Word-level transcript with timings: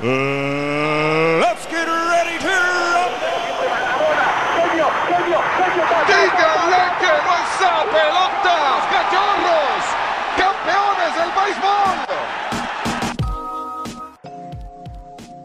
Let's 0.00 1.66
get 1.70 1.86
ready 1.86 2.38
to 2.38 2.50
¡Díganle 6.08 6.82
que 6.98 7.12
no 7.22 7.32
es 7.38 7.54
pelotas, 7.92 8.82
cachorros! 8.90 9.84
¡Campeones 10.36 11.12
del 11.14 11.30
béisbol! 11.36 11.94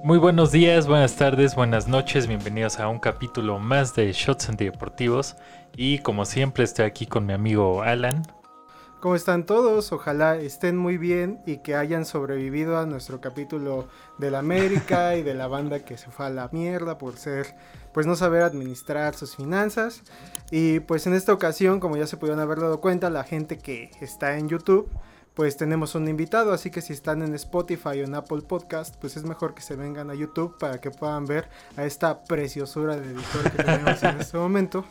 Muy 0.03 0.17
buenos 0.17 0.51
días, 0.51 0.87
buenas 0.87 1.15
tardes, 1.15 1.53
buenas 1.53 1.87
noches, 1.87 2.25
bienvenidos 2.25 2.79
a 2.79 2.87
un 2.87 2.97
capítulo 2.97 3.59
más 3.59 3.93
de 3.93 4.11
Shots 4.11 4.57
Deportivos 4.57 5.35
y 5.77 5.99
como 5.99 6.25
siempre 6.25 6.63
estoy 6.63 6.85
aquí 6.85 7.05
con 7.05 7.27
mi 7.27 7.33
amigo 7.33 7.83
Alan. 7.83 8.23
¿Cómo 8.99 9.15
están 9.15 9.45
todos? 9.45 9.93
Ojalá 9.93 10.35
estén 10.35 10.75
muy 10.75 10.97
bien 10.97 11.39
y 11.45 11.59
que 11.59 11.73
hayan 11.73 12.03
sobrevivido 12.03 12.77
a 12.77 12.85
nuestro 12.85 13.21
capítulo 13.21 13.87
de 14.17 14.29
la 14.29 14.39
América 14.39 15.15
y 15.17 15.23
de 15.23 15.33
la 15.33 15.47
banda 15.47 15.85
que 15.85 15.97
se 15.97 16.11
fue 16.11 16.25
a 16.25 16.29
la 16.29 16.49
mierda 16.51 16.97
por 16.97 17.15
ser, 17.15 17.55
pues 17.93 18.05
no 18.05 18.17
saber 18.17 18.41
administrar 18.41 19.15
sus 19.15 19.37
finanzas. 19.37 20.01
Y 20.51 20.81
pues 20.81 21.07
en 21.07 21.13
esta 21.13 21.31
ocasión, 21.31 21.79
como 21.79 21.95
ya 21.95 22.07
se 22.07 22.17
pudieron 22.17 22.41
haber 22.41 22.59
dado 22.59 22.81
cuenta, 22.81 23.09
la 23.09 23.23
gente 23.23 23.57
que 23.57 23.89
está 24.01 24.37
en 24.37 24.49
YouTube, 24.49 24.89
pues 25.33 25.55
tenemos 25.55 25.95
un 25.95 26.09
invitado, 26.09 26.51
así 26.51 26.69
que 26.69 26.81
si 26.81 26.91
están 26.91 27.21
en 27.21 27.33
Spotify 27.35 28.01
o 28.01 28.03
en 28.03 28.15
Apple 28.15 28.41
Podcast, 28.41 28.97
pues 28.99 29.15
es 29.15 29.23
mejor 29.23 29.53
que 29.53 29.61
se 29.61 29.77
vengan 29.77 30.09
a 30.09 30.13
YouTube 30.13 30.57
para 30.57 30.81
que 30.81 30.91
puedan 30.91 31.25
ver 31.25 31.47
a 31.77 31.85
esta 31.85 32.25
preciosura 32.25 32.97
de 32.97 33.13
editor 33.13 33.49
que 33.49 33.63
tenemos 33.63 34.03
en 34.03 34.19
este 34.19 34.37
momento, 34.37 34.83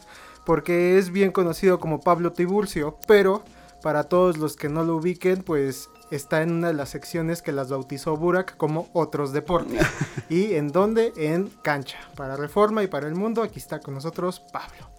porque 0.46 0.96
es 0.96 1.10
bien 1.10 1.30
conocido 1.30 1.78
como 1.78 2.00
Pablo 2.00 2.32
Tiburcio, 2.32 2.96
pero 3.06 3.44
para 3.82 4.04
todos 4.04 4.38
los 4.38 4.56
que 4.56 4.68
no 4.68 4.84
lo 4.84 4.96
ubiquen, 4.96 5.42
pues 5.42 5.90
está 6.10 6.42
en 6.42 6.52
una 6.52 6.68
de 6.68 6.74
las 6.74 6.88
secciones 6.90 7.42
que 7.42 7.52
las 7.52 7.70
bautizó 7.70 8.16
Burak 8.16 8.56
como 8.56 8.88
otros 8.92 9.32
deportes. 9.32 9.86
¿Y 10.28 10.54
en 10.54 10.68
dónde? 10.68 11.12
En 11.16 11.48
cancha. 11.62 11.98
Para 12.16 12.36
Reforma 12.36 12.82
y 12.82 12.86
para 12.86 13.06
el 13.06 13.14
mundo, 13.14 13.42
aquí 13.42 13.58
está 13.58 13.80
con 13.80 13.94
nosotros 13.94 14.40
Pablo. 14.52 14.90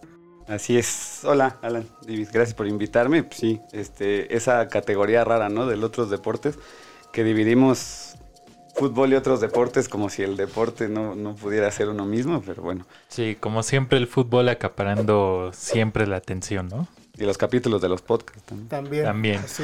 Así 0.47 0.77
es. 0.77 1.21
Hola, 1.25 1.57
Alan. 1.61 1.87
Gracias 2.07 2.55
por 2.55 2.67
invitarme. 2.67 3.23
Pues 3.23 3.39
sí, 3.39 3.61
este, 3.71 4.35
esa 4.35 4.67
categoría 4.67 5.23
rara, 5.23 5.49
¿no? 5.49 5.67
Del 5.67 5.83
otros 5.83 6.09
deportes, 6.09 6.57
que 7.11 7.23
dividimos 7.23 8.15
fútbol 8.75 9.11
y 9.11 9.15
otros 9.15 9.41
deportes 9.41 9.89
como 9.89 10.09
si 10.09 10.23
el 10.23 10.37
deporte 10.37 10.87
no, 10.87 11.13
no 11.13 11.35
pudiera 11.35 11.69
ser 11.69 11.89
uno 11.89 12.05
mismo, 12.05 12.41
pero 12.43 12.63
bueno. 12.63 12.85
Sí, 13.09 13.35
como 13.39 13.61
siempre 13.61 13.99
el 13.99 14.07
fútbol 14.07 14.49
acaparando 14.49 15.51
siempre 15.53 16.07
la 16.07 16.15
atención, 16.15 16.69
¿no? 16.69 16.87
Y 17.19 17.25
los 17.25 17.37
capítulos 17.37 17.81
de 17.81 17.89
los 17.89 18.01
podcasts 18.01 18.43
también. 18.69 19.03
También. 19.03 19.41
Sí. 19.45 19.63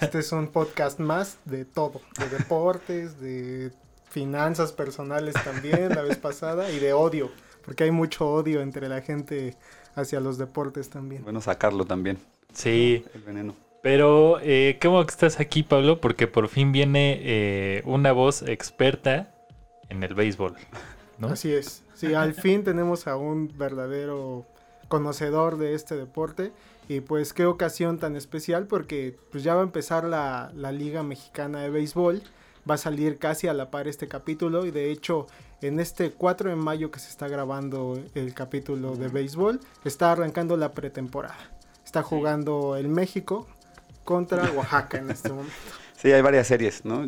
Este 0.00 0.20
es 0.20 0.32
un 0.32 0.48
podcast 0.48 0.98
más 0.98 1.36
de 1.44 1.66
todo, 1.66 2.00
de 2.18 2.30
deportes, 2.30 3.20
de 3.20 3.70
finanzas 4.08 4.72
personales 4.72 5.34
también 5.44 5.90
la 5.90 6.00
vez 6.00 6.16
pasada 6.16 6.70
y 6.70 6.78
de 6.78 6.94
odio, 6.94 7.30
porque 7.62 7.84
hay 7.84 7.90
mucho 7.90 8.26
odio 8.26 8.62
entre 8.62 8.88
la 8.88 9.02
gente 9.02 9.54
hacia 9.96 10.18
los 10.18 10.38
deportes 10.38 10.88
también. 10.88 11.24
Bueno, 11.24 11.42
sacarlo 11.42 11.84
también. 11.84 12.16
Sí. 12.54 13.04
El 13.14 13.20
veneno. 13.20 13.54
Pero 13.82 14.40
eh, 14.40 14.78
qué 14.80 14.88
bueno 14.88 15.04
que 15.06 15.12
estás 15.12 15.40
aquí, 15.40 15.62
Pablo, 15.62 16.00
porque 16.00 16.26
por 16.26 16.48
fin 16.48 16.72
viene 16.72 17.20
eh, 17.22 17.82
una 17.84 18.12
voz 18.12 18.40
experta 18.40 19.34
en 19.90 20.02
el 20.02 20.14
béisbol. 20.14 20.56
¿no? 21.18 21.28
Así 21.28 21.52
es. 21.52 21.82
Sí, 21.94 22.14
al 22.14 22.32
fin 22.32 22.64
tenemos 22.64 23.06
a 23.06 23.16
un 23.16 23.52
verdadero 23.58 24.46
conocedor 24.88 25.58
de 25.58 25.74
este 25.74 25.96
deporte 25.96 26.50
y 26.88 27.00
pues 27.00 27.32
qué 27.32 27.46
ocasión 27.46 27.98
tan 27.98 28.16
especial 28.16 28.66
porque 28.66 29.16
pues 29.30 29.44
ya 29.44 29.54
va 29.54 29.60
a 29.60 29.64
empezar 29.64 30.04
la, 30.04 30.50
la, 30.54 30.72
Liga 30.72 31.02
Mexicana 31.02 31.60
de 31.60 31.70
Béisbol. 31.70 32.22
Va 32.68 32.74
a 32.74 32.78
salir 32.78 33.18
casi 33.18 33.46
a 33.46 33.54
la 33.54 33.70
par 33.70 33.88
este 33.88 34.08
capítulo 34.08 34.66
y 34.66 34.70
de 34.70 34.90
hecho 34.90 35.26
en 35.60 35.80
este 35.80 36.12
4 36.12 36.50
de 36.50 36.56
mayo 36.56 36.90
que 36.90 37.00
se 37.00 37.08
está 37.08 37.28
grabando 37.28 37.98
el 38.14 38.34
capítulo 38.34 38.94
de 38.94 39.08
béisbol 39.08 39.60
está 39.84 40.12
arrancando 40.12 40.56
la 40.56 40.72
pretemporada. 40.72 41.36
Está 41.84 42.02
jugando 42.02 42.76
el 42.76 42.88
México 42.88 43.46
contra 44.04 44.50
Oaxaca 44.56 44.98
en 44.98 45.10
este 45.10 45.30
momento. 45.30 45.52
Sí, 45.96 46.12
hay 46.12 46.22
varias 46.22 46.46
series, 46.46 46.84
¿no? 46.84 47.06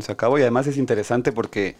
Se 0.00 0.12
acabó 0.12 0.38
y 0.38 0.42
además 0.42 0.66
es 0.66 0.76
interesante 0.76 1.30
porque 1.30 1.76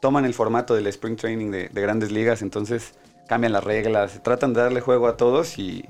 toman 0.00 0.24
el 0.26 0.34
formato 0.34 0.74
del 0.74 0.86
Spring 0.88 1.16
Training 1.16 1.50
de, 1.50 1.68
de 1.68 1.80
grandes 1.80 2.12
ligas, 2.12 2.42
entonces 2.42 2.92
cambian 3.26 3.52
las 3.52 3.64
reglas, 3.64 4.22
tratan 4.22 4.52
de 4.52 4.60
darle 4.60 4.80
juego 4.80 5.08
a 5.08 5.16
todos 5.16 5.58
y 5.58 5.88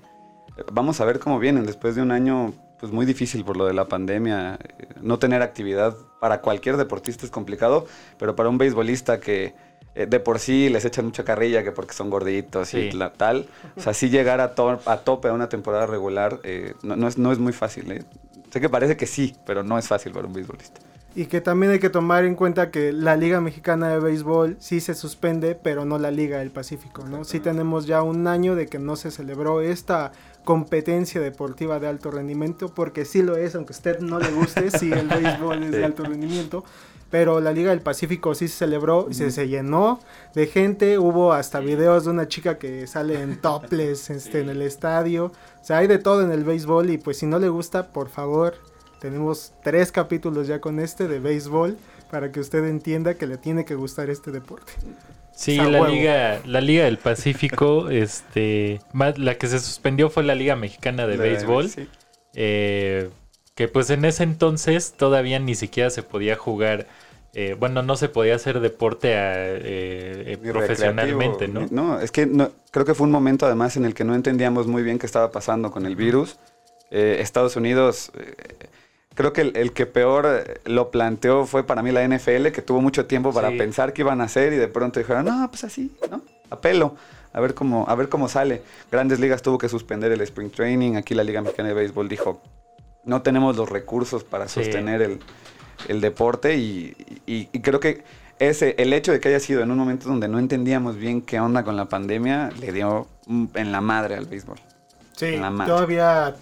vamos 0.72 1.00
a 1.00 1.04
ver 1.04 1.18
cómo 1.18 1.38
vienen 1.38 1.66
después 1.66 1.94
de 1.94 2.02
un 2.02 2.10
año 2.10 2.52
pues 2.78 2.92
muy 2.92 3.06
difícil 3.06 3.44
por 3.44 3.56
lo 3.56 3.66
de 3.66 3.74
la 3.74 3.86
pandemia. 3.86 4.58
No 5.00 5.18
tener 5.18 5.42
actividad 5.42 5.96
para 6.20 6.40
cualquier 6.40 6.76
deportista 6.76 7.24
es 7.24 7.30
complicado, 7.30 7.86
pero 8.18 8.36
para 8.36 8.48
un 8.48 8.58
beisbolista 8.58 9.20
que 9.20 9.54
eh, 9.94 10.06
de 10.06 10.20
por 10.20 10.38
sí 10.38 10.68
les 10.68 10.84
echan 10.84 11.06
mucha 11.06 11.24
carrilla 11.24 11.62
que 11.62 11.72
porque 11.72 11.94
son 11.94 12.10
gorditos 12.10 12.68
sí. 12.68 12.78
y 12.78 12.92
la, 12.92 13.12
tal, 13.12 13.48
o 13.76 13.80
sea, 13.80 13.94
sí 13.94 14.10
llegar 14.10 14.40
a, 14.40 14.54
to 14.54 14.78
a 14.84 14.98
tope 14.98 15.28
a 15.28 15.32
una 15.32 15.48
temporada 15.48 15.86
regular 15.86 16.38
eh, 16.44 16.74
no, 16.82 16.96
no, 16.96 17.08
es, 17.08 17.16
no 17.16 17.32
es 17.32 17.38
muy 17.38 17.52
fácil. 17.52 17.90
¿eh? 17.90 18.04
Sé 18.50 18.60
que 18.60 18.68
parece 18.68 18.96
que 18.96 19.06
sí, 19.06 19.34
pero 19.46 19.62
no 19.62 19.78
es 19.78 19.88
fácil 19.88 20.12
para 20.12 20.26
un 20.26 20.34
beisbolista. 20.34 20.80
Y 21.14 21.26
que 21.26 21.40
también 21.40 21.72
hay 21.72 21.78
que 21.78 21.88
tomar 21.88 22.26
en 22.26 22.34
cuenta 22.34 22.70
que 22.70 22.92
la 22.92 23.16
Liga 23.16 23.40
Mexicana 23.40 23.88
de 23.88 23.98
Béisbol 23.98 24.58
sí 24.60 24.80
se 24.80 24.94
suspende, 24.94 25.54
pero 25.54 25.86
no 25.86 25.98
la 25.98 26.10
Liga 26.10 26.40
del 26.40 26.50
Pacífico, 26.50 27.06
¿no? 27.06 27.24
Sí 27.24 27.40
tenemos 27.40 27.86
ya 27.86 28.02
un 28.02 28.26
año 28.26 28.54
de 28.54 28.66
que 28.66 28.78
no 28.78 28.96
se 28.96 29.10
celebró 29.10 29.62
esta 29.62 30.12
competencia 30.46 31.20
deportiva 31.20 31.78
de 31.78 31.88
alto 31.88 32.10
rendimiento, 32.10 32.74
porque 32.74 33.04
sí 33.04 33.20
lo 33.20 33.36
es, 33.36 33.54
aunque 33.54 33.74
a 33.74 33.76
usted 33.76 34.00
no 34.00 34.18
le 34.18 34.30
guste, 34.30 34.70
sí 34.78 34.90
el 34.90 35.08
béisbol 35.08 35.64
es 35.64 35.72
de 35.72 35.84
alto 35.84 36.04
rendimiento, 36.04 36.64
pero 37.10 37.40
la 37.40 37.52
Liga 37.52 37.70
del 37.70 37.82
Pacífico 37.82 38.34
sí 38.34 38.48
se 38.48 38.56
celebró, 38.56 39.08
y 39.10 39.14
se, 39.14 39.30
se 39.30 39.48
llenó 39.48 40.00
de 40.34 40.46
gente, 40.46 40.98
hubo 40.98 41.34
hasta 41.34 41.60
videos 41.60 42.04
de 42.04 42.10
una 42.10 42.28
chica 42.28 42.56
que 42.56 42.86
sale 42.86 43.20
en 43.20 43.40
topless 43.42 44.08
este, 44.10 44.40
en 44.40 44.48
el 44.48 44.62
estadio, 44.62 45.26
o 45.26 45.64
sea, 45.64 45.78
hay 45.78 45.88
de 45.88 45.98
todo 45.98 46.22
en 46.22 46.30
el 46.30 46.44
béisbol 46.44 46.88
y 46.90 46.96
pues 46.96 47.18
si 47.18 47.26
no 47.26 47.38
le 47.38 47.48
gusta, 47.48 47.88
por 47.88 48.08
favor, 48.08 48.54
tenemos 49.00 49.52
tres 49.62 49.92
capítulos 49.92 50.46
ya 50.46 50.60
con 50.60 50.78
este 50.78 51.08
de 51.08 51.18
béisbol 51.18 51.76
para 52.10 52.30
que 52.32 52.40
usted 52.40 52.64
entienda 52.64 53.14
que 53.14 53.26
le 53.26 53.36
tiene 53.36 53.64
que 53.64 53.74
gustar 53.74 54.08
este 54.10 54.30
deporte. 54.30 54.72
Sí, 55.36 55.56
la 55.56 55.82
huevo. 55.82 55.88
liga, 55.88 56.40
la 56.46 56.62
liga 56.62 56.86
del 56.86 56.96
Pacífico, 56.96 57.90
este, 57.90 58.80
más, 58.94 59.18
la 59.18 59.36
que 59.36 59.46
se 59.48 59.60
suspendió 59.60 60.08
fue 60.08 60.24
la 60.24 60.34
Liga 60.34 60.56
Mexicana 60.56 61.06
de, 61.06 61.18
Béisbol, 61.18 61.68
sí. 61.68 61.88
eh, 62.34 63.10
que 63.54 63.68
pues 63.68 63.90
en 63.90 64.06
ese 64.06 64.22
entonces 64.22 64.94
todavía 64.96 65.38
ni 65.38 65.54
siquiera 65.54 65.90
se 65.90 66.02
podía 66.02 66.36
jugar, 66.36 66.86
eh, 67.34 67.54
bueno, 67.58 67.82
no 67.82 67.96
se 67.96 68.08
podía 68.08 68.34
hacer 68.34 68.60
deporte 68.60 69.14
a, 69.14 69.34
eh, 69.36 70.38
profesionalmente, 70.42 71.48
¿no? 71.48 71.66
No, 71.70 72.00
es 72.00 72.12
que 72.12 72.24
no, 72.24 72.50
creo 72.70 72.86
que 72.86 72.94
fue 72.94 73.04
un 73.04 73.12
momento 73.12 73.44
además 73.44 73.76
en 73.76 73.84
el 73.84 73.92
que 73.92 74.04
no 74.04 74.14
entendíamos 74.14 74.66
muy 74.66 74.82
bien 74.82 74.98
qué 74.98 75.04
estaba 75.04 75.32
pasando 75.32 75.70
con 75.70 75.84
el 75.84 75.96
virus. 75.96 76.38
Eh, 76.90 77.18
Estados 77.20 77.56
Unidos 77.56 78.10
creo 79.16 79.32
que 79.32 79.40
el, 79.40 79.56
el, 79.56 79.72
que 79.72 79.86
peor 79.86 80.60
lo 80.66 80.90
planteó 80.92 81.46
fue 81.46 81.64
para 81.64 81.82
mí 81.82 81.90
la 81.90 82.06
NFL, 82.06 82.48
que 82.48 82.62
tuvo 82.62 82.80
mucho 82.80 83.06
tiempo 83.06 83.32
para 83.32 83.50
sí. 83.50 83.56
pensar 83.56 83.92
qué 83.92 84.02
iban 84.02 84.20
a 84.20 84.24
hacer 84.24 84.52
y 84.52 84.56
de 84.56 84.68
pronto 84.68 85.00
dijeron, 85.00 85.24
no, 85.24 85.48
pues 85.48 85.64
así, 85.64 85.90
¿no? 86.10 86.22
A 86.50 86.60
pelo, 86.60 86.94
a 87.32 87.40
ver 87.40 87.54
cómo, 87.54 87.86
a 87.88 87.94
ver 87.96 88.08
cómo 88.08 88.28
sale. 88.28 88.62
Grandes 88.92 89.18
ligas 89.18 89.42
tuvo 89.42 89.58
que 89.58 89.68
suspender 89.68 90.12
el 90.12 90.20
Spring 90.20 90.50
Training, 90.50 90.94
aquí 90.94 91.14
la 91.14 91.24
Liga 91.24 91.40
Mexicana 91.40 91.70
de 91.70 91.74
Béisbol 91.74 92.08
dijo, 92.08 92.40
no 93.04 93.22
tenemos 93.22 93.56
los 93.56 93.68
recursos 93.68 94.22
para 94.22 94.48
sí. 94.48 94.62
sostener 94.62 95.00
el, 95.00 95.18
el 95.88 96.00
deporte 96.00 96.56
y, 96.56 96.94
y, 97.26 97.48
y, 97.50 97.60
creo 97.60 97.80
que 97.80 98.04
ese, 98.38 98.74
el 98.78 98.92
hecho 98.92 99.12
de 99.12 99.20
que 99.20 99.28
haya 99.28 99.40
sido 99.40 99.62
en 99.62 99.70
un 99.70 99.78
momento 99.78 100.08
donde 100.08 100.28
no 100.28 100.38
entendíamos 100.38 100.96
bien 100.96 101.22
qué 101.22 101.40
onda 101.40 101.64
con 101.64 101.74
la 101.74 101.86
pandemia, 101.86 102.50
le 102.60 102.70
dio 102.70 103.08
en 103.54 103.72
la 103.72 103.80
madre 103.80 104.14
al 104.14 104.26
béisbol. 104.26 104.58
Sí, 105.16 105.40
todavía 105.66 106.36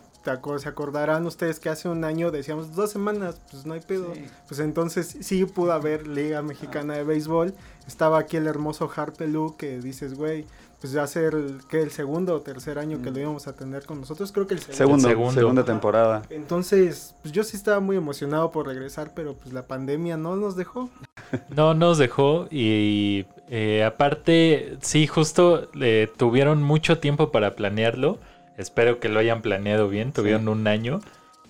se 0.59 0.69
acordarán 0.69 1.27
ustedes 1.27 1.61
que 1.61 1.69
hace 1.69 1.89
un 1.89 2.05
año 2.05 2.31
decíamos 2.31 2.75
dos 2.75 2.91
semanas, 2.91 3.41
pues 3.51 3.67
no 3.67 3.75
hay 3.75 3.81
pedo. 3.81 4.15
Sí. 4.15 4.27
Pues 4.49 4.61
entonces 4.61 5.17
sí 5.21 5.45
pudo 5.45 5.73
haber 5.73 6.07
Liga 6.07 6.43
Mexicana 6.43 6.95
de 6.95 7.05
Béisbol. 7.05 7.55
Estaba 7.87 8.19
aquí 8.19 8.37
el 8.37 8.47
hermoso 8.47 8.91
Harpelú 8.95 9.57
que 9.57 9.79
dices, 9.81 10.15
güey, 10.15 10.47
pues 10.81 10.97
va 10.97 11.03
a 11.03 11.07
ser 11.07 11.35
el, 11.35 11.61
que 11.69 11.81
el 11.81 11.91
segundo 11.91 12.35
o 12.35 12.41
tercer 12.41 12.79
año 12.79 13.01
que 13.01 13.11
lo 13.11 13.19
íbamos 13.19 13.47
a 13.47 13.55
tener 13.55 13.87
con 13.87 14.01
nosotros. 14.01 14.33
Creo 14.33 14.47
que 14.47 14.53
el 14.55 14.61
segundo. 14.61 14.77
Segundo, 14.77 15.09
segundo. 15.09 15.33
segunda 15.33 15.65
temporada. 15.65 16.23
Entonces, 16.31 17.15
pues 17.23 17.33
yo 17.33 17.43
sí 17.43 17.57
estaba 17.57 17.81
muy 17.81 17.97
emocionado 17.97 18.51
por 18.51 18.67
regresar, 18.67 19.13
pero 19.15 19.35
pues 19.35 19.55
la 19.55 19.67
pandemia 19.67 20.17
no 20.17 20.37
nos 20.37 20.57
dejó. 20.57 20.91
No 21.49 21.75
nos 21.75 21.99
dejó 21.99 22.47
y 22.51 23.27
eh, 23.49 23.83
aparte, 23.83 24.77
sí, 24.83 25.07
justo 25.07 25.69
eh, 25.81 26.09
tuvieron 26.17 26.63
mucho 26.63 26.99
tiempo 26.99 27.33
para 27.33 27.57
planearlo 27.57 28.19
Espero 28.57 29.01
que 29.01 29.09
lo 29.09 29.21
hayan 29.21 29.43
planeado 29.43 29.89
bien, 29.89 30.13
tuvieron 30.13 30.43
sí. 30.43 30.49
un 30.49 30.67
año 30.67 31.01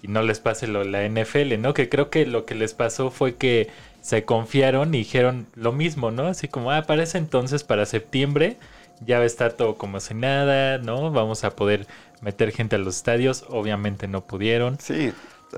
y 0.03 0.09
no 0.09 0.23
les 0.23 0.41
pase 0.41 0.67
lo 0.67 0.85
la 0.85 1.09
NFL, 1.09 1.59
¿no? 1.59 1.75
Que 1.75 1.89
creo 1.89 2.11
que 2.11 2.27
lo 2.27 2.45
que 2.45 2.55
les 2.55 2.75
pasó 2.75 3.11
fue 3.11 3.37
que 3.37 3.69
se 4.01 4.25
confiaron 4.25 4.95
y 4.95 4.99
dijeron 4.99 5.47
lo 5.55 5.73
mismo, 5.73 6.11
¿no? 6.11 6.27
Así 6.27 6.47
como, 6.47 6.71
ah, 6.71 6.83
para 6.83 7.03
ese 7.03 7.17
entonces, 7.19 7.65
para 7.65 7.87
septiembre, 7.87 8.59
ya 9.01 9.17
va 9.19 9.25
a 9.25 9.27
estar 9.27 9.53
todo 9.55 9.77
como 9.77 10.01
si 10.01 10.15
nada, 10.15 10.79
¿no? 10.79 11.11
Vamos 11.11 11.45
a 11.45 11.57
poder 11.57 11.87
meter 12.21 12.53
gente 12.53 12.77
a 12.77 12.79
los 12.79 12.97
estadios, 12.97 13.45
obviamente 13.49 14.07
no 14.07 14.23
pudieron. 14.27 14.79
Sí, 14.79 15.13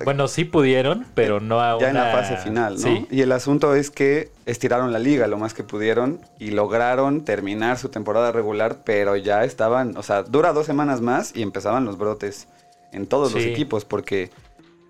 Bueno, 0.05 0.29
sí 0.29 0.45
pudieron, 0.45 1.07
pero 1.15 1.41
no 1.41 1.61
a 1.61 1.79
ya 1.81 1.89
en 1.89 1.95
la 1.95 2.13
fase 2.13 2.37
final, 2.37 2.75
¿no? 2.75 2.81
Sí, 2.81 3.07
Y 3.11 3.21
el 3.23 3.33
asunto 3.33 3.75
es 3.75 3.91
que 3.91 4.31
estiraron 4.47 4.93
la 4.93 4.99
liga 4.99 5.27
lo 5.27 5.39
más 5.39 5.55
que 5.55 5.63
pudieron 5.65 6.21
y 6.39 6.51
lograron 6.51 7.25
terminar 7.25 7.79
su 7.79 7.89
temporada 7.89 8.33
regular, 8.33 8.79
pero 8.85 9.17
ya 9.17 9.45
estaban, 9.45 9.97
o 9.97 10.03
sea, 10.03 10.23
dura 10.23 10.53
dos 10.53 10.67
semanas 10.67 11.01
más 11.01 11.33
y 11.35 11.43
empezaban 11.43 11.85
los 11.85 11.99
brotes 11.99 12.49
en 12.93 13.07
todos 13.07 13.33
los 13.33 13.43
equipos 13.53 13.85
porque 13.85 14.31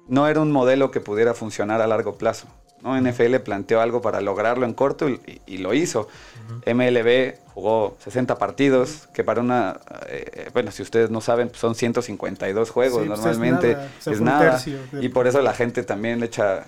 no 0.08 0.28
era 0.28 0.40
un 0.40 0.52
modelo 0.52 0.90
que 0.90 1.00
pudiera 1.00 1.34
funcionar 1.34 1.80
a 1.80 1.86
largo 1.86 2.16
plazo. 2.16 2.46
¿no? 2.82 2.94
NFL 3.00 3.36
planteó 3.36 3.80
algo 3.80 4.00
para 4.02 4.20
lograrlo 4.20 4.64
en 4.66 4.74
corto 4.74 5.08
y, 5.08 5.14
y- 5.26 5.40
y 5.54 5.58
lo 5.58 5.72
hizo. 5.74 6.08
MLB 6.66 7.34
jugó 7.54 7.96
60 8.04 8.36
partidos, 8.38 9.08
que 9.14 9.24
para 9.24 9.40
una, 9.40 9.78
eh, 10.08 10.50
bueno, 10.52 10.70
si 10.70 10.82
ustedes 10.82 11.10
no 11.10 11.20
saben, 11.20 11.48
pues 11.48 11.60
son 11.60 11.74
152 11.74 12.70
juegos 12.70 13.02
Sí, 13.02 13.08
pues 13.08 13.18
es 13.20 13.24
normalmente. 13.24 13.74
nada, 13.74 13.88
es 14.06 14.20
nada. 14.20 14.62
Y 15.00 15.08
por 15.08 15.26
eso 15.26 15.40
la 15.42 15.54
gente 15.54 15.82
también 15.82 16.20
le 16.20 16.26
echa, 16.26 16.64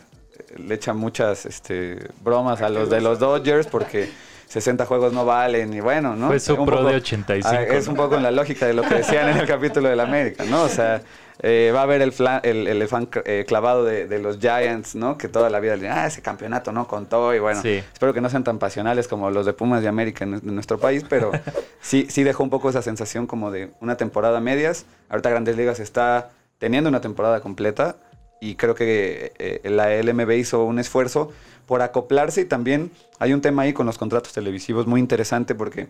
le 0.56 0.74
echa 0.74 0.94
muchas 0.94 1.46
este, 1.46 1.98
bromas 2.22 2.62
a 2.62 2.68
los 2.68 2.88
de 2.90 3.00
los 3.00 3.18
Dodgers 3.18 3.66
porque 3.66 4.08
60 4.46 4.86
juegos 4.86 5.12
no 5.12 5.26
valen 5.26 5.74
y 5.74 5.80
bueno, 5.80 6.16
¿no? 6.16 6.28
Fue 6.28 6.40
su 6.40 6.54
Un 6.54 6.64
pro 6.66 6.78
poco- 6.78 6.88
de 6.88 6.96
85, 6.96 7.48
Ah, 7.54 7.62
es 7.62 7.84
¿no? 7.86 7.90
un 7.92 7.96
poco 7.98 8.14
en 8.16 8.22
la 8.22 8.30
lógica 8.30 8.66
de 8.66 8.72
lo 8.72 8.82
que 8.82 8.94
decían 8.96 9.28
en 9.28 9.36
el 9.36 9.46
capítulo 9.46 9.88
del 9.90 10.00
América, 10.00 10.44
¿no? 10.44 10.62
O 10.62 10.68
sea, 10.68 11.02
eh, 11.40 11.70
va 11.74 11.80
a 11.80 11.82
haber 11.84 12.02
el, 12.02 12.12
fla- 12.12 12.40
el, 12.42 12.66
el 12.66 12.76
elefán 12.78 13.08
eh, 13.24 13.44
clavado 13.46 13.84
de, 13.84 14.06
de 14.06 14.18
los 14.18 14.38
Giants, 14.38 14.94
¿no? 14.94 15.16
Que 15.16 15.28
toda 15.28 15.50
la 15.50 15.60
vida 15.60 15.76
le 15.76 15.82
dicen, 15.82 15.96
ah, 15.98 16.06
ese 16.06 16.20
campeonato 16.22 16.72
no 16.72 16.88
contó 16.88 17.34
y 17.34 17.38
bueno, 17.38 17.62
Sí. 17.62 17.82
espero 17.92 18.12
que 18.12 18.20
no 18.20 18.28
sean 18.30 18.44
tan 18.44 18.58
pasionales 18.58 19.06
como 19.08 19.30
los 19.30 19.46
de 19.46 19.52
Pumas 19.52 19.82
de 19.82 19.88
América 19.88 20.24
en, 20.24 20.34
en 20.34 20.54
nuestro 20.54 20.78
país, 20.78 21.04
pero 21.08 21.30
sí, 21.80 22.06
sí 22.10 22.24
dejó 22.24 22.42
un 22.42 22.50
poco 22.50 22.70
esa 22.70 22.82
sensación 22.82 23.26
como 23.26 23.50
de 23.50 23.70
una 23.80 23.96
temporada 23.96 24.40
medias. 24.40 24.84
Ahorita 25.08 25.30
Grandes 25.30 25.56
Ligas 25.56 25.80
está 25.80 26.30
teniendo 26.58 26.88
una 26.88 27.00
temporada 27.00 27.40
completa 27.40 27.96
y 28.40 28.54
creo 28.56 28.74
que 28.74 29.32
eh, 29.38 29.60
la 29.70 29.94
LMB 30.02 30.30
hizo 30.32 30.64
un 30.64 30.78
esfuerzo 30.78 31.30
por 31.66 31.82
acoplarse 31.82 32.40
y 32.40 32.44
también 32.46 32.90
hay 33.18 33.32
un 33.32 33.40
tema 33.42 33.62
ahí 33.62 33.72
con 33.72 33.84
los 33.86 33.98
contratos 33.98 34.32
televisivos 34.32 34.86
muy 34.86 35.00
interesante 35.00 35.54
porque 35.54 35.88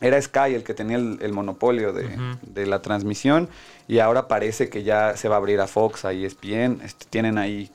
era 0.00 0.20
Sky 0.20 0.54
el 0.54 0.64
que 0.64 0.74
tenía 0.74 0.96
el, 0.96 1.18
el 1.20 1.32
monopolio 1.32 1.92
de, 1.92 2.08
de 2.42 2.66
la 2.66 2.82
transmisión 2.82 3.48
y 3.86 3.98
ahora 3.98 4.28
parece 4.28 4.68
que 4.68 4.82
ya 4.82 5.16
se 5.16 5.28
va 5.28 5.36
a 5.36 5.38
abrir 5.38 5.60
a 5.60 5.66
Fox, 5.66 6.04
a 6.04 6.12
E 6.12 6.24
ESPN, 6.24 6.80
este, 6.82 7.06
tienen 7.10 7.38
ahí, 7.38 7.70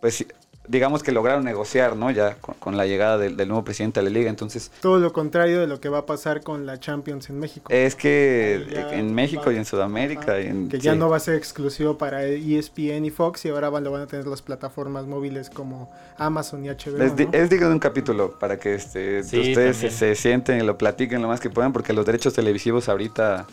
pues 0.00 0.24
digamos 0.68 1.02
que 1.02 1.12
lograron 1.12 1.44
negociar, 1.44 1.96
¿no? 1.96 2.10
Ya 2.10 2.34
con, 2.36 2.54
con 2.56 2.76
la 2.76 2.86
llegada 2.86 3.18
del, 3.18 3.36
del 3.36 3.48
nuevo 3.48 3.64
presidente 3.64 4.00
de 4.00 4.04
la 4.04 4.10
liga, 4.10 4.30
entonces 4.30 4.70
Todo 4.80 4.98
lo 4.98 5.12
contrario 5.12 5.60
de 5.60 5.66
lo 5.66 5.80
que 5.80 5.88
va 5.88 5.98
a 5.98 6.06
pasar 6.06 6.42
con 6.42 6.66
la 6.66 6.78
Champions 6.80 7.28
en 7.30 7.38
México. 7.38 7.72
es 7.72 7.94
que 7.94 8.66
ya 8.72 8.92
en 8.94 9.14
México 9.14 9.42
va- 9.46 9.52
y 9.52 9.56
en 9.56 9.64
Sudamérica, 9.64 10.32
Ajá, 10.32 10.40
y 10.40 10.46
en- 10.46 10.68
que 10.68 10.78
ya 10.78 10.92
sí. 10.92 10.98
no 10.98 11.08
va 11.08 11.16
a 11.16 11.20
ser 11.20 11.34
exclusivo 11.34 11.98
para 11.98 12.24
ESPN 12.24 13.04
y 13.04 13.10
Fox 13.10 13.44
y 13.44 13.48
ahora 13.50 13.70
van, 13.70 13.84
lo 13.84 13.90
van 13.92 14.02
a 14.02 14.06
tener 14.06 14.26
las 14.26 14.42
plataformas 14.42 15.06
móviles 15.06 15.50
como 15.50 15.90
Amazon 16.16 16.64
y 16.64 16.68
HBO. 16.68 17.14
Di- 17.14 17.26
¿no? 17.26 17.32
Es 17.32 17.50
digno 17.50 17.68
de 17.68 17.72
un 17.74 17.78
capítulo 17.80 18.38
para 18.38 18.58
que 18.58 18.74
este, 18.74 19.22
Sí, 19.22 19.40
ustedes 19.40 19.76
se 19.94 20.14
sienten 20.14 20.60
y 20.60 20.62
lo 20.64 20.76
platiquen 20.78 21.22
lo 21.22 21.28
más 21.28 21.40
que 21.40 21.50
puedan, 21.50 21.72
porque 21.72 21.92
los 21.92 22.04
derechos 22.06 22.34
televisivos 22.34 22.88
ahorita 22.88 23.46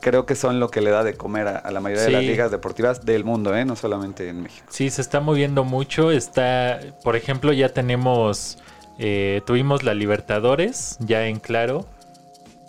creo 0.00 0.26
que 0.26 0.34
son 0.34 0.60
lo 0.60 0.70
que 0.70 0.80
le 0.80 0.90
da 0.90 1.04
de 1.04 1.14
comer 1.14 1.48
a, 1.48 1.56
a 1.58 1.70
la 1.70 1.80
mayoría 1.80 2.04
de 2.04 2.10
las 2.10 2.22
ligas 2.22 2.50
deportivas 2.50 3.04
del 3.04 3.24
mundo, 3.24 3.54
¿eh? 3.56 3.64
no 3.64 3.76
solamente 3.76 4.28
en 4.28 4.42
México. 4.42 4.66
Sí, 4.70 4.90
se 4.90 5.00
está 5.00 5.20
moviendo 5.20 5.64
mucho. 5.64 6.10
Está, 6.10 6.80
por 7.04 7.16
ejemplo, 7.16 7.52
ya 7.52 7.68
tenemos, 7.70 8.58
eh, 8.98 9.42
tuvimos 9.46 9.82
la 9.82 9.94
Libertadores 9.94 10.96
ya 11.00 11.26
en 11.26 11.38
claro, 11.38 11.86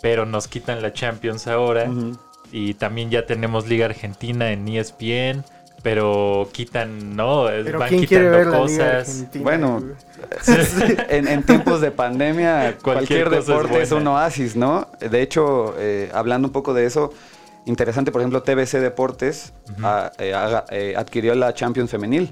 pero 0.00 0.26
nos 0.26 0.48
quitan 0.48 0.82
la 0.82 0.92
Champions 0.92 1.46
ahora. 1.46 1.90
Y 2.50 2.74
también 2.74 3.10
ya 3.10 3.24
tenemos 3.24 3.66
Liga 3.66 3.86
Argentina 3.86 4.52
en 4.52 4.68
ESPN, 4.68 5.42
pero 5.82 6.48
quitan, 6.52 7.16
¿no? 7.16 7.46
Pero 7.46 7.78
Van 7.78 7.88
¿quién 7.88 8.06
quiere 8.06 8.26
quitando 8.26 8.50
ver 8.50 8.60
cosas. 8.60 9.26
Bueno, 9.34 9.82
en, 11.08 11.28
en 11.28 11.42
tiempos 11.42 11.80
de 11.80 11.90
pandemia, 11.90 12.76
Cualquier 12.82 13.24
cualquier, 13.24 13.24
cosa 13.24 13.38
es 13.38 13.46
deporte 13.46 13.82
es, 13.82 13.92
un 13.92 14.06
oasis, 14.06 14.56
¿no? 14.56 14.88
De 15.00 15.22
hecho, 15.22 15.74
eh, 15.78 16.10
hablando 16.14 16.48
un 16.48 16.52
poco 16.52 16.72
de 16.72 16.86
eso, 16.86 17.12
interesante, 17.66 18.12
por 18.12 18.20
ejemplo, 18.20 18.42
TBC 18.42 18.78
Deportes 18.78 19.52
ah, 19.82 20.12
eh, 20.18 20.32
eh, 20.70 20.94
adquirió 20.96 21.34
la 21.34 21.52
Champions 21.52 21.90
Femenil. 21.90 22.30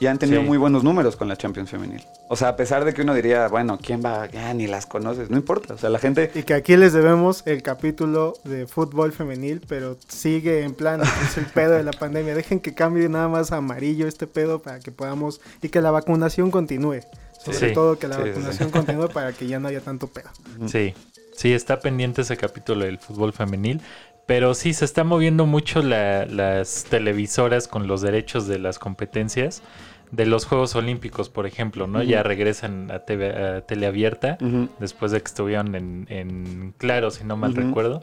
Y 0.00 0.06
han 0.06 0.18
tenido 0.18 0.40
Sí. 0.40 0.46
muy 0.46 0.56
buenos 0.58 0.82
números 0.82 1.14
con 1.14 1.28
la 1.28 1.36
Champions 1.36 1.68
Femenil. 1.70 2.02
O 2.28 2.34
sea, 2.36 2.48
a 2.48 2.56
pesar 2.56 2.84
de 2.86 2.94
que 2.94 3.02
uno 3.02 3.12
diría, 3.14 3.46
bueno, 3.48 3.78
¿quién 3.80 4.02
va? 4.02 4.26
Ya 4.30 4.52
ni 4.54 4.66
las 4.66 4.86
conoces. 4.86 5.28
No 5.30 5.36
importa. 5.36 5.74
O 5.74 5.78
sea, 5.78 5.90
la 5.90 5.98
gente... 5.98 6.30
Y 6.34 6.42
que 6.44 6.54
aquí 6.54 6.74
les 6.76 6.92
debemos 6.94 7.42
el 7.46 7.62
capítulo 7.62 8.32
de 8.44 8.66
fútbol 8.66 9.12
femenil, 9.12 9.60
pero 9.68 9.98
sigue 10.08 10.62
en 10.62 10.74
plan, 10.74 11.02
es 11.02 11.36
el 11.36 11.44
pedo 11.46 11.72
de 11.74 11.82
la 11.82 11.92
pandemia. 11.92 12.34
Dejen 12.34 12.60
que 12.60 12.72
cambie 12.74 13.08
nada 13.10 13.28
más 13.28 13.52
a 13.52 13.58
amarillo 13.58 14.06
este 14.08 14.26
pedo 14.26 14.62
para 14.62 14.80
que 14.80 14.90
podamos 14.90 15.40
y 15.60 15.68
que 15.68 15.82
la 15.82 15.90
vacunación 15.90 16.50
continúe. 16.50 17.00
Sobre 17.44 17.58
Sí. 17.68 17.72
todo 17.74 17.98
que 17.98 18.08
la 18.08 18.16
Sí, 18.16 18.22
sí, 18.22 18.28
vacunación 18.30 18.70
continúe 18.70 19.08
para 19.08 19.32
que 19.32 19.46
ya 19.46 19.60
no 19.60 19.68
haya 19.68 19.80
tanto 19.80 20.06
pedo. 20.06 20.28
Sí, 20.66 20.94
sí, 21.36 21.52
está 21.52 21.80
pendiente 21.80 22.22
ese 22.22 22.36
capítulo 22.38 22.84
del 22.86 22.98
fútbol 22.98 23.32
femenil. 23.34 23.80
Pero 24.26 24.54
sí, 24.54 24.74
se 24.74 24.84
está 24.84 25.02
moviendo 25.02 25.44
mucho 25.44 25.82
la- 25.82 26.24
las 26.24 26.84
televisoras 26.88 27.66
con 27.66 27.88
los 27.88 28.00
derechos 28.00 28.46
de 28.46 28.60
las 28.60 28.78
competencias. 28.78 29.60
De 30.10 30.26
los 30.26 30.44
Juegos 30.44 30.74
Olímpicos, 30.74 31.28
por 31.28 31.46
ejemplo, 31.46 31.86
¿no? 31.86 32.02
Ya 32.02 32.22
regresan 32.22 32.90
a, 32.90 33.00
TV, 33.00 33.30
a 33.30 33.60
teleabierta 33.60 34.38
Ujú, 34.40 34.68
después 34.80 35.12
de 35.12 35.20
que 35.20 35.26
estuvieron 35.26 35.74
en, 35.74 36.06
en 36.08 36.74
Claro, 36.78 37.10
si 37.10 37.24
no 37.24 37.36
mal 37.36 37.54
recuerdo. 37.54 38.02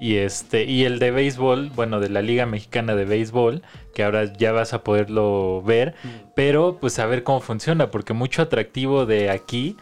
Y 0.00 0.16
este, 0.16 0.64
y 0.64 0.84
el 0.84 1.00
de 1.00 1.10
béisbol, 1.10 1.70
bueno, 1.70 1.98
de 1.98 2.08
la 2.08 2.22
Liga 2.22 2.46
Mexicana 2.46 2.94
de 2.94 3.04
Béisbol, 3.04 3.62
que 3.94 4.04
ahora 4.04 4.32
ya 4.32 4.52
vas 4.52 4.72
a 4.72 4.84
poderlo 4.84 5.60
ver, 5.62 5.94
pero 6.36 6.78
pues 6.80 7.00
a 7.00 7.06
ver 7.06 7.24
cómo 7.24 7.40
funciona, 7.40 7.90
porque 7.90 8.12
mucho 8.12 8.42
atractivo 8.42 9.06
de 9.06 9.28
aquí, 9.28 9.76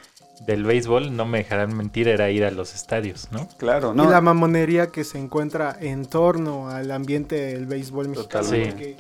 del 0.47 0.65
béisbol, 0.65 1.15
no 1.17 1.27
me 1.27 1.39
dejarán 1.39 1.77
mentir, 1.77 2.09
era 2.09 2.31
ir 2.31 2.45
a 2.45 2.51
los 2.51 2.75
estadios, 2.75 3.29
¿no? 3.31 3.47
Claro, 3.59 3.93
Y 3.93 3.97
¿no? 3.99 4.11
la 4.11 4.21
mamonería 4.23 4.87
que 4.89 5.05
se 5.05 5.19
encuentra 5.19 5.77
en 5.81 6.07
torno 6.07 6.71
al 6.71 6.91
ambiente 6.93 7.35
del 7.37 7.67
béisbol 7.67 8.09
mexicano. 8.09 8.43
Totalmente. 8.45 8.71
porque, 8.71 8.97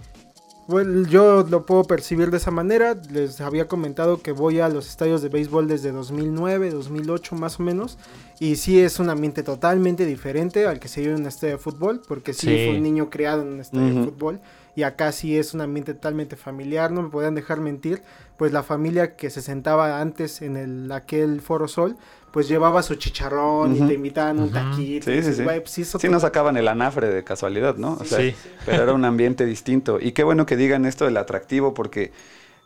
bueno, 0.68 1.08
yo 1.08 1.44
lo 1.48 1.64
puedo 1.64 1.84
percibir 1.84 2.30
de 2.30 2.38
esa 2.38 2.50
manera. 2.50 2.96
Les 3.10 3.40
había 3.40 3.68
comentado 3.68 4.20
que 4.20 4.32
voy 4.32 4.58
a 4.60 4.68
los 4.68 4.88
estadios 4.88 5.22
de 5.22 5.28
béisbol 5.28 5.68
desde 5.68 5.92
2009, 5.92 6.70
2008 6.70 7.36
más 7.36 7.60
o 7.60 7.62
menos. 7.62 7.98
Y 8.40 8.56
sí 8.56 8.80
es 8.80 8.98
un 8.98 9.08
ambiente 9.10 9.42
totalmente 9.42 10.04
diferente 10.06 10.66
al 10.66 10.80
que 10.80 10.88
se 10.88 11.00
vive 11.02 11.14
en 11.14 11.20
un 11.20 11.26
estadio 11.26 11.54
de 11.54 11.58
fútbol. 11.58 12.02
Porque 12.08 12.32
sí, 12.32 12.46
Sí. 12.48 12.64
fue 12.66 12.76
un 12.76 12.82
niño 12.82 13.10
criado 13.10 13.42
en 13.42 13.48
un 13.48 13.60
estadio 13.60 13.86
de 13.86 13.92
Ujú. 14.00 14.04
fútbol. 14.10 14.40
Y 14.74 14.82
acá 14.82 15.12
sí 15.12 15.36
es 15.38 15.54
un 15.54 15.60
ambiente 15.60 15.94
totalmente 15.94 16.36
familiar. 16.36 16.90
No 16.90 17.02
me 17.02 17.08
podían 17.10 17.34
dejar 17.34 17.60
mentir. 17.60 18.02
Pues 18.36 18.52
la 18.52 18.62
familia 18.62 19.16
que 19.16 19.30
se 19.30 19.40
sentaba 19.42 20.00
antes 20.00 20.42
en 20.42 20.56
el, 20.56 20.90
aquel 20.92 21.40
Foro 21.40 21.68
Sol. 21.68 21.96
Pues 22.37 22.49
llevaba 22.49 22.83
su 22.83 22.97
chicharrón 22.97 23.75
y 23.76 23.88
te 23.88 23.95
invitaban 23.95 24.38
un 24.40 24.52
taquito. 24.52 24.76
Sí, 24.76 24.83
y 24.97 25.00
sí, 25.00 25.11
dices, 25.12 25.37
sí. 25.38 25.43
"Güey, 25.43 25.61
pues 25.61 25.71
sí, 25.71 25.81
eso 25.81 25.99
Sí 25.99 26.07
te- 26.07 26.12
nos 26.12 26.21
sacaban 26.21 26.59
el 26.59 26.69
anafre 26.69 27.09
de 27.09 27.25
casualidad, 27.25 27.76
¿no? 27.76 27.95
O 27.99 28.05
sea, 28.05 28.19
Sí. 28.19 28.35
pero 28.66 28.83
era 28.83 28.93
un 28.93 29.07
ambiente 29.07 29.47
distinto. 29.47 29.99
Y 29.99 30.12
qué 30.12 30.23
bueno 30.23 30.45
que 30.45 30.55
digan 30.55 30.85
esto 30.85 31.07
del 31.07 31.16
atractivo, 31.16 31.73
porque 31.73 32.12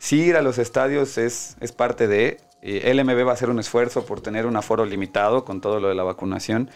sí 0.00 0.22
ir 0.22 0.34
a 0.36 0.42
los 0.42 0.58
estadios 0.58 1.18
es, 1.18 1.56
es 1.60 1.70
parte 1.70 2.08
de... 2.08 2.40
eh, 2.62 2.92
LMB 2.92 3.24
va 3.24 3.30
a 3.30 3.34
hacer 3.34 3.48
un 3.48 3.60
esfuerzo 3.60 4.04
por 4.04 4.20
tener 4.20 4.44
un 4.44 4.56
aforo 4.56 4.84
limitado 4.84 5.44
con 5.44 5.60
todo 5.60 5.78
lo 5.78 5.86
de 5.88 5.94
la 5.94 6.02
vacunación. 6.02 6.68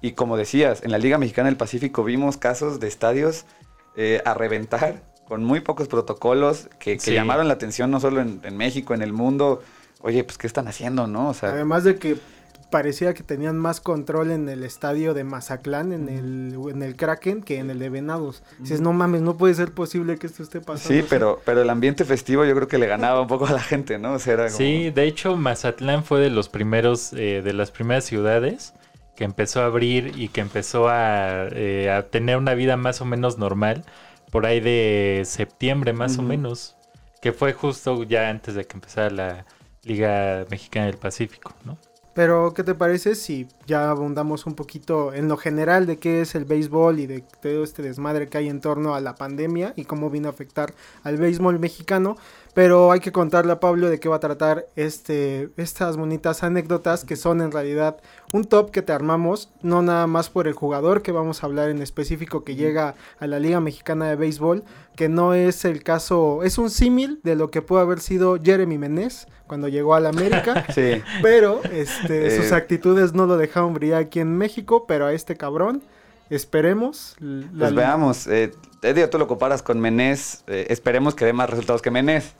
Y 0.00 0.12
como 0.12 0.38
decías, 0.38 0.82
en 0.82 0.90
la 0.90 0.96
Liga 0.96 1.18
Mexicana 1.18 1.50
del 1.50 1.58
Pacífico 1.58 2.02
vimos 2.02 2.38
casos 2.38 2.80
de 2.80 2.88
estadios 2.88 3.44
eh, 3.94 4.22
a 4.24 4.32
reventar, 4.32 5.02
con 5.26 5.44
muy 5.44 5.60
pocos 5.60 5.86
protocolos, 5.86 6.70
que, 6.78 6.94
que 6.94 7.00
Sí. 7.00 7.12
llamaron 7.12 7.46
la 7.46 7.52
atención 7.52 7.90
no 7.90 8.00
solo 8.00 8.22
en, 8.22 8.40
en 8.42 8.56
México, 8.56 8.94
en 8.94 9.02
el 9.02 9.12
mundo. 9.12 9.62
Oye, 10.00 10.24
pues, 10.24 10.38
¿qué 10.38 10.46
están 10.46 10.66
haciendo, 10.66 11.06
no? 11.08 11.28
O 11.28 11.34
sea, 11.34 11.50
Además 11.50 11.82
de 11.84 11.96
que 11.98 12.16
parecía 12.70 13.14
que 13.14 13.22
tenían 13.22 13.56
más 13.58 13.80
control 13.80 14.30
en 14.30 14.48
el 14.48 14.62
estadio 14.62 15.14
de 15.14 15.24
Mazatlán, 15.24 15.92
en 15.92 16.08
el, 16.08 16.54
en 16.70 16.82
el 16.82 16.96
Kraken, 16.96 17.42
que 17.42 17.58
en 17.58 17.70
el 17.70 17.78
de 17.78 17.88
Venados. 17.88 18.42
Dices, 18.58 18.80
no 18.80 18.92
mames, 18.92 19.22
no 19.22 19.36
puede 19.36 19.54
ser 19.54 19.72
posible 19.72 20.18
que 20.18 20.26
esto 20.26 20.42
esté 20.42 20.60
pasando. 20.60 20.88
Sí, 21.00 21.06
pero, 21.08 21.40
pero 21.44 21.62
el 21.62 21.70
ambiente 21.70 22.04
festivo 22.04 22.44
yo 22.44 22.54
creo 22.54 22.68
que 22.68 22.78
le 22.78 22.86
ganaba 22.86 23.20
un 23.22 23.26
poco 23.26 23.46
a 23.46 23.52
la 23.52 23.60
gente, 23.60 23.98
¿no? 23.98 24.12
O 24.14 24.18
sea, 24.18 24.34
era 24.34 24.44
como- 24.46 24.56
Sí, 24.58 24.90
de 24.90 25.04
hecho 25.04 25.36
Mazatlán 25.36 26.04
fue 26.04 26.20
de 26.20 26.30
los 26.30 26.48
primeros, 26.48 27.12
eh, 27.14 27.42
de 27.42 27.52
las 27.52 27.70
primeras 27.70 28.04
ciudades 28.04 28.74
que 29.16 29.24
empezó 29.24 29.62
a 29.62 29.66
abrir 29.66 30.12
y 30.16 30.28
que 30.28 30.40
empezó 30.40 30.88
a, 30.88 31.48
eh, 31.50 31.90
a 31.90 32.08
tener 32.08 32.36
una 32.36 32.54
vida 32.54 32.76
más 32.76 33.00
o 33.00 33.04
menos 33.04 33.38
normal 33.38 33.84
por 34.30 34.44
ahí 34.46 34.60
de 34.60 35.22
septiembre 35.24 35.92
más 35.94 36.18
o 36.18 36.22
menos, 36.22 36.76
que 37.22 37.32
fue 37.32 37.52
justo 37.54 38.04
ya 38.04 38.28
antes 38.28 38.54
de 38.54 38.64
que 38.66 38.74
empezara 38.76 39.10
la 39.10 39.46
Liga 39.84 40.44
Mexicana 40.50 40.86
del 40.86 40.98
Pacífico, 40.98 41.54
¿no? 41.64 41.78
Pero, 42.18 42.52
¿qué 42.52 42.64
te 42.64 42.74
parece 42.74 43.14
si 43.14 43.46
ya 43.68 43.90
abundamos 43.90 44.44
un 44.46 44.56
poquito 44.56 45.14
en 45.14 45.28
lo 45.28 45.36
general 45.36 45.86
de 45.86 45.98
qué 45.98 46.20
es 46.20 46.34
el 46.34 46.46
béisbol 46.46 46.98
y 46.98 47.06
de 47.06 47.22
todo 47.40 47.62
este 47.62 47.80
desmadre 47.80 48.26
que 48.26 48.38
hay 48.38 48.48
en 48.48 48.60
torno 48.60 48.96
a 48.96 49.00
la 49.00 49.14
pandemia 49.14 49.72
y 49.76 49.84
cómo 49.84 50.10
vino 50.10 50.26
a 50.26 50.32
afectar 50.32 50.74
al 51.04 51.16
béisbol 51.16 51.60
mexicano? 51.60 52.16
Pero 52.54 52.90
hay 52.92 53.00
que 53.00 53.12
contarle 53.12 53.52
a 53.52 53.60
Pablo 53.60 53.88
de 53.88 54.00
qué 54.00 54.08
va 54.08 54.16
a 54.16 54.20
tratar 54.20 54.66
este, 54.74 55.50
estas 55.56 55.96
bonitas 55.96 56.42
anécdotas 56.42 57.04
que 57.04 57.16
son 57.16 57.40
en 57.40 57.52
realidad 57.52 57.98
un 58.32 58.44
top 58.44 58.70
que 58.70 58.82
te 58.82 58.92
armamos, 58.92 59.50
no 59.62 59.82
nada 59.82 60.06
más 60.06 60.28
por 60.30 60.48
el 60.48 60.54
jugador 60.54 61.02
que 61.02 61.12
vamos 61.12 61.42
a 61.42 61.46
hablar 61.46 61.68
en 61.70 61.82
específico 61.82 62.44
que 62.44 62.56
llega 62.56 62.94
a 63.18 63.26
la 63.26 63.38
Liga 63.38 63.60
Mexicana 63.60 64.08
de 64.08 64.16
Béisbol, 64.16 64.64
que 64.96 65.08
no 65.08 65.34
es 65.34 65.64
el 65.64 65.82
caso, 65.82 66.42
es 66.42 66.58
un 66.58 66.70
símil 66.70 67.20
de 67.22 67.36
lo 67.36 67.50
que 67.50 67.62
pudo 67.62 67.78
haber 67.80 68.00
sido 68.00 68.38
Jeremy 68.42 68.78
Menez 68.78 69.26
cuando 69.46 69.68
llegó 69.68 69.94
a 69.94 70.00
la 70.00 70.08
América, 70.10 70.66
Sí. 70.74 71.00
pero 71.22 71.60
este, 71.72 72.36
sus 72.36 72.50
Eh. 72.50 72.54
actitudes 72.54 73.14
no 73.14 73.26
lo 73.26 73.36
dejaron 73.36 73.72
brillar 73.74 74.02
aquí 74.02 74.20
en 74.20 74.36
México, 74.36 74.84
pero 74.86 75.06
a 75.06 75.12
este 75.12 75.36
cabrón, 75.36 75.82
esperemos. 76.30 77.16
la- 77.20 77.46
Pues 77.58 77.74
veamos. 77.74 78.26
Eh, 78.26 78.52
Eddie, 78.82 79.06
tú 79.08 79.18
lo 79.18 79.26
comparas 79.26 79.62
con 79.62 79.80
Menés. 79.80 80.44
eh, 80.46 80.66
esperemos 80.70 81.14
que 81.14 81.24
dé 81.24 81.32
más 81.32 81.50
resultados 81.50 81.82
que 81.82 81.90
Menés. 81.90 82.34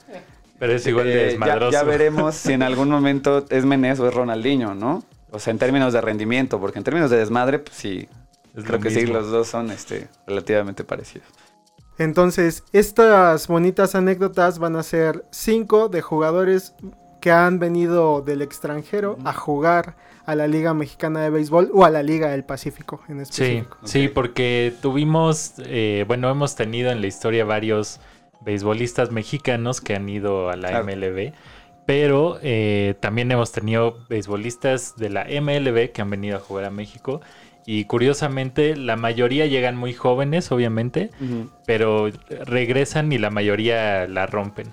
Pero 0.59 0.73
es 0.73 0.85
igual 0.87 1.05
de 1.07 1.13
Eh, 1.13 1.17
ya, 1.17 1.25
desmadroso. 1.31 1.71
ya 1.71 1.83
veremos 1.83 2.35
si 2.35 2.53
en 2.53 2.63
algún 2.63 2.89
momento 2.91 3.45
es 3.49 3.65
Menés 3.65 3.99
o 3.99 4.07
es 4.07 4.13
Ronaldinho, 4.13 4.75
¿no? 4.75 5.03
O 5.31 5.39
sea, 5.39 5.51
en 5.51 5.59
términos 5.59 5.93
de 5.93 6.01
rendimiento, 6.01 6.59
porque 6.59 6.79
en 6.79 6.83
términos 6.83 7.09
de 7.11 7.17
desmadre, 7.17 7.59
pues 7.59 7.77
sí. 7.77 8.07
Es 8.55 8.63
creo 8.65 8.79
que 8.79 8.89
sí, 8.89 9.05
los 9.05 9.29
dos 9.29 9.47
son 9.47 9.69
este, 9.71 10.07
relativamente 10.27 10.83
parecidos. 10.83 11.27
Entonces, 11.97 12.63
estas 12.71 13.47
bonitas 13.47 13.93
anécdotas 13.93 14.57
van 14.59 14.75
a 14.75 14.83
ser 14.83 15.25
cinco 15.31 15.89
de 15.89 16.01
jugadores 16.01 16.73
que 17.21 17.31
han 17.31 17.59
venido 17.59 18.21
del 18.21 18.41
extranjero 18.41 19.17
a 19.25 19.33
jugar 19.33 19.95
a 20.29 20.35
la 20.35 20.47
Liga 20.47 20.73
Mexicana 20.73 21.21
de 21.21 21.29
Béisbol 21.29 21.71
o 21.73 21.85
a 21.85 21.89
la 21.89 22.03
Liga 22.03 22.29
del 22.29 22.43
Pacífico 22.43 23.01
en 23.09 23.25
Sí, 23.25 23.43
específico. 23.43 23.77
sí, 23.83 24.05
Ok. 24.07 24.13
porque 24.13 24.73
tuvimos, 24.81 25.53
eh, 25.65 26.03
bueno, 26.07 26.29
hemos 26.29 26.55
tenido 26.55 26.91
en 26.91 27.01
la 27.01 27.07
historia 27.07 27.45
varios 27.45 27.99
beisbolistas 28.41 29.11
mexicanos 29.11 29.81
que 29.81 29.95
han 29.95 30.07
ido 30.07 30.49
a 30.49 30.55
la 30.55 30.69
Claro. 30.69 30.85
MLB, 30.85 31.33
pero 31.85 32.37
eh, 32.41 32.95
también 32.99 33.31
hemos 33.31 33.51
tenido 33.51 34.05
beisbolistas 34.09 34.95
de 34.95 35.09
la 35.09 35.25
MLB 35.25 35.91
que 35.91 36.01
han 36.01 36.09
venido 36.09 36.37
a 36.37 36.39
jugar 36.39 36.65
a 36.65 36.69
México 36.69 37.21
y 37.65 37.85
curiosamente 37.85 38.75
la 38.75 38.95
mayoría 38.95 39.45
llegan 39.45 39.75
muy 39.75 39.93
jóvenes, 39.93 40.51
obviamente, 40.51 41.09
pero 41.65 42.09
regresan 42.45 43.11
y 43.11 43.17
la 43.17 43.29
mayoría 43.29 44.07
la 44.07 44.25
rompen. 44.25 44.67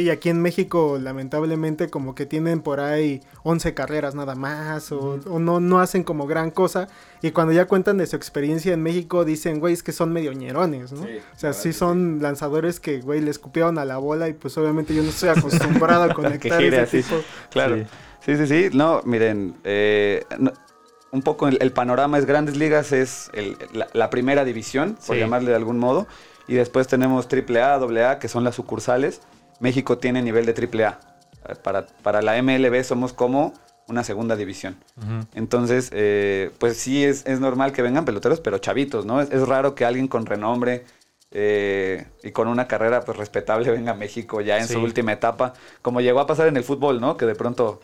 Y 0.00 0.10
aquí 0.10 0.28
en 0.28 0.40
México, 0.42 0.98
lamentablemente, 1.00 1.88
como 1.88 2.14
que 2.14 2.26
tienen 2.26 2.60
por 2.60 2.80
ahí 2.80 3.20
11 3.42 3.74
carreras 3.74 4.14
nada 4.14 4.34
más, 4.34 4.92
o, 4.92 5.18
o 5.28 5.38
no, 5.38 5.60
no 5.60 5.80
hacen 5.80 6.04
como 6.04 6.26
gran 6.26 6.50
cosa. 6.50 6.88
Y 7.22 7.30
cuando 7.30 7.52
ya 7.52 7.66
cuentan 7.66 7.98
de 7.98 8.06
su 8.06 8.16
experiencia 8.16 8.72
en 8.72 8.82
México, 8.82 9.24
dicen, 9.24 9.60
güey, 9.60 9.74
es 9.74 9.82
que 9.82 9.92
son 9.92 10.12
medio 10.12 10.32
ñerones, 10.32 10.92
¿no? 10.92 11.02
Sí, 11.04 11.18
o 11.34 11.38
sea, 11.38 11.52
sí 11.52 11.72
son 11.72 12.20
lanzadores 12.22 12.78
que, 12.80 13.00
güey, 13.00 13.20
le 13.20 13.30
escupieron 13.30 13.78
a 13.78 13.84
la 13.84 13.96
bola 13.98 14.28
y 14.28 14.32
pues 14.34 14.56
obviamente 14.58 14.94
yo 14.94 15.02
no 15.02 15.08
estoy 15.08 15.30
acostumbrado 15.30 16.04
a 16.04 16.08
conectar 16.14 16.60
gire 16.60 16.82
ese 16.82 16.98
así. 16.98 17.02
tipo. 17.08 17.20
Claro. 17.50 17.76
Sí. 17.76 17.84
Sí, 18.24 18.36
sí, 18.36 18.46
sí. 18.46 18.76
No, 18.76 19.02
miren, 19.04 19.54
eh, 19.64 20.24
no- 20.38 20.52
un 21.12 21.22
poco 21.22 21.48
el, 21.48 21.58
el 21.62 21.72
panorama 21.72 22.18
es 22.18 22.26
Grandes 22.26 22.56
Ligas, 22.56 22.92
es 22.92 23.30
el- 23.32 23.56
la, 23.72 23.86
la 23.92 24.10
primera 24.10 24.44
división, 24.44 24.98
por 25.06 25.14
Sí. 25.16 25.20
llamarle 25.20 25.50
de 25.50 25.56
algún 25.56 25.78
modo. 25.78 26.06
Y 26.48 26.54
después 26.54 26.86
tenemos 26.86 27.26
AAA, 27.28 27.74
AA, 27.76 28.18
que 28.18 28.28
son 28.28 28.44
las 28.44 28.54
sucursales. 28.56 29.20
México 29.60 29.98
tiene 29.98 30.22
nivel 30.22 30.46
de 30.46 30.52
AAA. 30.52 30.98
Para, 31.62 31.86
para 32.02 32.22
la 32.22 32.40
MLB 32.42 32.82
somos 32.82 33.12
como 33.12 33.52
una 33.88 34.02
segunda 34.02 34.34
división. 34.34 34.76
Entonces, 35.34 35.90
eh, 35.92 36.50
pues 36.58 36.76
sí, 36.76 37.04
es, 37.04 37.24
es 37.26 37.38
normal 37.38 37.72
que 37.72 37.82
vengan 37.82 38.04
peloteros, 38.04 38.40
pero 38.40 38.58
chavitos, 38.58 39.06
¿no? 39.06 39.20
Es, 39.20 39.30
es 39.30 39.46
raro 39.46 39.74
que 39.76 39.84
alguien 39.84 40.08
con 40.08 40.26
renombre 40.26 40.84
eh, 41.30 42.06
y 42.24 42.32
con 42.32 42.48
una 42.48 42.66
carrera 42.66 43.02
pues 43.02 43.16
respetable 43.16 43.70
venga 43.70 43.92
a 43.92 43.94
México 43.94 44.40
ya 44.40 44.58
en 44.58 44.66
Sí. 44.66 44.74
su 44.74 44.80
última 44.80 45.12
etapa, 45.12 45.52
como 45.82 46.00
llegó 46.00 46.18
a 46.20 46.26
pasar 46.26 46.48
en 46.48 46.56
el 46.56 46.64
fútbol, 46.64 47.00
¿no? 47.00 47.16
Que 47.16 47.26
de 47.26 47.34
pronto 47.36 47.80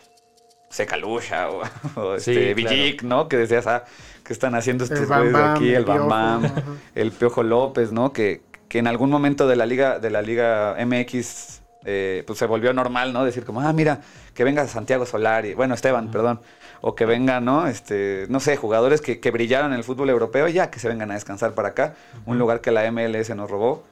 se 0.71 0.87
calucha 0.87 1.51
o, 1.51 1.63
o 1.97 2.19
Sí, 2.19 2.33
este 2.33 2.55
claro. 2.55 2.77
Villic, 2.77 3.03
¿no? 3.05 3.29
Que 3.29 3.37
decías, 3.37 3.67
ah, 3.69 3.85
¿qué 4.25 4.33
están 4.33 4.57
haciendo 4.57 4.83
estos 4.85 5.07
güeyes 5.07 5.35
aquí? 5.37 5.73
el 5.73 5.85
Bam 5.85 6.09
Bam, 6.09 6.53
el 6.97 7.13
Piojo 7.13 7.45
López, 7.45 7.93
¿no? 7.93 8.13
Que, 8.13 8.43
que 8.69 8.79
en 8.79 8.89
algún 8.89 9.11
momento 9.11 9.47
de 9.47 9.55
la 9.55 9.67
liga, 9.67 9.99
de 10.01 10.11
la 10.11 10.23
liga 10.23 10.77
MX, 10.85 11.61
eh, 11.85 12.23
pues 12.27 12.39
se 12.39 12.47
volvió 12.47 12.73
normal, 12.73 13.13
¿no? 13.13 13.25
Decir 13.25 13.45
como, 13.45 13.61
ah, 13.61 13.73
mira, 13.73 14.01
que 14.35 14.45
venga 14.45 14.67
Santiago 14.67 15.07
Solari, 15.07 15.55
bueno, 15.55 15.75
Esteban, 15.75 16.11
perdón, 16.11 16.41
o 16.81 16.95
que 16.95 17.07
vengan, 17.07 17.45
¿no? 17.45 17.67
Este, 17.67 18.27
no 18.29 18.41
sé, 18.41 18.57
jugadores 18.57 19.01
que, 19.01 19.21
que 19.21 19.31
brillaron 19.31 19.73
en 19.73 19.79
el 19.79 19.85
fútbol 19.85 20.11
europeo, 20.11 20.49
ya 20.49 20.71
que 20.71 20.79
se 20.79 20.89
vengan 20.89 21.11
a 21.11 21.15
descansar 21.15 21.53
para 21.55 21.69
acá, 21.69 21.95
un 22.27 22.39
lugar 22.39 22.61
que 22.61 22.71
la 22.71 22.91
MLS 22.91 23.31
nos 23.35 23.51
robó 23.51 23.85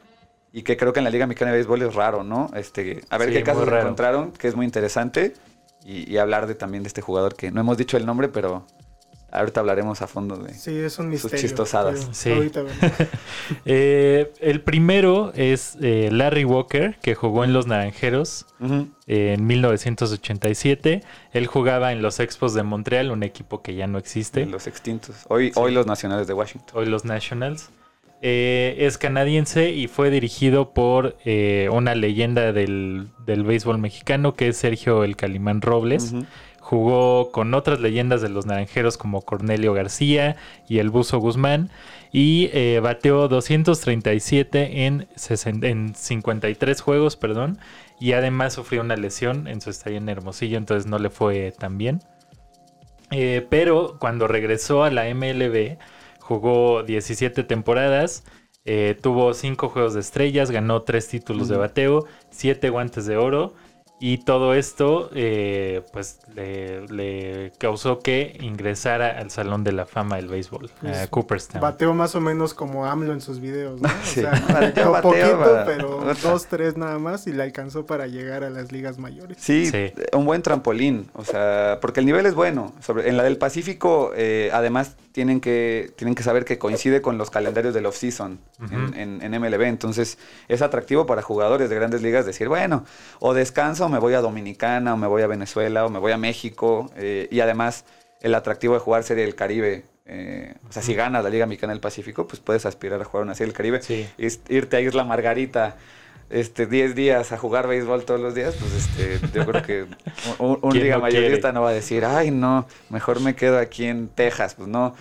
y 0.52 0.62
que 0.62 0.76
creo 0.76 0.92
que 0.92 0.98
en 1.00 1.04
la 1.04 1.10
Liga 1.10 1.26
Mexicana 1.26 1.52
de 1.52 1.58
Béisbol 1.58 1.82
es 1.82 1.94
raro, 1.94 2.24
¿no? 2.24 2.50
Este, 2.54 3.02
a 3.10 3.18
ver 3.18 3.28
Sí, 3.28 3.34
qué 3.34 3.42
casos 3.44 3.66
raro. 3.66 3.82
encontraron, 3.82 4.32
que 4.32 4.48
es 4.48 4.56
muy 4.56 4.66
interesante, 4.66 5.34
y, 5.84 6.10
y 6.12 6.18
hablar 6.18 6.46
de, 6.46 6.54
también 6.54 6.82
de 6.82 6.88
este 6.88 7.00
jugador 7.02 7.34
que 7.36 7.50
no 7.50 7.60
hemos 7.60 7.76
dicho 7.78 7.96
el 7.96 8.04
nombre, 8.04 8.28
pero 8.28 8.66
ahorita 9.32 9.60
hablaremos 9.60 10.02
a 10.02 10.06
fondo 10.06 10.36
de... 10.36 10.54
Sí, 10.54 10.76
es 10.76 10.98
un 10.98 11.16
Sus 11.18 11.32
chistosadas. 11.32 12.08
Sí. 12.12 12.30
Eh, 13.64 14.32
el 14.40 14.60
primero 14.62 15.32
es 15.34 15.76
eh, 15.80 16.08
Larry 16.12 16.44
Walker, 16.44 16.96
que 17.02 17.14
jugó 17.14 17.44
en 17.44 17.52
los 17.52 17.66
Naranjeros 17.66 18.46
eh, 19.06 19.34
en 19.36 19.46
1987. 19.46 21.02
Él 21.32 21.46
jugaba 21.46 21.92
en 21.92 22.02
los 22.02 22.20
Expos 22.20 22.54
de 22.54 22.62
Montreal, 22.62 23.10
un 23.10 23.22
equipo 23.22 23.62
que 23.62 23.74
ya 23.74 23.86
no 23.86 23.98
existe. 23.98 24.46
Los 24.46 24.66
extintos. 24.66 25.16
Hoy, 25.28 25.48
Sí. 25.48 25.52
hoy 25.56 25.72
los 25.72 25.86
nacionales 25.86 26.26
de 26.26 26.34
Washington. 26.34 26.70
hoy 26.78 26.86
los 26.86 27.04
Nationals. 27.04 27.70
Eh, 28.22 28.76
es 28.80 28.98
canadiense 28.98 29.70
y 29.70 29.88
fue 29.88 30.10
dirigido 30.10 30.74
por 30.74 31.16
eh, 31.24 31.70
una 31.72 31.94
leyenda 31.94 32.52
del, 32.52 33.08
del 33.24 33.44
béisbol 33.44 33.78
mexicano 33.78 34.34
que 34.34 34.48
es 34.48 34.58
Sergio 34.58 35.04
El 35.04 35.16
Calimán 35.16 35.62
Robles. 35.62 36.12
Jugó 36.60 37.32
con 37.32 37.52
otras 37.54 37.80
leyendas 37.80 38.22
de 38.22 38.28
los 38.28 38.46
naranjeros 38.46 38.96
como 38.96 39.22
Cornelio 39.22 39.72
García 39.72 40.36
y 40.68 40.78
el 40.78 40.90
Buzo 40.90 41.18
Guzmán. 41.18 41.70
Y 42.12 42.50
eh, 42.52 42.80
bateó 42.82 43.28
237 43.28 44.86
en, 44.86 45.08
60 45.16 45.66
en 45.68 45.94
53 45.94 46.80
juegos, 46.80 47.16
perdón. 47.16 47.58
Y 47.98 48.12
además 48.12 48.54
sufrió 48.54 48.80
una 48.80 48.96
lesión 48.96 49.46
en 49.46 49.60
su 49.60 49.70
estadio 49.70 49.98
en 49.98 50.08
Hermosillo, 50.08 50.58
entonces 50.58 50.86
no 50.86 50.98
le 50.98 51.10
fue 51.10 51.52
tan 51.52 51.78
bien. 51.78 52.00
Eh, 53.10 53.46
pero 53.50 53.96
cuando 53.98 54.28
regresó 54.28 54.84
a 54.84 54.90
la 54.90 55.12
MLB, 55.12 55.78
jugó 56.20 56.82
17 56.82 57.42
temporadas, 57.44 58.24
eh, 58.64 58.96
tuvo 59.00 59.34
5 59.34 59.68
juegos 59.68 59.94
de 59.94 60.00
estrellas, 60.00 60.50
ganó 60.50 60.82
3 60.82 61.08
títulos 61.08 61.48
de 61.48 61.56
bateo, 61.56 62.06
7 62.30 62.70
guantes 62.70 63.06
de 63.06 63.16
oro. 63.16 63.54
Y 64.02 64.18
todo 64.24 64.54
esto, 64.54 65.10
eh, 65.14 65.82
pues, 65.92 66.20
le, 66.34 66.86
le 66.88 67.52
causó 67.58 67.98
que 67.98 68.34
ingresara 68.40 69.18
al 69.18 69.30
Salón 69.30 69.62
de 69.62 69.72
la 69.72 69.84
Fama 69.84 70.16
del 70.16 70.26
Béisbol, 70.28 70.70
Pues, 70.80 70.96
a 70.98 71.06
Cooperstown. 71.08 71.60
Bateo 71.60 71.92
más 71.92 72.14
o 72.14 72.20
menos 72.22 72.54
como 72.54 72.86
AMLO 72.86 73.12
en 73.12 73.20
sus 73.20 73.40
videos, 73.40 73.80
¿no? 73.80 73.88
O 74.02 74.04
Sí. 74.06 74.22
sea, 74.22 74.30
Bateo, 74.48 74.86
po- 74.86 74.90
bateo, 74.92 75.02
poquito, 75.02 75.38
para- 75.38 75.64
pero 75.66 76.00
dos, 76.22 76.46
tres 76.46 76.78
nada 76.78 76.98
más 76.98 77.26
y 77.26 77.32
le 77.34 77.42
alcanzó 77.42 77.84
para 77.84 78.06
llegar 78.06 78.42
a 78.42 78.48
las 78.48 78.72
ligas 78.72 78.96
mayores. 78.98 79.36
Sí, 79.38 79.66
Sí. 79.66 79.92
un 80.14 80.24
buen 80.24 80.40
trampolín, 80.40 81.10
o 81.14 81.24
sea, 81.24 81.78
porque 81.82 82.00
el 82.00 82.06
nivel 82.06 82.24
es 82.24 82.34
bueno. 82.34 82.72
Sobre, 82.80 83.06
en 83.08 83.18
la 83.18 83.22
del 83.22 83.36
Pacífico, 83.36 84.12
eh, 84.16 84.48
además, 84.54 84.96
tienen 85.12 85.40
que, 85.40 85.92
tienen 85.96 86.14
que 86.14 86.22
saber 86.22 86.44
que 86.44 86.58
coincide 86.58 87.02
con 87.02 87.18
los 87.18 87.30
calendarios 87.30 87.74
del 87.74 87.86
off-season 87.86 88.38
en, 88.70 88.94
en- 88.94 89.22
en 89.34 89.40
MLB. 89.40 89.62
Entonces, 89.62 90.18
es 90.48 90.62
atractivo 90.62 91.06
para 91.06 91.20
jugadores 91.22 91.68
de 91.68 91.76
grandes 91.76 92.02
ligas 92.02 92.26
decir, 92.26 92.48
bueno, 92.48 92.84
o 93.18 93.34
descanso, 93.34 93.86
o 93.86 93.88
me 93.88 93.98
voy 93.98 94.14
a 94.14 94.20
Dominicana, 94.20 94.94
o 94.94 94.96
me 94.96 95.06
voy 95.06 95.22
a 95.22 95.26
Venezuela, 95.26 95.84
o 95.86 95.88
me 95.90 95.98
voy 95.98 96.12
a 96.12 96.16
México. 96.16 96.90
eh, 96.96 97.26
y 97.30 97.40
además, 97.40 97.84
el 98.20 98.34
atractivo 98.34 98.74
de 98.74 98.80
jugar 98.80 99.02
Serie 99.02 99.24
del 99.24 99.34
Caribe. 99.34 99.84
eh, 100.06 100.54
o 100.68 100.72
sea, 100.72 100.82
si 100.82 100.94
ganas 100.94 101.22
la 101.24 101.30
Liga 101.30 101.46
Mexicana 101.46 101.72
del 101.72 101.80
Pacífico, 101.80 102.26
pues 102.26 102.40
puedes 102.40 102.66
aspirar 102.66 103.00
a 103.00 103.04
jugar 103.04 103.24
una 103.24 103.34
Serie 103.34 103.48
del 103.52 103.56
Caribe. 103.56 103.82
Sí. 103.82 104.08
irte 104.48 104.76
a 104.76 104.80
Isla 104.80 105.04
Margarita 105.04 105.76
este 106.30 106.66
10 106.66 106.94
días 106.94 107.32
a 107.32 107.38
jugar 107.38 107.66
béisbol 107.66 108.04
todos 108.04 108.20
los 108.20 108.34
días, 108.34 108.54
pues 108.58 108.72
este 108.72 109.18
yo 109.36 109.44
creo 109.46 109.62
que 109.62 109.82
un, 110.38 110.58
un 110.62 110.70
¿Quién 110.70 110.84
liga 110.84 110.96
no 110.96 111.02
mayorista 111.02 111.40
quiere? 111.48 111.52
no 111.52 111.62
va 111.62 111.70
a 111.70 111.72
decir, 111.74 112.04
"Ay, 112.04 112.30
no, 112.30 112.66
mejor 112.88 113.20
me 113.20 113.34
quedo 113.34 113.58
aquí 113.58 113.84
en 113.86 114.08
Texas", 114.08 114.54
pues 114.54 114.68
no. 114.68 114.94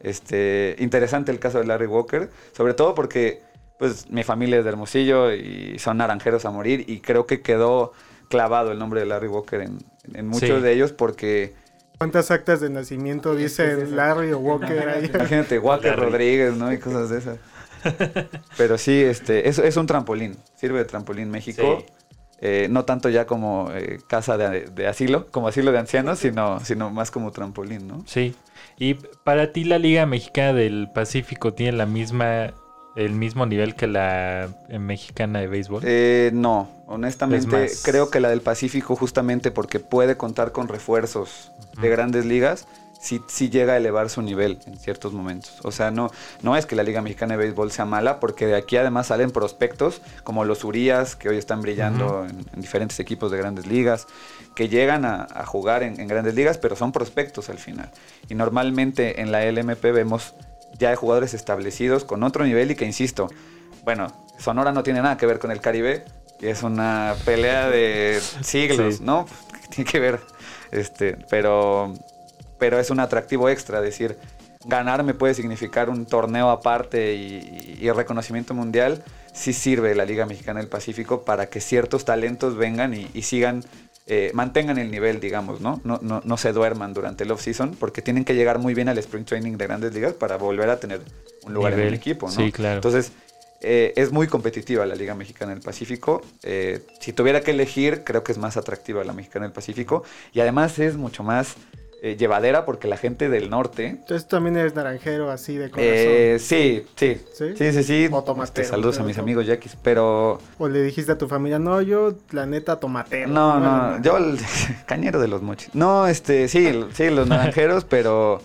Este, 0.00 0.76
interesante 0.78 1.32
el 1.32 1.38
caso 1.38 1.58
de 1.58 1.66
Larry 1.66 1.86
Walker, 1.86 2.30
sobre 2.52 2.74
todo 2.74 2.94
porque 2.94 3.42
pues 3.78 4.08
mi 4.10 4.22
familia 4.22 4.58
es 4.58 4.64
de 4.64 4.70
Hermosillo 4.70 5.32
y 5.34 5.78
son 5.78 5.98
naranjeros 5.98 6.44
a 6.44 6.50
morir 6.50 6.84
y 6.88 7.00
creo 7.00 7.26
que 7.26 7.40
quedó 7.42 7.92
clavado 8.30 8.72
el 8.72 8.78
nombre 8.78 9.00
de 9.00 9.06
Larry 9.06 9.28
Walker 9.28 9.60
en, 9.60 9.78
en 10.14 10.26
muchos 10.28 10.48
Sí. 10.58 10.60
de 10.62 10.72
ellos 10.72 10.92
porque 10.92 11.54
¿Cuántas 11.98 12.30
actas 12.30 12.60
de 12.60 12.68
nacimiento 12.68 13.34
dicen 13.34 13.96
Larry 13.96 14.32
o 14.32 14.38
Walker? 14.38 15.00
Imagínate, 15.14 15.58
Walker 15.58 15.90
Larry. 15.92 16.02
Rodríguez, 16.10 16.54
¿no? 16.54 16.70
Y 16.72 16.78
cosas 16.78 17.08
de 17.08 17.18
esas. 17.18 17.38
Pero 18.56 18.78
sí, 18.78 19.02
este, 19.02 19.48
es, 19.48 19.58
es 19.58 19.76
un 19.76 19.86
trampolín. 19.86 20.36
Sirve 20.54 20.78
de 20.78 20.84
trampolín 20.84 21.30
México. 21.30 21.78
Sí. 21.80 21.92
Eh, 22.42 22.68
no 22.70 22.84
tanto 22.84 23.08
ya 23.08 23.26
como 23.26 23.70
eh, 23.72 23.98
casa 24.08 24.36
de, 24.36 24.66
de 24.66 24.86
asilo, 24.86 25.26
como 25.28 25.48
asilo 25.48 25.72
de 25.72 25.78
ancianos, 25.78 26.18
sino, 26.18 26.60
sino 26.60 26.90
más 26.90 27.10
como 27.10 27.30
trampolín, 27.32 27.88
¿no? 27.88 28.04
Sí. 28.06 28.34
Y 28.78 28.94
para 29.24 29.52
ti 29.52 29.64
la 29.64 29.78
Liga 29.78 30.04
Mexicana 30.04 30.52
del 30.52 30.90
Pacífico 30.94 31.54
tiene 31.54 31.72
la 31.78 31.86
misma 31.86 32.52
el 32.94 33.12
mismo 33.12 33.44
nivel 33.44 33.74
que 33.74 33.86
la 33.86 34.48
eh, 34.70 34.78
mexicana 34.78 35.40
de 35.40 35.46
béisbol? 35.48 35.82
Eh, 35.84 36.30
no, 36.32 36.70
honestamente 36.86 37.46
más- 37.46 37.82
creo 37.84 38.10
que 38.10 38.20
la 38.20 38.30
del 38.30 38.40
Pacífico 38.40 38.96
justamente 38.96 39.50
porque 39.50 39.80
puede 39.80 40.16
contar 40.16 40.52
con 40.52 40.66
refuerzos 40.68 41.52
de 41.80 41.88
grandes 41.90 42.24
ligas, 42.24 42.66
sí, 43.00 43.20
sí 43.28 43.50
llega 43.50 43.74
a 43.74 43.76
elevar 43.76 44.10
su 44.10 44.22
nivel 44.22 44.58
en 44.66 44.78
ciertos 44.78 45.12
momentos. 45.12 45.58
O 45.62 45.70
sea, 45.72 45.90
no, 45.90 46.10
no 46.42 46.56
es 46.56 46.66
que 46.66 46.76
la 46.76 46.82
Liga 46.82 47.02
Mexicana 47.02 47.34
de 47.36 47.44
Béisbol 47.44 47.70
sea 47.72 47.84
mala, 47.84 48.20
porque 48.20 48.46
de 48.46 48.56
aquí 48.56 48.76
además 48.76 49.08
salen 49.08 49.30
prospectos 49.30 50.00
como 50.24 50.44
los 50.44 50.64
Urias, 50.64 51.16
que 51.16 51.28
hoy 51.28 51.38
están 51.38 51.60
brillando 51.62 52.24
en, 52.28 52.44
en 52.52 52.60
diferentes 52.60 52.98
equipos 53.00 53.30
de 53.30 53.38
grandes 53.38 53.66
ligas, 53.66 54.06
que 54.54 54.68
llegan 54.68 55.04
a, 55.04 55.26
a 55.30 55.44
jugar 55.46 55.82
en, 55.82 56.00
en 56.00 56.08
grandes 56.08 56.34
ligas, 56.34 56.58
pero 56.58 56.76
son 56.76 56.92
prospectos 56.92 57.48
al 57.48 57.58
final. 57.58 57.90
Y 58.28 58.34
normalmente 58.34 59.20
en 59.20 59.30
la 59.32 59.44
LMP 59.50 59.82
vemos 59.92 60.34
ya 60.78 60.90
de 60.90 60.96
jugadores 60.96 61.32
establecidos 61.34 62.04
con 62.04 62.22
otro 62.22 62.44
nivel 62.44 62.70
y 62.70 62.74
que, 62.74 62.84
insisto, 62.84 63.28
bueno, 63.84 64.08
Sonora 64.38 64.72
no 64.72 64.82
tiene 64.82 65.00
nada 65.00 65.16
que 65.16 65.26
ver 65.26 65.38
con 65.38 65.50
el 65.50 65.60
Caribe, 65.60 66.04
y 66.40 66.48
es 66.48 66.62
una 66.62 67.14
pelea 67.24 67.70
de 67.70 68.20
siglos, 68.42 68.96
Sí. 68.96 69.02
¿no? 69.02 69.26
Tiene 69.70 69.90
que 69.90 69.98
ver, 69.98 70.20
este, 70.70 71.16
pero, 71.30 71.94
pero 72.58 72.78
es 72.78 72.90
un 72.90 73.00
atractivo 73.00 73.48
extra, 73.48 73.80
decir, 73.80 74.16
ganar 74.64 75.02
me 75.04 75.14
puede 75.14 75.34
significar 75.34 75.90
un 75.90 76.06
torneo 76.06 76.50
aparte 76.50 77.14
y, 77.14 77.78
y 77.80 77.90
reconocimiento 77.90 78.54
mundial, 78.54 79.02
sí 79.32 79.52
sirve 79.52 79.94
la 79.94 80.04
Liga 80.04 80.26
Mexicana 80.26 80.60
del 80.60 80.68
Pacífico 80.68 81.22
para 81.22 81.46
que 81.46 81.60
ciertos 81.60 82.04
talentos 82.04 82.56
vengan 82.56 82.94
y, 82.94 83.08
y 83.12 83.22
sigan, 83.22 83.62
eh, 84.06 84.30
mantengan 84.34 84.78
el 84.78 84.90
nivel, 84.90 85.20
digamos, 85.20 85.60
¿no? 85.60 85.80
No, 85.84 85.98
no, 86.02 86.22
no 86.24 86.36
se 86.36 86.52
duerman 86.52 86.94
durante 86.94 87.24
el 87.24 87.30
off-season 87.30 87.76
porque 87.78 88.02
tienen 88.02 88.24
que 88.24 88.34
llegar 88.34 88.58
muy 88.58 88.74
bien 88.74 88.88
al 88.88 88.98
Spring 88.98 89.24
Training 89.24 89.56
de 89.56 89.66
grandes 89.66 89.94
ligas 89.94 90.14
para 90.14 90.36
volver 90.36 90.70
a 90.70 90.80
tener 90.80 91.02
un 91.44 91.52
lugar 91.52 91.74
en 91.74 91.80
el 91.80 91.94
equipo, 91.94 92.26
¿no? 92.26 92.32
Sí, 92.32 92.50
claro. 92.50 92.76
Entonces, 92.76 93.12
eh, 93.60 93.92
es 93.96 94.10
muy 94.10 94.26
competitiva 94.26 94.86
la 94.86 94.94
Liga 94.94 95.14
Mexicana 95.14 95.52
del 95.52 95.62
Pacífico. 95.62 96.22
Eh, 96.42 96.80
si 97.00 97.12
tuviera 97.12 97.42
que 97.42 97.50
elegir, 97.52 98.04
creo 98.04 98.24
que 98.24 98.32
es 98.32 98.38
más 98.38 98.56
atractiva 98.56 99.04
la 99.04 99.12
Mexicana 99.12 99.44
del 99.44 99.52
Pacífico. 99.52 100.02
Y 100.32 100.40
además 100.40 100.78
es 100.78 100.96
mucho 100.96 101.22
más 101.22 101.56
eh, 102.10 102.16
llevadera 102.16 102.64
porque 102.64 102.88
la 102.88 102.96
gente 102.96 103.28
del 103.28 103.50
norte... 103.50 103.86
Entonces 103.86 104.28
también 104.28 104.56
eres 104.56 104.74
naranjero 104.74 105.30
así 105.30 105.56
de 105.56 105.70
corazón. 105.70 105.92
eh, 105.92 106.36
sí, 106.40 106.84
sí, 106.96 107.20
¿Sí? 107.34 107.44
sí, 107.56 107.72
sí, 107.72 107.82
sí. 107.82 108.08
O 108.12 108.22
tomatero, 108.22 108.44
Este, 108.62 108.64
saludos 108.64 108.98
a 109.00 109.02
mis 109.02 109.18
amigos 109.18 109.46
yaquis, 109.46 109.76
pero 109.82 110.38
O 110.58 110.68
le 110.68 110.82
dijiste 110.82 111.12
a 111.12 111.18
tu 111.18 111.26
familia, 111.28 111.58
no, 111.58 111.80
yo 111.82 112.14
la 112.30 112.46
neta 112.46 112.78
tomatero. 112.78 113.28
no, 113.28 113.54
no, 113.60 113.60
madre. 113.70 114.00
yo 114.02 114.16
el 114.18 114.38
cañero 114.86 115.20
de 115.20 115.28
los 115.28 115.42
mochis. 115.42 115.74
No, 115.74 116.06
este, 116.06 116.48
sí, 116.48 116.84
sí, 116.92 117.10
los 117.10 117.26
naranjeros, 117.28 117.84
pero, 117.88 118.40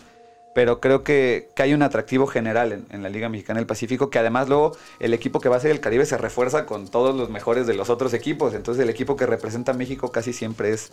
pero 0.56 0.80
creo 0.82 1.04
que, 1.04 1.50
que 1.56 1.64
hay 1.64 1.74
un 1.74 1.82
atractivo 1.82 2.28
general 2.28 2.72
en, 2.74 2.86
en 2.90 3.04
la 3.04 3.10
Liga 3.10 3.30
Mexicana 3.30 3.60
del 3.60 3.68
Pacífico, 3.68 4.10
que 4.10 4.20
además 4.20 4.50
luego 4.50 4.76
el 5.00 5.14
equipo 5.14 5.40
que 5.40 5.50
va 5.50 5.56
a 5.58 5.60
ser 5.60 5.72
el 5.72 5.80
Caribe 5.80 6.06
se 6.06 6.18
refuerza 6.18 6.66
con 6.66 6.88
todos 6.90 7.16
los 7.16 7.30
mejores 7.30 7.68
de 7.68 7.74
los 7.74 7.90
otros 7.90 8.14
equipos. 8.14 8.54
Entonces 8.54 8.82
el 8.84 8.90
equipo 8.90 9.16
que 9.16 9.26
representa 9.26 9.72
a 9.72 9.76
México 9.76 10.12
casi 10.12 10.34
siempre 10.34 10.72
es 10.74 10.92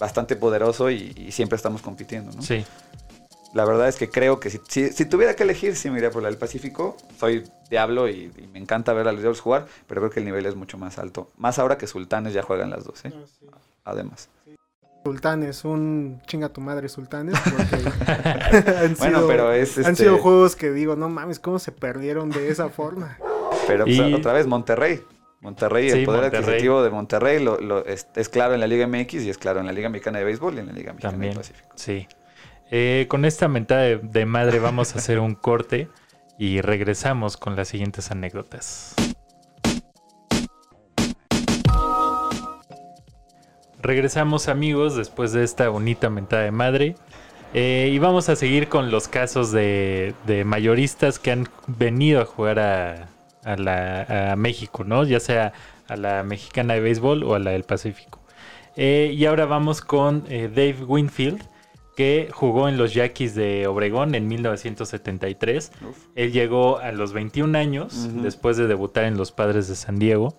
bastante 0.00 0.34
poderoso 0.34 0.90
y, 0.90 1.12
y 1.16 1.30
siempre 1.30 1.54
estamos 1.56 1.82
compitiendo, 1.82 2.32
¿no? 2.32 2.42
Sí. 2.42 2.64
La 3.52 3.64
verdad 3.64 3.88
es 3.88 3.96
que 3.96 4.08
creo 4.08 4.38
que 4.40 4.48
si, 4.50 4.60
si- 4.68 4.88
si 4.90 5.04
tuviera 5.04 5.34
que 5.34 5.42
elegir, 5.42 5.76
sí 5.76 5.90
me 5.90 5.98
iría 5.98 6.10
por 6.10 6.22
la 6.22 6.28
del 6.28 6.38
Pacífico. 6.38 6.96
Soy 7.18 7.44
Diablo 7.68 8.08
y, 8.08 8.32
y 8.38 8.46
me 8.52 8.58
encanta 8.60 8.92
ver 8.92 9.06
a 9.08 9.12
los 9.12 9.20
Diablos 9.20 9.40
jugar, 9.40 9.66
pero 9.86 10.00
creo 10.00 10.10
que 10.10 10.20
el 10.20 10.26
nivel 10.26 10.46
es 10.46 10.54
mucho 10.56 10.78
más 10.78 10.98
alto. 10.98 11.30
Más 11.36 11.58
ahora 11.58 11.76
que 11.76 11.86
Sultanes 11.86 12.32
ya 12.32 12.42
juegan 12.42 12.70
las 12.70 12.84
dos, 12.84 13.04
¿eh? 13.04 13.12
Ah, 13.14 13.24
sí. 13.38 13.46
Además. 13.84 14.28
Sultanes, 15.04 15.64
un 15.64 16.20
chinga 16.26 16.50
tu 16.50 16.60
madre 16.60 16.88
Sultanes. 16.88 17.34
Porque 17.40 17.76
han 18.86 18.94
Bueno, 18.94 19.18
sido- 19.18 19.26
pero 19.26 19.52
es, 19.52 19.76
Han 19.78 19.84
este- 19.92 20.04
sido 20.04 20.18
juegos 20.18 20.54
que 20.56 20.70
digo, 20.70 20.94
no 20.96 21.08
mames, 21.08 21.38
¿cómo 21.40 21.58
se 21.58 21.72
perdieron 21.72 22.30
de 22.30 22.50
esa 22.50 22.68
forma? 22.68 23.18
Pero 23.66 23.84
pues, 23.84 23.96
Y- 23.96 24.14
otra 24.14 24.32
vez 24.32 24.46
Monterrey. 24.46 25.02
Monterrey, 25.40 25.90
Sí, 25.90 26.00
el 26.00 26.04
poder 26.04 26.22
Monterrey. 26.22 26.44
adquisitivo 26.48 26.82
de 26.82 26.90
Monterrey 26.90 27.42
lo, 27.42 27.58
lo- 27.60 27.84
es, 27.86 28.08
es 28.14 28.28
claro 28.28 28.52
en 28.54 28.60
la 28.60 28.66
Liga 28.66 28.86
MX 28.86 29.14
y 29.24 29.30
es 29.30 29.38
claro 29.38 29.60
en 29.60 29.66
la 29.66 29.72
Liga 29.72 29.88
Mexicana 29.88 30.18
de 30.18 30.24
Béisbol 30.26 30.56
y 30.56 30.58
en 30.60 30.66
la 30.66 30.72
Liga 30.72 30.92
Mexicana 30.92 31.12
También. 31.12 31.32
del 31.32 31.38
Pacífico. 31.40 31.68
Sí. 31.76 32.06
Eh, 32.70 33.06
con 33.08 33.24
esta 33.24 33.48
mentada 33.48 33.82
de, 33.82 33.96
de 33.98 34.26
madre 34.26 34.58
vamos 34.58 34.94
a 34.94 34.98
hacer 34.98 35.18
un 35.18 35.34
corte 35.34 35.88
y 36.38 36.60
regresamos 36.60 37.36
con 37.36 37.56
las 37.56 37.68
siguientes 37.68 38.10
anécdotas. 38.10 38.94
Regresamos 43.82 44.48
amigos 44.48 44.94
después 44.96 45.32
de 45.32 45.42
esta 45.42 45.68
bonita 45.68 46.10
mentada 46.10 46.42
de 46.42 46.50
madre. 46.50 46.94
Eh, 47.54 47.90
y 47.92 47.98
vamos 47.98 48.28
a 48.28 48.36
seguir 48.36 48.68
con 48.68 48.90
los 48.90 49.08
casos 49.08 49.50
de, 49.50 50.14
de 50.26 50.44
mayoristas 50.44 51.18
que 51.18 51.32
han 51.32 51.48
venido 51.66 52.20
a 52.20 52.24
jugar 52.24 52.58
a, 52.60 53.08
a 53.44 53.56
la- 53.56 54.32
a 54.32 54.36
México, 54.36 54.84
¿no? 54.84 55.04
Ya 55.04 55.20
sea 55.20 55.52
a 55.88 55.96
la 55.96 56.22
mexicana 56.22 56.74
de 56.74 56.80
béisbol 56.80 57.24
o 57.24 57.34
a 57.34 57.38
la 57.38 57.50
del 57.52 57.64
Pacífico. 57.64 58.20
Eh, 58.76 59.12
y 59.16 59.24
ahora 59.26 59.46
vamos 59.46 59.80
con 59.80 60.24
eh, 60.28 60.48
Dave 60.48 60.84
Winfield, 60.86 61.42
que 61.96 62.28
jugó 62.32 62.68
en 62.68 62.78
los 62.78 62.94
Yaquis 62.94 63.34
de 63.34 63.66
Obregón 63.66 64.14
en 64.14 64.26
1973. 64.28 65.72
Uf. 65.88 65.96
Él 66.14 66.32
llegó 66.32 66.78
a 66.78 66.92
los 66.92 67.12
21 67.12 67.56
años 67.58 68.08
después 68.22 68.56
de 68.56 68.66
debutar 68.66 69.04
en 69.04 69.16
los 69.16 69.32
Padres 69.32 69.68
de 69.68 69.74
San 69.76 69.98
Diego. 69.98 70.34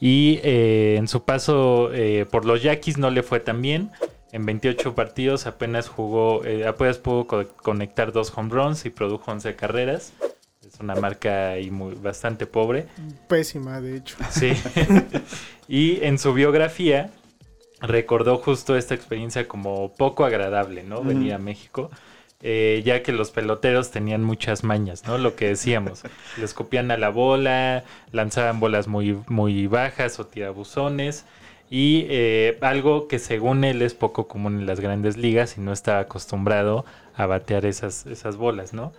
Y 0.00 0.40
eh, 0.42 0.96
en 0.98 1.08
su 1.08 1.24
paso 1.24 1.90
por 2.30 2.44
los 2.44 2.62
Yaquis 2.62 2.98
no 2.98 3.10
le 3.10 3.22
fue 3.22 3.40
tan 3.40 3.62
bien. 3.62 3.90
En 4.32 4.46
28 4.46 4.94
partidos 4.94 5.46
apenas 5.46 5.88
jugó, 5.88 6.42
apenas 6.66 6.98
pudo 6.98 7.26
co- 7.26 7.48
conectar 7.62 8.12
dos 8.12 8.32
home 8.36 8.50
runs 8.50 8.84
y 8.86 8.90
produjo 8.90 9.30
11 9.30 9.56
carreras. 9.56 10.12
Una 10.80 10.94
marca 10.94 11.50
ahí 11.50 11.70
muy, 11.70 11.94
bastante 11.94 12.46
pobre. 12.46 12.86
Pésima, 13.28 13.80
de 13.80 13.98
hecho. 13.98 14.16
Sí. 14.30 14.52
y 15.68 16.02
en 16.04 16.18
su 16.18 16.32
biografía 16.32 17.10
recordó 17.80 18.38
justo 18.38 18.76
esta 18.76 18.94
experiencia 18.94 19.48
como 19.48 19.92
poco 19.94 20.24
agradable, 20.24 20.82
¿no? 20.82 21.02
Venir 21.02 21.34
a 21.34 21.38
México. 21.38 21.90
eh, 22.42 22.80
ya 22.86 23.02
que 23.02 23.12
los 23.12 23.30
peloteros 23.30 23.90
tenían 23.90 24.24
muchas 24.24 24.64
mañas, 24.64 25.06
¿no? 25.06 25.18
Lo 25.18 25.36
que 25.36 25.48
decíamos. 25.48 26.02
Les 26.38 26.54
copian 26.54 26.90
a 26.90 26.96
la 26.96 27.10
bola, 27.10 27.84
lanzaban 28.12 28.60
bolas 28.60 28.88
muy, 28.88 29.18
muy 29.28 29.66
bajas 29.66 30.18
o 30.18 30.26
tirabuzones. 30.26 31.26
Y 31.68 32.06
eh, 32.08 32.58
algo 32.62 33.06
que 33.08 33.18
según 33.18 33.62
él 33.62 33.82
es 33.82 33.94
poco 33.94 34.26
común 34.26 34.60
en 34.60 34.66
las 34.66 34.80
grandes 34.80 35.16
ligas 35.16 35.56
y 35.56 35.60
no 35.60 35.72
estaba 35.72 36.00
acostumbrado 36.00 36.84
a 37.14 37.26
batear 37.26 37.66
esas, 37.66 38.06
esas 38.06 38.36
bolas, 38.36 38.72
¿no? 38.72 38.92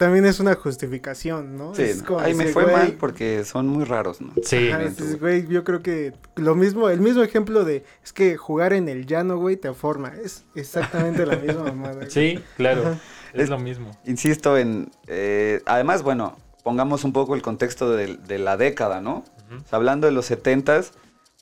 También 0.00 0.24
es 0.24 0.40
una 0.40 0.54
justificación, 0.54 1.58
¿no? 1.58 1.74
Sí, 1.74 1.82
Es 1.82 2.02
como 2.02 2.20
ahí 2.20 2.32
me 2.32 2.46
fue 2.46 2.62
güey, 2.64 2.74
mal 2.74 2.92
porque 2.98 3.44
son 3.44 3.66
muy 3.68 3.84
raros, 3.84 4.22
¿no? 4.22 4.32
Sí, 4.42 4.70
Ajá, 4.70 4.90
sí, 4.96 5.18
güey. 5.20 5.46
yo 5.46 5.62
creo 5.62 5.82
que 5.82 6.14
lo 6.36 6.54
mismo, 6.54 6.88
el 6.88 7.00
mismo 7.00 7.22
ejemplo 7.22 7.66
de 7.66 7.84
es 8.02 8.14
que 8.14 8.38
jugar 8.38 8.72
en 8.72 8.88
el 8.88 9.04
llano, 9.04 9.36
güey, 9.36 9.56
te 9.56 9.70
forma. 9.74 10.14
Es 10.24 10.46
exactamente 10.54 11.26
la 11.26 11.36
misma 11.36 11.64
mamada. 11.72 12.08
sí, 12.08 12.42
claro. 12.56 12.80
Ajá. 12.80 12.98
Es 13.34 13.42
Es- 13.42 13.48
lo 13.50 13.58
mismo. 13.58 13.90
Insisto 14.06 14.56
en... 14.56 14.90
eh, 15.06 15.60
además, 15.66 16.02
bueno, 16.02 16.34
pongamos 16.64 17.04
un 17.04 17.12
poco 17.12 17.34
el 17.34 17.42
contexto 17.42 17.90
de, 17.94 18.16
de 18.16 18.38
la 18.38 18.56
década, 18.56 19.02
¿no? 19.02 19.16
Ujú. 19.50 19.56
O 19.62 19.68
sea, 19.68 19.76
hablando 19.76 20.06
de 20.06 20.14
los 20.14 20.30
70s, 20.30 20.92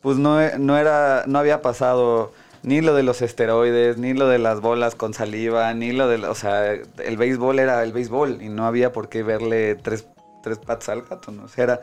pues 0.02 0.16
no, 0.18 0.36
no, 0.58 0.76
era, 0.76 1.22
no 1.28 1.38
había 1.38 1.62
pasado 1.62 2.32
ni 2.62 2.80
lo 2.80 2.94
de 2.94 3.02
los 3.02 3.22
esteroides, 3.22 3.98
ni 3.98 4.14
lo 4.14 4.28
de 4.28 4.38
las 4.38 4.60
bolas 4.60 4.94
con 4.94 5.14
saliva, 5.14 5.72
ni 5.74 5.92
lo 5.92 6.08
de... 6.08 6.24
O 6.26 6.34
sea, 6.34 6.72
el 6.72 7.16
béisbol 7.16 7.58
era 7.58 7.82
el 7.82 7.92
béisbol 7.92 8.42
y 8.42 8.48
no 8.48 8.66
había 8.66 8.92
por 8.92 9.08
qué 9.08 9.22
verle 9.22 9.74
tres, 9.76 10.06
tres 10.42 10.58
patas 10.58 10.88
al 10.88 11.02
gato, 11.02 11.30
¿no? 11.32 11.44
O 11.44 11.48
sea, 11.48 11.64
era... 11.64 11.80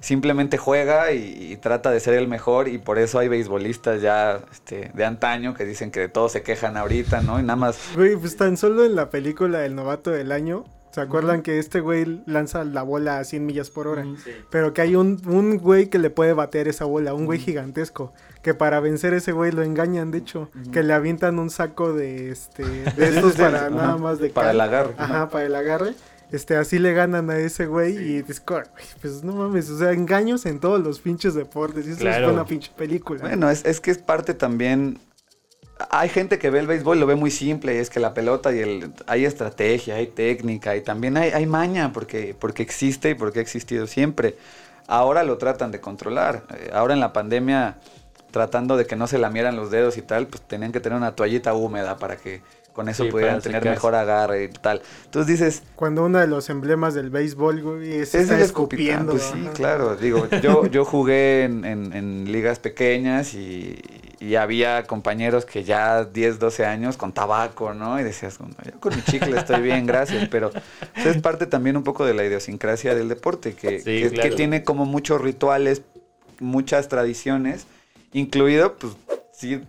Simplemente 0.00 0.58
juega 0.58 1.10
y, 1.10 1.52
y 1.52 1.56
trata 1.56 1.90
de 1.90 1.98
ser 1.98 2.14
el 2.14 2.28
mejor 2.28 2.68
y 2.68 2.78
por 2.78 3.00
eso 3.00 3.18
hay 3.18 3.26
beisbolistas 3.26 4.00
ya 4.00 4.38
este, 4.52 4.92
de 4.94 5.04
antaño 5.04 5.54
que 5.54 5.64
dicen 5.64 5.90
que 5.90 5.98
de 5.98 6.08
todo 6.08 6.28
se 6.28 6.42
quejan 6.42 6.76
ahorita, 6.76 7.20
¿no? 7.22 7.40
Y 7.40 7.42
nada 7.42 7.56
más 7.56 7.80
Güey, 7.96 8.14
pues 8.14 8.36
tan 8.36 8.56
solo 8.56 8.84
en 8.84 8.94
la 8.94 9.10
película 9.10 9.66
El 9.66 9.74
novato 9.74 10.12
del 10.12 10.30
año, 10.30 10.64
¿se 10.92 11.00
acuerdan 11.00 11.42
que 11.42 11.58
este 11.58 11.80
güey 11.80 12.22
lanza 12.26 12.62
la 12.62 12.84
bola 12.84 13.18
a 13.18 13.24
100 13.24 13.44
millas 13.44 13.70
por 13.70 13.88
hora? 13.88 14.06
Pero 14.50 14.72
que 14.72 14.82
hay 14.82 14.94
un, 14.94 15.20
un 15.26 15.58
güey 15.58 15.88
que 15.88 15.98
le 15.98 16.10
puede 16.10 16.32
batear 16.32 16.68
esa 16.68 16.84
bola, 16.84 17.12
un 17.12 17.26
güey 17.26 17.40
gigantesco. 17.40 18.12
Que 18.42 18.54
para 18.54 18.80
vencer 18.80 19.14
ese 19.14 19.32
güey 19.32 19.50
lo 19.52 19.62
engañan, 19.62 20.10
de 20.10 20.18
hecho. 20.18 20.48
Que 20.72 20.82
le 20.82 20.92
avientan 20.94 21.38
un 21.38 21.50
saco 21.50 21.92
de 21.92 22.30
este 22.30 22.64
de 22.64 22.84
estos 23.08 23.34
para 23.34 23.58
Ajá, 23.66 23.70
nada 23.70 23.96
más 23.96 24.18
de 24.20 24.30
para 24.30 24.52
el 24.52 24.60
agarre. 24.60 24.94
Ajá, 24.96 25.28
para 25.28 25.44
el 25.46 25.54
agarre. 25.54 25.94
Este, 26.30 26.56
así 26.56 26.78
le 26.78 26.92
ganan 26.92 27.30
a 27.30 27.38
ese 27.38 27.64
güey 27.66 27.96
y 27.96 28.20
Discord, 28.22 28.68
pues 29.00 29.24
no 29.24 29.32
mames, 29.32 29.70
o 29.70 29.78
sea, 29.78 29.92
engaños 29.92 30.44
en 30.44 30.60
todos 30.60 30.78
los 30.80 31.00
pinches 31.00 31.32
deportes. 31.34 31.86
Y 31.86 31.92
eso 31.92 32.00
Claro. 32.00 32.26
es 32.26 32.32
una 32.34 32.44
pinche 32.44 32.70
película. 32.76 33.20
Bueno, 33.22 33.48
es, 33.50 33.64
es 33.64 33.80
que 33.80 33.90
es 33.90 33.96
parte 33.98 34.34
también. 34.34 34.98
Hay 35.90 36.08
gente 36.10 36.38
que 36.38 36.50
ve 36.50 36.58
el 36.58 36.66
béisbol 36.66 36.96
y 36.96 37.00
lo 37.00 37.06
ve 37.06 37.14
muy 37.14 37.30
simple, 37.30 37.74
y 37.74 37.78
es 37.78 37.88
que 37.88 37.98
la 38.00 38.12
pelota 38.12 38.52
y 38.52 38.58
el. 38.58 38.92
Hay 39.06 39.24
estrategia, 39.24 39.94
hay 39.94 40.08
técnica, 40.08 40.76
y 40.76 40.82
también 40.82 41.16
hay, 41.16 41.30
hay 41.30 41.46
maña, 41.46 41.92
porque, 41.92 42.36
porque 42.38 42.62
existe 42.62 43.10
y 43.10 43.14
porque 43.14 43.38
ha 43.38 43.42
existido 43.42 43.86
siempre. 43.86 44.36
Ahora 44.86 45.22
lo 45.22 45.38
tratan 45.38 45.70
de 45.70 45.80
controlar. 45.80 46.44
Eh, 46.58 46.70
Ahora 46.74 46.94
en 46.94 47.00
la 47.00 47.12
pandemia, 47.12 47.78
tratando 48.30 48.76
de 48.76 48.86
que 48.86 48.96
no 48.96 49.06
se 49.06 49.18
lamieran 49.18 49.56
los 49.56 49.70
dedos 49.70 49.96
y 49.96 50.02
tal, 50.02 50.26
pues 50.26 50.42
tenían 50.42 50.72
que 50.72 50.80
tener 50.80 50.96
una 50.98 51.12
toallita 51.16 51.54
húmeda 51.54 51.96
para 51.98 52.16
que 52.16 52.42
con 52.72 52.88
eso 52.88 53.02
Sí, 53.04 53.10
pudieran 53.10 53.40
tener 53.40 53.60
secarse. 53.60 53.70
mejor 53.76 53.94
agarre 53.96 54.44
y 54.44 54.48
tal. 54.50 54.80
Entonces 55.06 55.26
dices, 55.40 55.62
Cuando 55.74 56.04
uno 56.04 56.18
de 56.20 56.28
los 56.28 56.48
emblemas 56.48 56.94
del 56.94 57.10
béisbol, 57.10 57.60
güey, 57.60 57.92
es, 57.94 58.14
es 58.14 58.22
está 58.22 58.36
el 58.36 58.42
escupiendo. 58.42 59.12
Pues 59.12 59.24
sí, 59.24 59.48
claro. 59.54 59.96
Digo, 59.96 60.28
yo, 60.42 60.64
yo 60.66 60.84
jugué 60.84 61.42
en, 61.44 61.64
en- 61.64 61.92
en 61.92 62.30
ligas 62.30 62.60
pequeñas 62.60 63.34
y, 63.34 63.80
y 64.20 64.36
había 64.36 64.84
compañeros 64.84 65.44
que 65.44 65.64
ya 65.64 66.04
10, 66.04 66.38
12 66.38 66.66
años 66.66 66.96
con 66.96 67.12
tabaco, 67.12 67.74
¿no? 67.74 67.98
Y 67.98 68.04
decías, 68.04 68.38
"Bueno, 68.38 68.54
yo 68.64 68.78
con 68.78 68.94
mi 68.94 69.02
chicle 69.02 69.36
estoy 69.36 69.60
bien, 69.60 69.84
gracias. 69.84 70.28
Pero 70.28 70.50
pues, 70.52 71.06
es 71.06 71.20
parte 71.20 71.46
también 71.46 71.76
un 71.76 71.82
poco 71.82 72.04
de 72.06 72.14
la 72.14 72.24
idiosincrasia 72.24 72.94
del 72.94 73.08
deporte, 73.08 73.54
que, 73.54 73.80
Sí, 73.80 74.02
que- 74.02 74.10
claro. 74.10 74.30
que 74.30 74.36
tiene 74.36 74.62
como 74.62 74.84
muchos 74.84 75.20
rituales, 75.20 75.82
muchas 76.38 76.86
tradiciones, 76.86 77.66
incluido, 78.12 78.76
pues, 78.76 78.94
sí, 79.32 79.60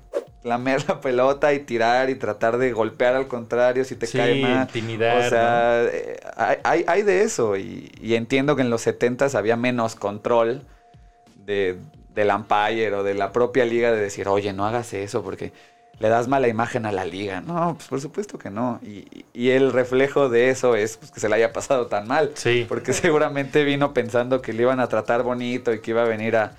lamer 0.43 0.83
la 0.87 1.01
pelota 1.01 1.53
y 1.53 1.59
tirar 1.59 2.09
y 2.09 2.15
tratar 2.15 2.57
de 2.57 2.71
golpear 2.71 3.15
al 3.15 3.27
contrario 3.27 3.83
si 3.85 3.95
te 3.95 4.07
Sí, 4.07 4.17
cae 4.17 4.41
mal. 4.41 4.67
intimidar, 4.67 5.17
O 5.17 5.29
sea, 5.29 5.83
eh, 5.91 6.19
hay, 6.35 6.57
hay- 6.63 6.85
hay 6.87 7.01
de 7.03 7.23
eso 7.23 7.57
y, 7.57 7.91
y 8.01 8.15
entiendo 8.15 8.55
que 8.55 8.61
en 8.61 8.69
los 8.69 8.81
70s 8.85 9.35
había 9.35 9.55
menos 9.57 9.95
control 9.95 10.63
de, 11.45 11.77
del 12.13 12.29
umpire 12.31 12.93
o 12.95 13.03
de 13.03 13.13
la 13.13 13.31
propia 13.31 13.65
liga 13.65 13.91
de 13.91 13.99
decir, 14.01 14.27
oye, 14.27 14.53
no 14.53 14.65
hagas 14.65 14.93
eso 14.93 15.23
porque 15.23 15.51
le 15.99 16.07
das 16.09 16.27
mala 16.29 16.47
imagen 16.47 16.85
a 16.85 16.91
la 16.91 17.05
liga. 17.05 17.41
No, 17.41 17.75
pues 17.75 17.87
por 17.89 17.99
supuesto 18.01 18.37
que 18.37 18.49
no. 18.49 18.79
Y, 18.81 19.25
y 19.33 19.49
el 19.49 19.73
reflejo 19.73 20.29
de 20.29 20.49
eso 20.49 20.75
es 20.75 20.97
pues, 20.97 21.11
que 21.11 21.19
se 21.19 21.27
le 21.27 21.35
haya 21.35 21.51
pasado 21.51 21.87
tan 21.87 22.07
mal. 22.07 22.31
Sí. 22.35 22.65
Porque 22.69 22.93
seguramente 22.93 23.63
vino 23.65 23.93
pensando 23.93 24.41
que 24.41 24.53
le 24.53 24.61
iban 24.63 24.79
a 24.79 24.87
tratar 24.87 25.23
bonito 25.23 25.73
y 25.73 25.79
que 25.81 25.91
iba 25.91 26.03
a 26.03 26.07
venir 26.07 26.37
a, 26.37 26.53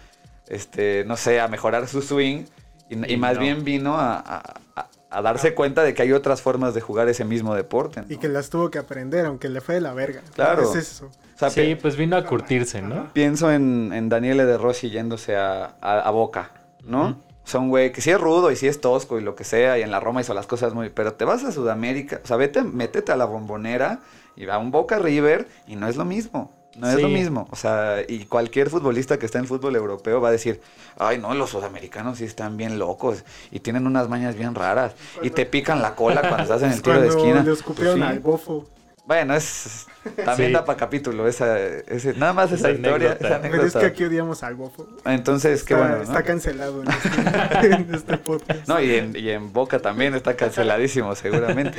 este, 0.51 1.05
no 1.07 1.17
sé, 1.17 1.41
a 1.41 1.49
mejorar 1.49 1.89
su 1.89 2.03
swing. 2.03 2.45
Y, 2.91 2.95
y 3.07 3.15
Y 3.15 3.17
más 3.17 3.37
no. 3.37 3.41
bien 3.41 3.65
vino 3.65 3.95
a, 3.99 4.17
a- 4.19 4.55
a- 4.77 4.89
a 5.13 5.23
darse 5.23 5.55
cuenta 5.55 5.83
de 5.83 5.93
que 5.95 6.03
hay 6.03 6.13
otras 6.13 6.41
formas 6.43 6.73
de 6.75 6.81
jugar 6.81 7.09
ese 7.09 7.25
mismo 7.25 7.55
deporte. 7.57 8.01
¿no? 8.03 8.07
Y 8.09 8.19
que 8.19 8.29
las 8.29 8.49
tuvo 8.51 8.71
que 8.71 8.79
aprender, 8.79 9.27
aunque 9.27 9.49
le 9.49 9.61
fue 9.61 9.75
de 9.77 9.81
la 9.81 9.93
verga. 9.93 10.21
Claro. 10.35 10.63
Es 10.63 10.77
eso. 10.77 11.07
O 11.07 11.39
sea, 11.39 11.51
Sí, 11.51 11.75
pues 11.75 11.97
vino 11.97 12.17
a 12.17 12.25
curtirse, 12.27 12.81
¿no? 12.83 13.13
pienso 13.13 13.51
en, 13.51 13.93
en 13.93 14.09
Daniele 14.09 14.45
De 14.45 14.57
Rossi 14.59 14.91
yéndose 14.91 15.37
a, 15.37 15.75
a- 15.81 16.01
a 16.01 16.11
Boca, 16.11 16.53
¿no? 16.85 17.19
O 17.43 17.47
sea, 17.51 17.59
un 17.59 17.71
güey 17.71 17.91
que 17.91 18.01
sí 18.03 18.11
es 18.11 18.21
rudo 18.21 18.53
y 18.53 18.57
sí 18.57 18.69
es 18.69 18.81
tosco 18.81 19.19
y 19.19 19.23
lo 19.23 19.35
que 19.35 19.43
sea, 19.43 19.79
y 19.79 19.83
en 19.83 19.91
la 19.91 19.99
Roma 19.99 20.21
hizo 20.21 20.35
las 20.35 20.47
cosas 20.47 20.75
muy... 20.75 20.91
Pero 20.91 21.15
te 21.15 21.25
vas 21.25 21.43
a 21.43 21.51
Sudamérica, 21.51 22.21
o 22.23 22.27
sea, 22.27 22.37
vete, 22.37 22.63
métete 22.63 23.11
a 23.11 23.17
la 23.17 23.25
bombonera 23.25 23.99
y 24.37 24.45
va 24.45 24.55
a 24.55 24.59
un 24.59 24.71
Boca 24.71 24.99
River 25.01 25.49
y 25.67 25.75
no 25.75 25.89
es 25.89 25.97
lo 25.97 26.05
mismo. 26.05 26.53
No 26.77 26.89
es 26.89 26.97
Sí. 26.97 27.03
lo 27.03 27.09
mismo. 27.09 27.49
O 27.51 27.57
sea, 27.57 27.97
y 28.07 28.25
cualquier 28.27 28.71
futbolista 28.71 29.19
que 29.19 29.27
está 29.27 29.39
en 29.39 29.47
fútbol 29.47 29.75
europeo 29.77 30.21
va 30.21 30.29
a 30.29 30.33
decir, 30.33 30.61
ay, 30.99 31.19
no, 31.19 31.35
los 31.35 31.51
sudamericanos 31.51 32.19
sí 32.19 32.25
están 32.25 32.57
bien 32.57 32.79
locos 32.79 33.25
y 33.51 33.61
tienen 33.61 33.87
unas 33.87 34.09
mañas 34.09 34.37
bien 34.37 34.55
raras 34.55 34.95
y 35.23 35.31
te 35.31 35.47
pican 35.47 35.83
la 35.83 35.95
cola 35.97 36.21
cuando 36.21 36.43
estás 36.45 36.63
en 36.63 36.73
el 36.73 36.81
tiro 36.83 37.01
de 37.01 37.09
esquina. 37.09 37.43
le 37.43 37.53
escupieron 37.53 37.99
Pues 37.99 38.09
sí. 38.09 38.15
al 38.15 38.21
bofo. 38.21 38.67
Bueno, 39.11 39.35
es 39.35 39.89
también 40.25 40.51
Sí. 40.51 40.55
da 40.55 40.65
para 40.65 40.79
capítulo 40.79 41.27
esa, 41.27 41.59
ese- 41.59 42.15
nada 42.15 42.33
más 42.33 42.53
esa, 42.53 42.69
Esa 42.69 42.77
historia, 42.77 43.09
anécdota. 43.11 43.27
esa 43.39 43.41
Pero 43.51 43.65
es 43.67 43.73
que 43.75 43.85
aquí 43.87 44.05
odiamos 44.05 44.45
al 44.45 44.55
bofo. 44.55 44.87
Entonces, 45.05 45.65
qué 45.65 45.75
Está, 45.75 45.85
bueno, 45.85 45.97
¿no? 45.97 46.03
está 46.05 46.23
cancelado 46.23 46.83
en 46.85 46.89
este, 46.89 47.67
en 47.75 47.95
este 47.97 48.17
podcast. 48.19 48.69
No, 48.69 48.81
y 48.81 48.95
en, 48.95 49.17
y 49.17 49.31
en 49.31 49.53
Boca 49.53 49.81
también 49.81 50.15
está 50.15 50.37
canceladísimo, 50.37 51.13
seguramente. 51.17 51.77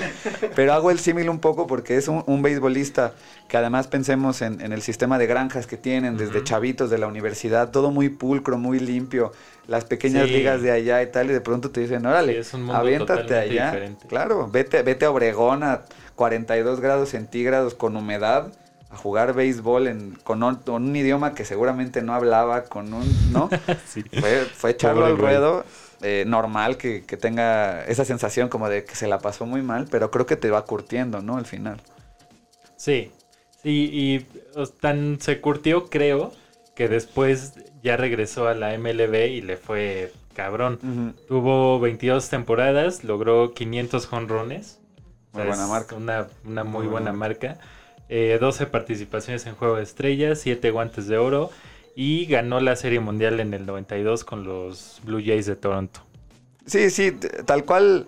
Pero 0.55 0.73
hago 0.73 0.91
el 0.91 0.99
símil 0.99 1.29
un 1.29 1.39
poco 1.39 1.67
porque 1.67 1.95
es 1.95 2.09
un, 2.09 2.21
un 2.27 2.41
beisbolista 2.41 3.13
que 3.47 3.55
además 3.55 3.87
pensemos 3.87 4.41
en, 4.41 4.59
en 4.59 4.73
el 4.73 4.81
sistema 4.81 5.17
de 5.17 5.25
granjas 5.25 5.65
que 5.67 5.77
tienen 5.77 6.17
desde 6.17 6.43
chavitos 6.43 6.89
de 6.89 6.97
la 6.97 7.07
universidad, 7.07 7.71
todo 7.71 7.91
muy 7.91 8.09
pulcro, 8.09 8.57
muy 8.57 8.79
limpio, 8.79 9.31
las 9.67 9.85
pequeñas 9.85 10.27
Sí. 10.27 10.33
ligas 10.33 10.61
de 10.61 10.71
allá 10.71 11.01
y 11.01 11.07
tal, 11.07 11.29
y 11.29 11.33
de 11.33 11.39
pronto 11.41 11.71
te 11.71 11.79
dicen, 11.79 12.05
órale, 12.05 12.33
Sí, 12.33 12.39
es 12.39 12.53
un 12.53 12.63
mundo 12.63 12.75
aviéntate 12.77 13.37
allá. 13.37 13.67
diferente. 13.67 14.05
Claro, 14.09 14.49
vete, 14.51 14.83
vete 14.83 15.05
a 15.05 15.11
Obregón 15.11 15.63
a 15.63 15.81
42 16.21 16.81
grados 16.81 17.09
centígrados 17.09 17.73
con 17.73 17.97
humedad 17.97 18.53
a 18.91 18.95
jugar 18.95 19.33
béisbol 19.33 19.87
en, 19.87 20.11
con, 20.23 20.43
un, 20.43 20.53
con 20.57 20.83
un 20.83 20.95
idioma 20.95 21.33
que 21.33 21.45
seguramente 21.45 22.03
no 22.03 22.13
hablaba, 22.13 22.65
con 22.65 22.93
un, 22.93 23.31
¿no? 23.31 23.49
Sí. 23.87 24.03
Fue, 24.19 24.45
fue 24.45 24.69
echarlo 24.69 25.07
al 25.07 25.17
ruedo. 25.17 25.65
eh, 26.03 26.23
normal 26.27 26.77
que, 26.77 27.03
que 27.05 27.17
tenga 27.17 27.83
esa 27.85 28.05
sensación 28.05 28.49
como 28.49 28.69
de 28.69 28.83
que 28.85 28.95
se 28.95 29.07
la 29.07 29.17
pasó 29.17 29.47
muy 29.47 29.63
mal, 29.63 29.87
pero 29.89 30.11
creo 30.11 30.27
que 30.27 30.35
te 30.35 30.51
va 30.51 30.63
curtiendo, 30.63 31.23
¿no? 31.23 31.37
Al 31.37 31.47
final. 31.47 31.81
Sí, 32.75 33.11
sí, 33.63 33.89
y 33.91 34.27
tan 34.79 35.19
se 35.21 35.41
curtió, 35.41 35.87
creo, 35.89 36.33
que 36.75 36.87
después 36.87 37.53
ya 37.81 37.97
regresó 37.97 38.47
a 38.47 38.53
la 38.53 38.77
MLB 38.77 39.15
y 39.31 39.41
le 39.41 39.57
fue 39.57 40.13
cabrón. 40.35 41.15
Tuvo 41.27 41.79
22 41.79 42.29
temporadas, 42.29 43.03
logró 43.03 43.55
500 43.55 44.05
jonrones. 44.05 44.80
Muy 45.33 45.43
buena 45.45 45.67
marca. 45.67 45.95
Una, 45.95 46.27
una 46.45 46.63
muy, 46.63 46.83
Muy 46.83 46.87
buena 46.87 47.11
buena. 47.11 47.17
marca. 47.17 47.57
Eh, 48.09 48.37
12 48.41 48.65
participaciones 48.67 49.45
en 49.45 49.55
Juego 49.55 49.77
de 49.77 49.83
Estrellas, 49.83 50.39
7 50.41 50.69
guantes 50.71 51.07
de 51.07 51.17
oro 51.17 51.49
y 51.95 52.25
ganó 52.25 52.59
la 52.59 52.75
Serie 52.75 52.99
Mundial 52.99 53.39
en 53.39 53.53
el 53.53 53.65
92 53.65 54.23
con 54.25 54.43
los 54.43 54.99
Blue 55.03 55.21
Jays 55.25 55.45
de 55.45 55.55
Toronto. 55.55 56.01
Sí, 56.65 56.89
sí, 56.89 57.11
tal 57.45 57.63
cual. 57.65 58.07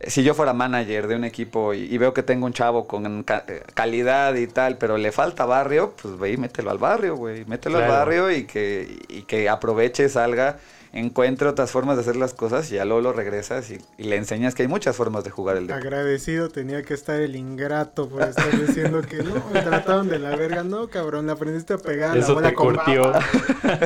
eh, 0.00 0.10
Si 0.10 0.22
yo 0.24 0.34
fuera 0.34 0.52
manager 0.52 1.06
de 1.06 1.14
un 1.16 1.24
equipo 1.24 1.72
y, 1.74 1.82
y 1.84 1.98
veo 1.98 2.12
que 2.14 2.22
tengo 2.24 2.46
un 2.46 2.52
chavo 2.52 2.86
con 2.88 3.22
ca- 3.22 3.44
eh, 3.48 3.62
calidad 3.74 4.34
y 4.34 4.46
tal, 4.48 4.76
pero 4.78 4.98
le 4.98 5.12
falta 5.12 5.46
barrio, 5.46 5.94
pues 6.00 6.18
ve 6.18 6.32
y 6.32 6.36
mételo 6.36 6.70
al 6.70 6.78
barrio, 6.78 7.14
güey. 7.16 7.44
Mételo 7.44 7.78
Claro. 7.78 7.92
al 7.92 7.98
barrio 7.98 8.30
y 8.32 8.44
que, 8.44 8.98
y 9.08 9.22
que 9.22 9.48
aproveche, 9.48 10.08
salga, 10.08 10.58
encuentre 10.92 11.48
otras 11.48 11.70
formas 11.70 11.96
de 11.96 12.02
hacer 12.02 12.16
las 12.16 12.34
cosas 12.34 12.70
y 12.72 12.76
ya 12.76 12.84
luego 12.84 13.00
lo 13.00 13.12
regresas 13.12 13.70
y, 13.70 13.78
y 13.98 14.04
le 14.04 14.16
enseñas 14.16 14.54
que 14.54 14.62
hay 14.62 14.68
muchas 14.68 14.96
formas 14.96 15.24
de 15.24 15.30
jugar 15.30 15.56
el 15.56 15.66
deporte. 15.66 15.86
Agradecido 15.86 16.48
tenía 16.48 16.82
que 16.82 16.94
estar 16.94 17.20
el 17.20 17.36
ingrato 17.36 18.08
por 18.08 18.22
estar 18.22 18.50
diciendo 18.58 19.02
que 19.02 19.22
no, 19.22 19.34
me 19.52 19.60
trataron 19.60 20.08
de 20.08 20.18
la 20.18 20.34
verga. 20.36 20.64
No, 20.64 20.88
cabrón, 20.88 21.26
le 21.26 21.32
aprendiste 21.32 21.74
a 21.74 21.78
pegar 21.78 22.14
la 22.14 22.22
Eso 22.22 22.34
bola 22.34 22.48
te 22.50 22.54
con 22.54 22.74
curtió. 22.74 23.12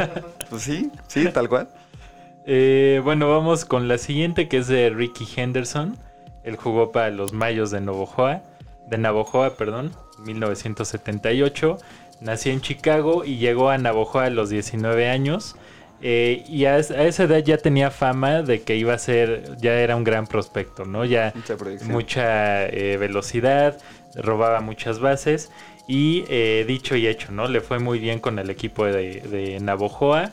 Pues 0.51 0.63
sí, 0.63 0.91
sí, 1.07 1.29
tal 1.33 1.49
cual. 1.49 1.69
Eh, 2.45 3.01
bueno, 3.05 3.29
vamos 3.29 3.65
con 3.65 3.89
la 3.89 3.99
siguiente 3.99 4.49
que 4.49 4.59
es 4.59 4.69
de 4.69 4.91
Ricky 4.91 5.27
Henderson. 5.37 5.97
Él 6.45 6.57
jugó 6.57 6.93
para 6.93 7.11
los 7.11 7.33
Mayos 7.33 7.71
de 7.71 7.81
Navojoa, 7.81 8.43
de 8.89 8.99
Navojoa, 8.99 9.57
perdón, 9.57 9.93
1978. 10.19 11.79
Nació 12.21 12.53
en 12.53 12.61
Chicago 12.61 13.25
y 13.25 13.39
llegó 13.39 13.71
a 13.71 13.79
Navojoa 13.79 14.25
a 14.25 14.31
los 14.31 14.51
19 14.51 15.09
años. 15.09 15.57
Eh, 16.05 16.45
y 16.49 16.65
a, 16.65 16.79
es- 16.79 16.91
a 16.91 17.05
esa 17.05 17.25
edad 17.25 17.39
ya 17.39 17.59
tenía 17.59 17.91
fama 17.91 18.43
de 18.43 18.63
que 18.63 18.77
iba 18.77 18.93
a 18.95 18.99
ser, 18.99 19.57
ya 19.59 19.75
era 19.81 19.95
un 19.97 20.05
gran 20.05 20.27
prospecto, 20.27 20.85
¿no? 20.85 21.05
Ya 21.05 21.33
Mucha 21.93 22.67
eh, 22.67 22.97
velocidad, 22.99 23.79
robaba 24.17 24.61
muchas 24.61 24.99
bases 24.99 25.51
y 25.87 26.25
eh, 26.29 26.65
dicho 26.67 26.97
y 26.97 27.07
hecho, 27.07 27.31
¿no? 27.33 27.47
Le 27.49 27.61
fue 27.61 27.79
muy 27.79 27.99
bien 28.01 28.19
con 28.21 28.39
el 28.39 28.51
equipo 28.51 28.85
de, 28.85 29.21
de 29.21 29.61
Navojoa. 29.61 30.33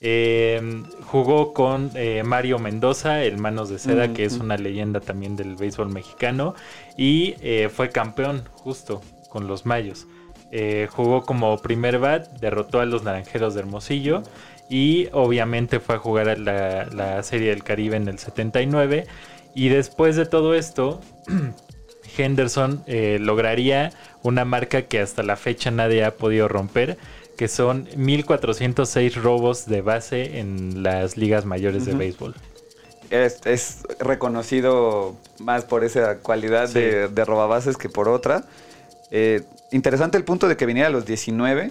Eh, 0.00 0.60
jugó 1.06 1.54
con 1.54 1.90
eh, 1.94 2.22
Mario 2.24 2.58
Mendoza, 2.58 3.22
el 3.22 3.38
Manos 3.38 3.70
de 3.70 3.78
Seda, 3.78 4.08
Mm, 4.08 4.12
que 4.14 4.24
es 4.24 4.38
mm. 4.38 4.40
una 4.42 4.56
leyenda 4.58 5.00
también 5.00 5.36
del 5.36 5.56
béisbol 5.56 5.88
mexicano, 5.90 6.54
y 6.98 7.36
eh, 7.40 7.70
fue 7.74 7.88
campeón 7.90 8.44
justo 8.52 9.00
con 9.30 9.46
los 9.46 9.64
Mayos. 9.64 10.06
Jugó 10.90 11.22
como 11.22 11.58
primer 11.58 11.98
bat, 11.98 12.28
derrotó 12.38 12.78
a 12.80 12.84
los 12.86 13.02
Naranjeros 13.02 13.54
de 13.54 13.60
Hermosillo 13.60 14.22
y 14.74 15.08
obviamente 15.12 15.78
fue 15.78 15.94
a 15.94 15.98
jugar 15.98 16.28
a 16.28 16.34
la, 16.36 16.86
la 16.86 17.22
Serie 17.22 17.50
del 17.50 17.62
Caribe 17.62 17.96
en 17.96 18.08
el 18.08 18.18
79. 18.18 19.06
Y 19.54 19.68
después 19.68 20.16
de 20.16 20.26
todo 20.26 20.56
esto, 20.56 21.00
Henderson 22.18 22.82
eh, 22.88 23.18
lograría 23.20 23.92
una 24.24 24.44
marca 24.44 24.82
que 24.82 24.98
hasta 24.98 25.22
la 25.22 25.36
fecha 25.36 25.70
nadie 25.70 26.04
ha 26.04 26.16
podido 26.16 26.48
romper, 26.48 26.98
que 27.36 27.46
son 27.46 27.86
1406 27.96 29.14
robos 29.22 29.66
de 29.66 29.80
base 29.80 30.40
en 30.40 30.82
las 30.82 31.16
ligas 31.16 31.44
mayores 31.44 31.84
de 31.84 31.94
béisbol. 31.94 32.34
es, 33.10 33.46
es 33.46 33.82
reconocido 34.00 35.14
más 35.38 35.64
por 35.64 35.84
esa 35.84 36.18
cualidad 36.18 36.66
Sí. 36.66 36.80
de, 36.80 37.08
de 37.08 37.24
robabases 37.24 37.76
que 37.76 37.88
por 37.88 38.08
otra. 38.08 38.44
Eh, 39.12 39.42
interesante 39.70 40.18
el 40.18 40.24
punto 40.24 40.48
de 40.48 40.56
que 40.56 40.66
viniera 40.66 40.88
a 40.88 40.90
los 40.92 41.06
19. 41.06 41.70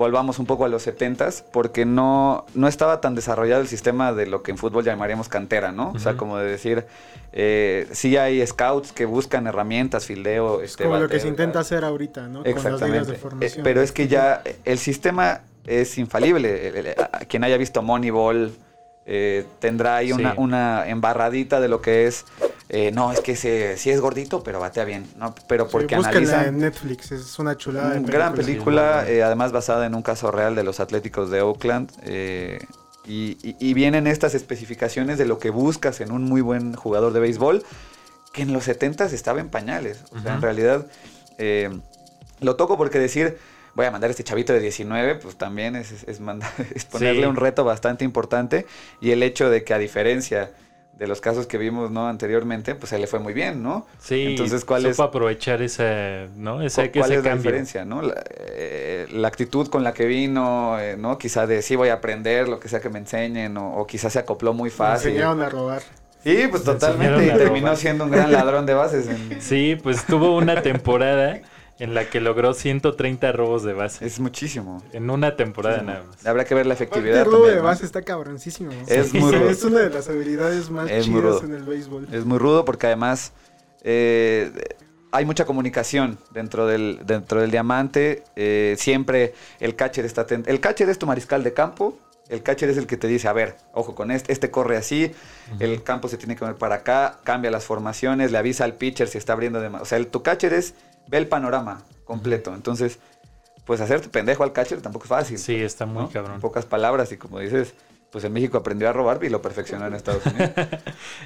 Volvamos 0.00 0.38
un 0.38 0.46
poco 0.46 0.64
a 0.64 0.68
los 0.70 0.86
70s, 0.86 1.44
porque 1.52 1.84
no, 1.84 2.46
no 2.54 2.68
estaba 2.68 3.02
tan 3.02 3.14
desarrollado 3.14 3.60
el 3.60 3.68
sistema 3.68 4.14
de 4.14 4.26
lo 4.26 4.42
que 4.42 4.50
en 4.50 4.56
fútbol 4.56 4.82
llamaríamos 4.82 5.28
cantera, 5.28 5.72
¿no? 5.72 5.92
O 5.94 5.98
sea, 5.98 6.16
como 6.16 6.38
de 6.38 6.46
decir, 6.50 6.86
eh, 7.34 7.86
sí 7.92 8.16
hay 8.16 8.44
scouts 8.46 8.92
que 8.92 9.04
buscan 9.04 9.46
herramientas, 9.46 10.06
fildeo, 10.06 10.62
Es 10.62 10.70
este, 10.70 10.84
como 10.84 10.96
lo 10.96 11.06
que 11.06 11.20
se 11.20 11.28
intenta 11.28 11.60
hacer 11.60 11.84
ahorita, 11.84 12.28
¿no? 12.28 12.42
Con 12.42 12.46
las 12.46 12.54
ligas 12.54 12.72
Exactamente. 12.72 13.10
de 13.10 13.16
Eh, 13.16 13.20
formación. 13.20 13.62
pero 13.62 13.82
es 13.82 13.92
que 13.92 14.08
ya 14.08 14.42
el 14.64 14.78
sistema 14.78 15.42
es 15.66 15.98
infalible. 15.98 16.68
El- 16.68 16.76
el- 16.86 16.94
a- 16.98 17.18
Quien 17.28 17.44
haya 17.44 17.58
visto 17.58 17.82
Moneyball 17.82 18.52
eh, 19.04 19.44
tendrá 19.58 19.96
ahí 19.96 20.12
una, 20.12 20.32
una 20.38 20.88
embarradita 20.88 21.60
de 21.60 21.68
lo 21.68 21.82
que 21.82 22.06
es. 22.06 22.24
Eh, 22.72 22.92
no, 22.92 23.12
es 23.12 23.20
que 23.20 23.32
ese, 23.32 23.76
sí 23.76 23.90
es 23.90 24.00
gordito, 24.00 24.42
pero 24.44 24.60
batea 24.60 24.84
bien. 24.84 25.06
¿no? 25.16 25.34
Pero 25.48 25.64
Sí, 25.64 25.70
porque 25.72 25.96
búsquenla 25.96 26.18
analiza. 26.34 26.46
en 26.48 26.58
Netflix, 26.60 27.10
es 27.12 27.38
una 27.40 27.56
chulada 27.56 27.90
de 27.90 28.00
Gran 28.00 28.34
película. 28.34 29.04
Sí, 29.06 29.12
eh, 29.14 29.22
además 29.24 29.50
basada 29.52 29.86
en 29.86 29.94
un 29.94 30.02
caso 30.02 30.30
real 30.30 30.54
de 30.54 30.62
los 30.64 30.78
Atléticos 30.80 31.30
de 31.30 31.42
Oakland. 31.42 31.90
eh, 32.04 32.58
Y, 33.06 33.38
y- 33.42 33.56
y 33.58 33.74
vienen 33.74 34.06
estas 34.06 34.34
especificaciones 34.34 35.16
de 35.18 35.24
lo 35.24 35.38
que 35.38 35.48
buscas 35.50 36.00
en 36.02 36.12
un 36.12 36.22
muy 36.24 36.42
buen 36.42 36.74
jugador 36.74 37.12
de 37.14 37.18
béisbol, 37.20 37.64
que 38.32 38.42
en 38.42 38.52
los 38.52 38.64
70 38.64 39.06
estaba 39.06 39.40
en 39.40 39.48
pañales. 39.48 40.04
O 40.12 40.20
sea, 40.20 40.34
en 40.34 40.42
realidad, 40.42 40.86
eh, 41.38 41.70
lo 42.40 42.56
toco 42.56 42.76
porque 42.76 42.98
decir, 42.98 43.38
voy 43.74 43.86
a 43.86 43.90
mandar 43.90 44.08
a 44.08 44.12
este 44.12 44.22
chavito 44.22 44.52
de 44.52 44.60
19, 44.60 45.14
pues 45.16 45.36
también 45.36 45.76
es, 45.76 45.90
es- 45.92 46.04
es 46.06 46.20
mandar- 46.20 46.52
es 46.74 46.84
ponerle 46.84 47.22
Sí. 47.22 47.26
un 47.28 47.36
reto 47.36 47.64
bastante 47.64 48.04
importante. 48.04 48.66
Y 49.00 49.10
el 49.12 49.22
hecho 49.22 49.48
de 49.48 49.64
que 49.64 49.72
a 49.74 49.78
diferencia 49.78 50.50
de 51.00 51.06
los 51.08 51.20
casos 51.22 51.46
que 51.46 51.56
vimos 51.58 51.90
¿no? 51.90 52.06
anteriormente, 52.08 52.74
pues 52.74 52.90
se 52.90 52.98
le 52.98 53.06
fue 53.06 53.18
muy 53.18 53.32
bien, 53.32 53.62
¿no? 53.62 53.86
Sí, 54.00 54.26
Entonces, 54.28 54.66
¿cuál 54.66 54.82
supo 54.82 54.90
es- 54.92 55.00
aprovechar 55.00 55.62
esa, 55.62 56.26
¿no? 56.36 56.60
Ese, 56.62 56.90
¿Cuál 56.92 57.04
ese 57.10 57.14
es 57.20 57.24
la 57.24 57.30
cambio. 57.30 57.42
diferencia, 57.50 57.84
no? 57.86 58.02
La, 58.02 58.22
eh, 58.28 59.06
la 59.10 59.26
actitud 59.28 59.66
con 59.68 59.82
la 59.82 59.94
que 59.94 60.04
vino, 60.04 60.78
eh, 60.78 60.96
¿no? 60.98 61.16
Quizá 61.16 61.46
de 61.46 61.62
sí 61.62 61.74
voy 61.74 61.88
a 61.88 61.94
aprender 61.94 62.48
lo 62.48 62.60
que 62.60 62.68
sea 62.68 62.80
que 62.80 62.90
me 62.90 62.98
enseñen, 62.98 63.56
o, 63.56 63.76
o 63.76 63.86
quizá 63.86 64.10
se 64.10 64.18
acopló 64.18 64.52
muy 64.52 64.68
Me 64.68 64.76
fácil. 64.76 65.12
enseñaron 65.12 65.40
a 65.40 65.48
robar. 65.48 65.80
Sí, 66.22 66.36
pues 66.50 66.66
Me 66.66 66.72
totalmente. 66.74 67.24
Y 67.26 67.30
terminó 67.30 67.74
siendo 67.76 68.04
un 68.04 68.10
gran 68.10 68.30
ladrón 68.30 68.66
de 68.66 68.74
bases. 68.74 69.08
en- 69.08 69.40
Sí, 69.40 69.78
pues 69.82 70.04
tuvo 70.04 70.36
una 70.36 70.60
temporada 70.60 71.40
en 71.80 71.94
la 71.94 72.08
que 72.08 72.20
logró 72.20 72.54
130 72.54 73.32
robos 73.32 73.62
de 73.64 73.72
base. 73.72 74.06
Es 74.06 74.20
muchísimo. 74.20 74.82
En 74.92 75.10
una 75.10 75.34
temporada 75.36 75.82
nada 75.82 76.04
más. 76.06 76.24
Habrá 76.26 76.44
que 76.44 76.54
ver 76.54 76.66
la 76.66 76.74
efectividad. 76.74 77.18
el 77.20 77.24
robo 77.24 77.36
también, 77.38 77.54
de 77.56 77.60
¿no? 77.62 77.66
base 77.66 77.84
está 77.86 78.02
cabroncísimo. 78.02 78.70
Es 78.86 79.08
Sí, 79.08 79.18
muy 79.18 79.32
rudo. 79.36 79.50
Es 79.50 79.64
una 79.64 79.80
de 79.80 79.90
las 79.90 80.08
habilidades 80.08 80.70
más 80.70 80.88
Es 80.90 81.06
chidas 81.06 81.22
rudo. 81.22 81.42
en 81.44 81.54
el 81.54 81.62
béisbol. 81.64 82.06
Es 82.12 82.24
muy 82.24 82.38
rudo 82.38 82.64
porque 82.64 82.86
además 82.86 83.32
eh, 83.82 84.52
hay 85.12 85.24
mucha 85.24 85.44
comunicación 85.44 86.18
dentro 86.32 86.66
del, 86.66 87.00
dentro 87.04 87.40
del 87.40 87.50
diamante. 87.50 88.22
eh, 88.36 88.76
siempre 88.78 89.34
el 89.58 89.74
catcher 89.74 90.04
está 90.04 90.22
atento. 90.22 90.48
El 90.50 90.60
catcher 90.60 90.88
es 90.88 90.98
tu 90.98 91.06
mariscal 91.06 91.42
de 91.42 91.52
campo. 91.52 91.98
El 92.28 92.44
catcher 92.44 92.70
es 92.70 92.76
el 92.76 92.86
que 92.86 92.96
te 92.96 93.08
dice, 93.08 93.26
a 93.26 93.32
ver, 93.32 93.56
ojo 93.72 93.96
con 93.96 94.12
este, 94.12 94.32
este 94.32 94.52
corre 94.52 94.76
así, 94.76 95.10
el 95.58 95.82
campo 95.82 96.06
se 96.06 96.16
tiene 96.16 96.36
que 96.36 96.44
mover 96.44 96.56
para 96.58 96.76
acá, 96.76 97.18
cambia 97.24 97.50
las 97.50 97.64
formaciones, 97.64 98.30
le 98.30 98.38
avisa 98.38 98.62
al 98.62 98.74
pitcher 98.74 99.08
si 99.08 99.18
está 99.18 99.32
abriendo 99.32 99.60
de 99.60 99.68
más. 99.68 99.82
O 99.82 99.84
sea, 99.84 99.98
el, 99.98 100.06
tu 100.06 100.22
catcher 100.22 100.52
es, 100.52 100.74
ve 101.08 101.18
el 101.18 101.28
panorama 101.28 101.82
completo. 102.04 102.54
Entonces, 102.54 102.98
pues 103.64 103.80
hacerte 103.80 104.08
pendejo 104.08 104.42
al 104.42 104.52
catcher 104.52 104.80
tampoco 104.80 105.04
es 105.04 105.08
fácil. 105.08 105.38
Sí, 105.38 105.54
está 105.54 105.86
muy 105.86 106.04
¿no? 106.04 106.10
cabrón. 106.10 106.34
En 106.34 106.40
pocas 106.40 106.66
palabras, 106.66 107.12
y 107.12 107.16
como 107.16 107.38
dices, 107.38 107.74
pues 108.10 108.24
en 108.24 108.32
México 108.32 108.58
aprendió 108.58 108.88
a 108.88 108.92
robar 108.92 109.22
y 109.22 109.28
lo 109.28 109.40
perfeccionó 109.40 109.86
en 109.86 109.94
Estados 109.94 110.24
Unidos. 110.26 110.50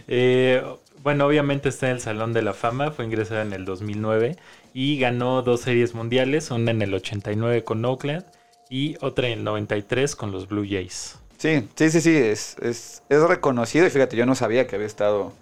Eh, 0.09 0.63
bueno, 1.03 1.27
obviamente 1.27 1.69
está 1.69 1.87
en 1.87 1.95
el 1.95 2.01
Salón 2.01 2.33
de 2.33 2.43
la 2.43 2.53
Fama, 2.53 2.91
fue 2.91 3.05
ingresado 3.05 3.43
en 3.43 3.53
el 3.53 3.65
2009 3.65 4.37
y 4.73 4.99
ganó 4.99 5.43
dos 5.43 5.61
series 5.61 5.95
mundiales, 5.95 6.51
una 6.51 6.71
en 6.71 6.83
el 6.83 6.93
89 6.95 7.65
con 7.65 7.85
Oakland 7.85 8.25
y 8.69 8.97
otra 9.01 9.29
en 9.29 9.39
el 9.39 9.45
93 9.45 10.17
con 10.17 10.31
los 10.31 10.49
Blue 10.49 10.67
Jays. 10.69 11.19
Sí, 11.39 11.69
sí, 11.75 11.91
sí, 11.91 12.01
sí, 12.01 12.17
es, 12.17 12.57
es, 12.61 13.03
es 13.09 13.21
reconocido 13.21 13.87
y 13.87 13.91
fíjate, 13.91 14.17
yo 14.17 14.25
no 14.27 14.35
sabía 14.35 14.67
que 14.67 14.77
había 14.77 14.87
estado 14.87 15.33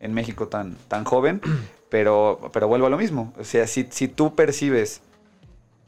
en 0.00 0.12
México 0.12 0.48
tan, 0.48 0.76
tan 0.88 1.04
joven, 1.04 1.40
pero, 1.88 2.50
pero 2.52 2.68
vuelvo 2.68 2.86
a 2.86 2.90
lo 2.90 2.98
mismo. 2.98 3.32
O 3.38 3.44
sea, 3.44 3.66
si, 3.66 3.86
si 3.90 4.08
tú 4.08 4.34
percibes 4.34 5.00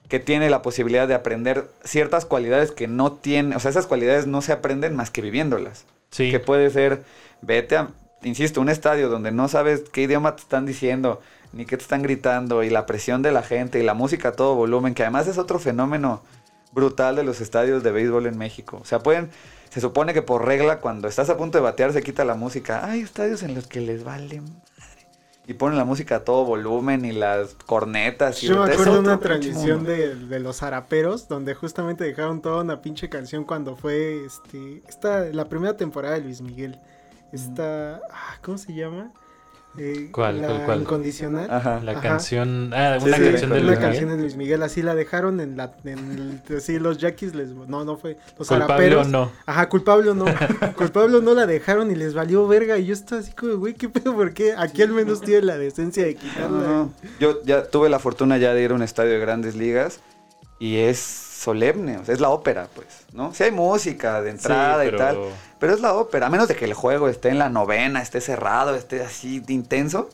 que 0.08 0.18
tiene 0.18 0.50
la 0.50 0.62
posibilidad 0.62 1.06
de 1.06 1.14
aprender 1.14 1.68
ciertas 1.84 2.24
cualidades 2.24 2.72
que 2.72 2.88
no 2.88 3.12
tiene, 3.12 3.56
o 3.56 3.60
sea, 3.60 3.70
esas 3.70 3.86
cualidades 3.86 4.26
no 4.26 4.40
se 4.40 4.52
aprenden 4.52 4.96
más 4.96 5.10
que 5.10 5.20
viviéndolas. 5.20 5.84
Sí, 6.10 6.30
Que 6.30 6.40
puede 6.40 6.70
ser, 6.70 7.02
vete 7.42 7.76
a, 7.76 7.90
insisto, 8.22 8.62
un 8.62 8.70
estadio 8.70 9.10
donde 9.10 9.30
no 9.30 9.48
sabes 9.48 9.84
qué 9.92 10.02
idioma 10.02 10.36
te 10.36 10.42
están 10.42 10.64
diciendo, 10.64 11.20
ni 11.52 11.66
qué 11.66 11.76
te 11.76 11.82
están 11.82 12.02
gritando, 12.02 12.62
y 12.62 12.70
la 12.70 12.86
presión 12.86 13.20
de 13.20 13.32
la 13.32 13.42
gente, 13.42 13.78
y 13.78 13.82
la 13.82 13.92
música 13.92 14.28
a 14.28 14.32
todo 14.32 14.54
volumen, 14.54 14.94
que 14.94 15.02
además 15.02 15.28
es 15.28 15.36
otro 15.36 15.58
fenómeno 15.58 16.22
brutal 16.72 17.16
de 17.16 17.24
los 17.24 17.42
estadios 17.42 17.82
de 17.82 17.92
béisbol 17.92 18.26
en 18.26 18.38
México. 18.38 18.78
O 18.80 18.86
sea, 18.86 19.00
pueden, 19.00 19.30
se 19.68 19.82
supone 19.82 20.14
que 20.14 20.22
por 20.22 20.46
regla, 20.46 20.80
cuando 20.80 21.08
estás 21.08 21.28
a 21.28 21.36
punto 21.36 21.58
de 21.58 21.62
batear, 21.62 21.92
se 21.92 22.02
quita 22.02 22.24
la 22.24 22.34
música. 22.34 22.86
Hay 22.86 23.00
estadios 23.00 23.42
en 23.42 23.54
los 23.54 23.66
que 23.66 23.82
les 23.82 24.04
vale 24.04 24.40
madre. 24.40 24.77
Y 25.48 25.54
ponen 25.54 25.76
la 25.78 25.84
música 25.84 26.16
a 26.16 26.24
todo 26.24 26.44
volumen 26.44 27.04
y 27.04 27.12
las 27.12 27.56
cornetas. 27.66 28.44
Y 28.44 28.48
Yo 28.48 28.64
me 28.64 28.70
acuerdo 28.70 28.94
de 28.94 28.98
una 29.00 29.18
transmisión 29.18 29.82
de, 29.82 30.14
de 30.14 30.40
los 30.40 30.58
zaraperos, 30.58 31.26
donde 31.26 31.54
justamente 31.54 32.04
dejaron 32.04 32.42
toda 32.42 32.62
una 32.62 32.80
pinche 32.82 33.08
canción 33.08 33.44
cuando 33.44 33.74
fue 33.74 34.24
este 34.24 34.82
esta 34.86 35.24
la 35.24 35.48
primera 35.48 35.76
temporada 35.76 36.14
de 36.14 36.20
Luis 36.20 36.42
Miguel. 36.42 36.78
Esta, 37.32 37.96
ah, 38.12 38.38
¿cómo 38.42 38.58
se 38.58 38.74
llama? 38.74 39.10
Eh, 39.78 40.08
¿Cuál, 40.10 40.40
la 40.40 40.46
cuál, 40.48 40.64
cuál? 40.64 40.80
Incondicional. 40.80 41.46
Ajá. 41.50 41.80
la 41.84 41.92
Ajá. 41.92 42.00
canción, 42.00 42.72
ah, 42.74 42.96
Sí, 43.00 43.06
una 43.06 43.16
sí, 43.16 43.22
canción 43.22 43.50
de 43.50 43.60
Luis 43.60 43.68
una 43.72 43.80
canción 43.80 44.04
Miguel. 44.04 44.16
de 44.16 44.22
Luis 44.22 44.36
Miguel, 44.36 44.62
así 44.62 44.82
la 44.82 44.94
dejaron 44.94 45.40
en 45.40 45.56
la, 45.56 45.72
en 45.84 45.98
el- 46.48 46.56
así 46.56 46.78
los 46.78 46.98
yaquis 46.98 47.34
les, 47.34 47.48
no, 47.50 47.84
no 47.84 47.96
fue, 47.96 48.16
los 48.38 48.48
Culpable 48.48 48.96
o 48.96 49.04
no. 49.04 49.30
Ajá, 49.46 49.68
culpable 49.68 50.10
o 50.10 50.14
no, 50.14 50.24
culpable 50.76 51.16
o 51.16 51.20
no 51.22 51.34
la 51.34 51.46
dejaron 51.46 51.90
y 51.90 51.94
les 51.94 52.14
valió 52.14 52.46
verga 52.48 52.78
y 52.78 52.86
yo 52.86 52.92
estaba 52.94 53.20
así 53.20 53.32
como, 53.32 53.56
güey, 53.56 53.74
qué 53.74 53.88
pedo, 53.88 54.14
¿por 54.14 54.32
qué? 54.34 54.54
Aquí 54.56 54.82
al 54.82 54.90
menos 54.90 55.20
tiene 55.20 55.42
la 55.42 55.58
decencia 55.58 56.04
de 56.04 56.14
No, 56.14 56.20
quitarla. 56.20 56.58
no. 56.58 56.92
Yo 57.20 57.42
ya 57.44 57.64
tuve 57.64 57.88
la 57.88 57.98
fortuna 57.98 58.36
ya 58.38 58.54
de 58.54 58.62
ir 58.62 58.72
a 58.72 58.74
un 58.74 58.82
estadio 58.82 59.12
de 59.12 59.18
grandes 59.20 59.54
ligas 59.54 60.00
y 60.58 60.76
es 60.78 61.27
solemne, 61.38 61.98
o 61.98 62.04
sea, 62.04 62.14
es 62.14 62.20
la 62.20 62.30
ópera, 62.30 62.68
pues, 62.74 62.86
¿no? 63.12 63.32
Sí 63.32 63.44
hay 63.44 63.52
música 63.52 64.20
de 64.20 64.30
entrada 64.30 64.82
Sí, 64.82 64.90
y 64.92 64.96
tal, 64.96 65.18
pero 65.60 65.72
es 65.72 65.80
la 65.80 65.94
ópera, 65.94 66.26
a 66.26 66.30
menos 66.30 66.48
de 66.48 66.56
que 66.56 66.64
el 66.64 66.74
juego 66.74 67.08
esté 67.08 67.28
en 67.28 67.38
la 67.38 67.48
novena, 67.48 68.02
esté 68.02 68.20
cerrado, 68.20 68.74
esté 68.74 69.02
así 69.02 69.38
de 69.38 69.52
intenso, 69.52 70.10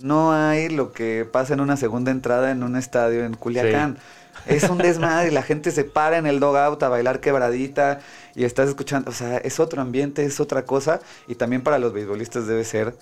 no 0.00 0.32
hay 0.32 0.68
lo 0.68 0.92
que 0.92 1.24
pasa 1.30 1.54
en 1.54 1.60
una 1.60 1.76
segunda 1.76 2.10
entrada 2.10 2.50
en 2.50 2.64
un 2.64 2.76
estadio 2.76 3.24
en 3.24 3.34
Culiacán. 3.34 3.98
Es 4.46 4.68
un 4.68 4.78
desmadre 4.78 5.28
y 5.28 5.30
la 5.30 5.42
gente 5.50 5.70
se 5.70 5.84
para 5.84 6.18
en 6.18 6.26
el 6.26 6.40
dogout 6.40 6.82
a 6.82 6.88
bailar 6.88 7.20
quebradita 7.20 8.00
y 8.34 8.44
estás 8.44 8.68
escuchando, 8.68 9.10
o 9.10 9.14
sea, 9.14 9.38
es 9.38 9.60
otro 9.60 9.80
ambiente, 9.80 10.24
es 10.24 10.40
otra 10.40 10.64
cosa 10.64 11.00
y 11.28 11.36
también 11.36 11.62
para 11.62 11.78
los 11.78 11.92
beisbolistas 11.92 12.48
debe 12.48 12.64
ser 12.64 12.94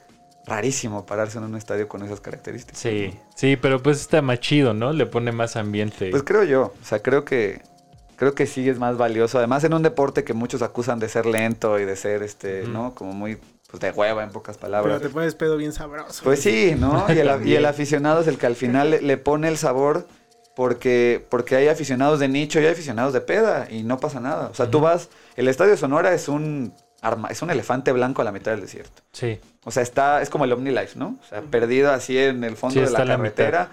rarísimo 0.46 1.06
pararse 1.06 1.38
en 1.38 1.44
un 1.44 1.56
estadio 1.56 1.88
con 1.88 2.02
esas 2.02 2.20
características. 2.20 2.78
Sí, 2.80 3.18
sí, 3.34 3.56
pero 3.56 3.82
pues 3.82 4.00
está 4.00 4.22
más 4.22 4.40
chido, 4.40 4.74
¿no? 4.74 4.92
Le 4.92 5.06
pone 5.06 5.32
más 5.32 5.56
ambiente. 5.56 6.10
Pues 6.10 6.22
creo 6.22 6.44
yo, 6.44 6.72
o 6.80 6.84
sea, 6.84 7.00
creo 7.00 7.24
que 7.24 7.62
creo 8.16 8.34
que 8.36 8.46
sí 8.46 8.68
es 8.68 8.78
más 8.78 8.96
valioso. 8.96 9.38
Además, 9.38 9.64
en 9.64 9.74
un 9.74 9.82
deporte 9.82 10.22
que 10.22 10.32
muchos 10.32 10.62
acusan 10.62 11.00
de 11.00 11.08
ser 11.08 11.26
lento 11.26 11.80
y 11.80 11.84
de 11.84 11.96
ser, 11.96 12.22
este. 12.22 12.62
¿no? 12.68 12.94
Como 12.94 13.12
muy, 13.12 13.38
pues, 13.68 13.80
de 13.80 13.90
hueva 13.90 14.22
en 14.22 14.30
pocas 14.30 14.58
Pero 14.58 14.70
palabras. 14.70 15.02
te 15.02 15.08
pones 15.08 15.34
pedo 15.34 15.56
bien 15.56 15.72
sabroso. 15.72 16.22
Pues 16.22 16.40
sí, 16.40 16.76
¿no? 16.78 17.06
Y 17.12 17.18
el, 17.18 17.46
y 17.46 17.56
el 17.56 17.66
aficionado 17.66 18.20
es 18.20 18.28
el 18.28 18.38
que 18.38 18.46
al 18.46 18.54
final 18.54 18.90
le, 18.90 19.02
le 19.02 19.16
pone 19.16 19.48
el 19.48 19.58
sabor 19.58 20.06
porque, 20.54 21.26
porque 21.30 21.56
hay 21.56 21.68
aficionados 21.68 22.20
de 22.20 22.28
nicho 22.28 22.60
y 22.60 22.64
hay 22.64 22.72
aficionados 22.72 23.12
de 23.12 23.22
peda 23.22 23.66
y 23.70 23.82
no 23.82 23.98
pasa 23.98 24.20
nada. 24.20 24.48
O 24.48 24.54
sea, 24.54 24.70
tú 24.70 24.80
vas, 24.80 25.08
el 25.36 25.48
Estadio 25.48 25.76
Sonora 25.76 26.12
es 26.14 26.28
un 26.28 26.74
arma, 27.02 27.28
es 27.28 27.42
un 27.42 27.50
elefante 27.50 27.92
blanco 27.92 28.22
a 28.22 28.24
la 28.24 28.32
mitad 28.32 28.52
del 28.52 28.62
desierto. 28.62 29.02
Sí, 29.12 29.38
O 29.64 29.70
sea, 29.70 29.82
está, 29.82 30.22
es 30.22 30.30
como 30.30 30.44
el 30.44 30.52
OmniLife, 30.52 30.98
¿no? 30.98 31.18
O 31.20 31.28
sea, 31.28 31.42
perdido 31.42 31.92
así 31.92 32.16
en 32.16 32.42
el 32.44 32.56
fondo 32.56 32.80
sí 32.80 32.86
de 32.86 32.90
la 32.90 33.04
carretera. 33.04 33.68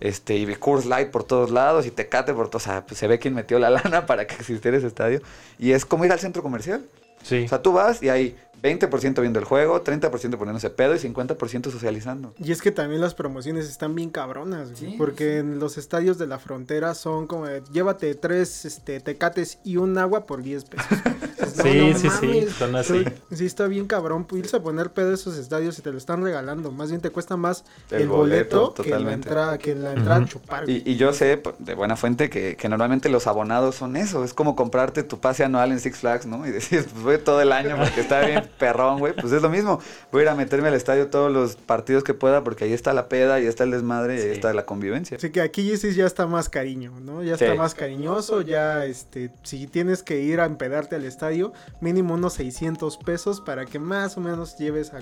Este, 0.00 0.34
y 0.36 0.46
Coors 0.56 0.86
Light 0.86 1.10
por 1.10 1.24
todos 1.24 1.50
lados 1.50 1.86
y 1.86 1.90
Tecate 1.90 2.34
por 2.34 2.48
todos. 2.48 2.66
O 2.66 2.68
sea, 2.70 2.84
pues 2.84 2.98
se 2.98 3.06
ve 3.06 3.18
quién 3.18 3.34
metió 3.34 3.58
la 3.58 3.70
lana 3.70 4.06
para 4.06 4.26
que 4.26 4.34
existiera 4.34 4.76
ese 4.76 4.86
estadio. 4.86 5.20
Y 5.58 5.72
es 5.72 5.84
como 5.84 6.04
ir 6.04 6.12
al 6.12 6.18
centro 6.18 6.42
comercial. 6.42 6.84
Sí. 7.22 7.44
O 7.44 7.48
sea, 7.48 7.60
tú 7.62 7.72
vas 7.72 8.02
y 8.02 8.08
hay 8.08 8.36
20% 8.62 9.20
viendo 9.20 9.38
el 9.38 9.44
juego, 9.44 9.82
30% 9.82 10.10
poniéndose 10.36 10.70
pedo 10.70 10.94
y 10.94 10.98
50% 10.98 11.70
socializando. 11.70 12.34
Y 12.38 12.52
es 12.52 12.62
que 12.62 12.70
también 12.72 13.00
las 13.00 13.14
promociones 13.14 13.66
están 13.68 13.94
bien 13.94 14.10
cabronas, 14.10 14.72
güey, 14.72 14.92
Sí, 14.92 14.94
porque 14.98 15.38
en 15.38 15.58
los 15.58 15.78
estadios 15.78 16.18
de 16.18 16.26
la 16.26 16.38
frontera 16.38 16.94
son 16.94 17.26
como 17.26 17.46
de, 17.46 17.62
llévate 17.72 18.14
tres 18.14 18.64
este, 18.64 19.00
tecates 19.00 19.58
y 19.64 19.76
un 19.76 19.96
agua 19.98 20.26
por 20.26 20.42
10 20.42 20.64
pesos. 20.64 20.86
No, 21.40 21.62
Sí, 21.64 21.78
no 21.92 21.98
sí, 21.98 22.08
sí, 22.20 22.46
son 22.58 22.76
así. 22.76 23.04
Sí, 23.32 23.46
está 23.46 23.66
bien 23.66 23.86
cabrón, 23.86 24.24
pues, 24.24 24.44
irse 24.44 24.56
a 24.58 24.62
poner 24.62 24.90
pedo 24.92 25.10
a 25.10 25.14
esos 25.14 25.36
estadios 25.36 25.78
y 25.78 25.82
te 25.82 25.90
lo 25.90 25.96
están 25.96 26.22
regalando. 26.22 26.70
Más 26.70 26.90
bien 26.90 27.00
te 27.00 27.08
cuesta 27.10 27.36
más 27.38 27.64
El 27.90 28.02
el, 28.02 28.08
boleto, 28.08 28.60
boleto, 28.74 28.82
que 28.82 28.90
la 28.90 29.12
entrada, 29.12 29.58
que 29.58 29.74
la 29.74 29.92
entrada 29.94 30.24
chupar. 30.26 30.68
Y, 30.68 30.82
y 30.84 30.96
yo 30.96 31.12
sé 31.14 31.38
p- 31.38 31.54
de 31.58 31.74
buena 31.74 31.96
fuente 31.96 32.28
que, 32.30 32.56
que 32.56 32.68
normalmente 32.68 33.08
los 33.08 33.26
abonados 33.26 33.74
son 33.74 33.96
eso. 33.96 34.22
Es 34.22 34.34
como 34.34 34.54
comprarte 34.54 35.02
tu 35.02 35.18
pase 35.18 35.42
anual 35.42 35.72
en 35.72 35.80
Six 35.80 35.98
Flags, 35.98 36.26
¿no? 36.26 36.46
Y 36.46 36.50
decir, 36.50 36.84
pues 36.92 37.02
voy 37.02 37.18
todo 37.18 37.40
el 37.40 37.52
año 37.52 37.74
porque 37.78 38.02
está 38.02 38.20
bien 38.20 38.49
perrón, 38.58 38.98
güey. 38.98 39.12
Pues 39.14 39.32
es 39.32 39.42
lo 39.42 39.48
mismo. 39.48 39.80
Voy 40.12 40.20
a 40.20 40.22
ir 40.24 40.28
a 40.30 40.34
meterme 40.34 40.68
al 40.68 40.74
estadio 40.74 41.08
todos 41.08 41.32
los 41.32 41.56
partidos 41.56 42.04
que 42.04 42.14
pueda 42.14 42.42
porque 42.44 42.64
ahí 42.64 42.72
está 42.72 42.92
la 42.92 43.08
peda, 43.08 43.34
ahí 43.34 43.46
está 43.46 43.64
el 43.64 43.70
desmadre 43.70 44.16
y 44.18 44.20
ahí 44.22 44.30
está 44.30 44.52
la 44.52 44.64
convivencia. 44.66 45.16
Así 45.16 45.30
que 45.30 45.40
aquí 45.40 45.76
sí 45.76 45.92
ya 45.94 46.06
está 46.06 46.26
más 46.26 46.48
cariño, 46.48 46.92
¿no? 47.00 47.22
Ya 47.22 47.36
Sí. 47.36 47.44
está 47.44 47.56
más 47.56 47.74
cariñoso, 47.74 48.40
ya 48.42 48.84
este, 48.84 49.30
si 49.42 49.66
tienes 49.66 50.02
que 50.02 50.20
ir 50.20 50.40
a 50.40 50.44
empedarte 50.46 50.96
al 50.96 51.04
estadio, 51.04 51.52
mínimo 51.80 52.14
unos 52.14 52.34
600 52.34 52.98
pesos 52.98 53.40
para 53.40 53.66
que 53.66 53.78
más 53.78 54.16
o 54.16 54.20
menos 54.20 54.56
lleves 54.58 54.92
a 54.92 54.98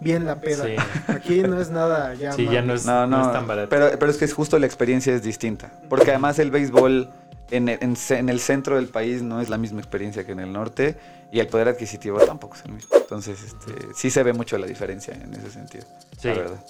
bien 0.00 0.26
la 0.26 0.40
peda. 0.40 0.64
Sí. 0.64 0.76
Aquí 1.08 1.42
no 1.42 1.60
es 1.60 1.70
nada 1.70 2.14
ya. 2.14 2.32
Sí, 2.32 2.48
ya 2.50 2.62
no 2.62 2.74
es, 2.74 2.84
No, 2.86 3.06
no 3.06 3.18
no, 3.18 3.26
es 3.26 3.32
tan 3.32 3.46
barato. 3.46 3.68
Pero, 3.68 3.90
pero 3.98 4.10
es 4.10 4.16
que 4.18 4.24
es 4.24 4.32
justo 4.34 4.58
la 4.58 4.66
experiencia 4.66 5.14
es 5.14 5.22
distinta. 5.22 5.72
Porque 5.88 6.10
además 6.10 6.38
el 6.38 6.50
béisbol 6.50 7.10
en 7.50 7.68
el, 7.68 7.78
en 7.82 7.96
ce- 7.96 8.18
en 8.18 8.28
el 8.28 8.40
centro 8.40 8.76
del 8.76 8.88
país 8.88 9.22
no 9.22 9.40
es 9.40 9.48
la 9.48 9.58
misma 9.58 9.80
experiencia 9.80 10.24
que 10.24 10.32
en 10.32 10.40
el 10.40 10.52
norte 10.52 10.96
y 11.32 11.40
el 11.40 11.46
poder 11.48 11.68
adquisitivo 11.68 12.18
tampoco 12.20 12.56
es 12.56 12.64
el 12.64 12.72
mismo. 12.72 12.96
Entonces, 12.96 13.38
este, 13.42 13.72
sí 13.94 14.10
se 14.10 14.22
ve 14.22 14.32
mucho 14.32 14.56
la 14.58 14.66
diferencia 14.66 15.14
en 15.14 15.34
ese 15.34 15.50
sentido. 15.50 15.84
Sí. 16.18 16.28
La 16.28 16.34
verdad. 16.34 16.64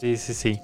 Sí, 0.00 0.16
sí, 0.16 0.34
sí. 0.34 0.60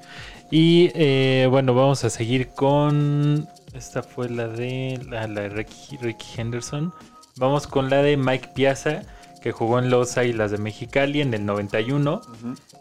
Y 0.51 0.91
eh, 0.95 1.47
bueno, 1.51 1.75
vamos 1.75 2.05
a 2.05 2.11
seguir 2.11 2.49
con. 2.49 3.49
Esta 3.73 4.03
fue 4.03 4.29
la 4.29 4.49
de 4.49 5.01
la, 5.09 5.27
la 5.29 5.43
de 5.43 5.49
Ricky, 5.51 5.97
Ricky 5.99 6.27
Henderson. 6.41 6.93
Vamos 7.37 7.67
con 7.69 7.89
la 7.89 8.03
de 8.03 8.17
Mike 8.17 8.51
Piazza, 8.55 9.03
que 9.41 9.53
jugó 9.53 9.79
en 9.79 9.89
los 9.91 10.19
Águilas 10.19 10.51
de 10.51 10.59
Mexicali 10.59 11.21
en 11.21 11.33
el 11.35 11.47
91. 11.47 12.21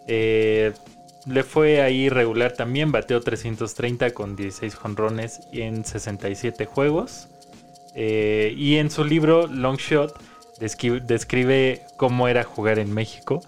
Eh, 0.07 0.73
le 1.25 1.43
fue 1.43 1.81
ahí 1.81 2.09
regular 2.09 2.53
también, 2.53 2.91
bateó 2.91 3.21
330 3.21 4.11
con 4.11 4.35
16 4.35 4.75
jonrones 4.75 5.41
en 5.51 5.85
67 5.85 6.65
juegos. 6.65 7.27
Eh, 7.95 8.53
y 8.57 8.75
en 8.77 8.91
su 8.91 9.03
libro 9.03 9.47
Long 9.47 9.77
Shot 9.77 10.13
descri- 10.59 11.01
describe 11.01 11.81
cómo 11.97 12.27
era 12.27 12.43
jugar 12.43 12.79
en 12.79 12.93
México, 12.93 13.41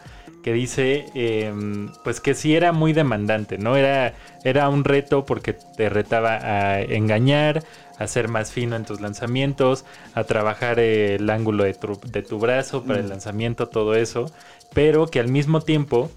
que 0.43 0.53
dice 0.53 1.05
em, 1.13 1.89
pues 2.03 2.19
que 2.19 2.33
sí 2.33 2.55
era 2.55 2.71
muy 2.71 2.93
demandante, 2.93 3.57
¿no? 3.59 3.75
Era, 3.77 4.15
era 4.43 4.69
un 4.69 4.83
reto 4.83 5.25
porque 5.25 5.53
te 5.53 5.89
retaba 5.89 6.37
a 6.41 6.81
engañar, 6.81 7.63
a 7.99 8.07
ser 8.07 8.27
más 8.27 8.51
fino 8.51 8.75
en 8.75 8.83
tus 8.83 8.99
lanzamientos, 9.01 9.85
a 10.15 10.23
trabajar 10.23 10.79
el 10.79 11.29
ángulo 11.29 11.63
de 11.63 11.75
tu, 11.75 11.99
de 12.07 12.23
tu 12.23 12.39
brazo 12.39 12.83
para 12.83 12.99
el 12.99 13.09
lanzamiento, 13.09 13.67
todo 13.69 13.93
eso, 13.93 14.31
pero 14.73 15.05
que 15.07 15.19
al 15.19 15.27
mismo 15.27 15.61
tiempo 15.61 16.09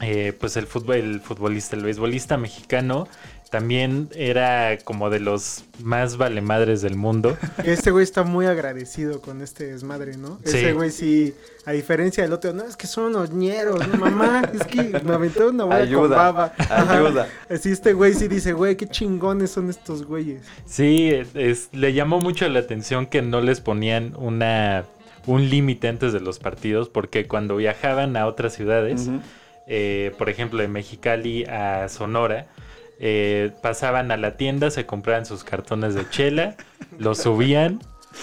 eh, 0.00 0.32
pues 0.38 0.56
el, 0.56 0.66
fútbol, 0.66 0.96
el 0.96 1.20
futbolista, 1.20 1.76
el 1.76 1.82
beisbolista 1.82 2.36
mexicano 2.36 3.06
también 3.50 4.08
era 4.14 4.78
como 4.84 5.10
de 5.10 5.18
los 5.18 5.64
más 5.82 6.16
valemadres 6.16 6.82
del 6.82 6.94
mundo. 6.94 7.36
Este 7.64 7.90
güey 7.90 8.04
está 8.04 8.22
muy 8.22 8.46
agradecido 8.46 9.20
con 9.20 9.42
este 9.42 9.66
desmadre, 9.66 10.16
¿no? 10.16 10.38
Sí. 10.44 10.58
Ese 10.58 10.72
güey 10.72 10.90
sí, 10.90 11.34
a 11.66 11.72
diferencia 11.72 12.22
del 12.22 12.32
otro, 12.32 12.52
no, 12.52 12.62
es 12.64 12.76
que 12.76 12.86
son 12.86 13.06
unos 13.06 13.32
ñeros, 13.32 13.86
no, 13.88 13.96
mamá, 13.98 14.42
es 14.54 14.64
que 14.68 15.00
me 15.04 15.14
aventó 15.14 15.50
una 15.50 15.64
bola 15.64 15.78
con 15.80 15.86
Ayuda, 15.88 16.16
baba. 16.16 16.52
Ajá. 16.58 16.96
ayuda. 16.96 17.28
Así 17.50 17.70
este 17.70 17.92
güey 17.92 18.14
sí 18.14 18.28
dice, 18.28 18.52
güey, 18.52 18.76
qué 18.76 18.86
chingones 18.86 19.50
son 19.50 19.68
estos 19.68 20.04
güeyes. 20.06 20.42
Sí, 20.64 21.10
es- 21.34 21.70
le 21.72 21.92
llamó 21.92 22.20
mucho 22.20 22.48
la 22.48 22.60
atención 22.60 23.06
que 23.06 23.20
no 23.20 23.40
les 23.40 23.60
ponían 23.60 24.14
una 24.16 24.84
un 25.26 25.50
límite 25.50 25.88
antes 25.88 26.12
de 26.12 26.20
los 26.20 26.38
partidos, 26.38 26.88
porque 26.88 27.26
cuando 27.26 27.56
viajaban 27.56 28.16
a 28.16 28.26
otras 28.26 28.54
ciudades. 28.54 29.08
Eh, 29.72 30.12
por 30.18 30.28
ejemplo 30.28 30.60
de 30.60 30.66
Mexicali 30.68 31.44
a 31.44 31.88
Sonora, 31.88 32.48
eh, 32.98 33.52
pasaban 33.62 34.10
a 34.10 34.16
la 34.16 34.36
tienda, 34.36 34.70
se 34.70 34.84
compraban 34.84 35.24
sus 35.24 35.44
cartones 35.44 35.94
de 35.94 36.10
chela, 36.10 36.56
los 36.98 37.18
subían 37.18 37.78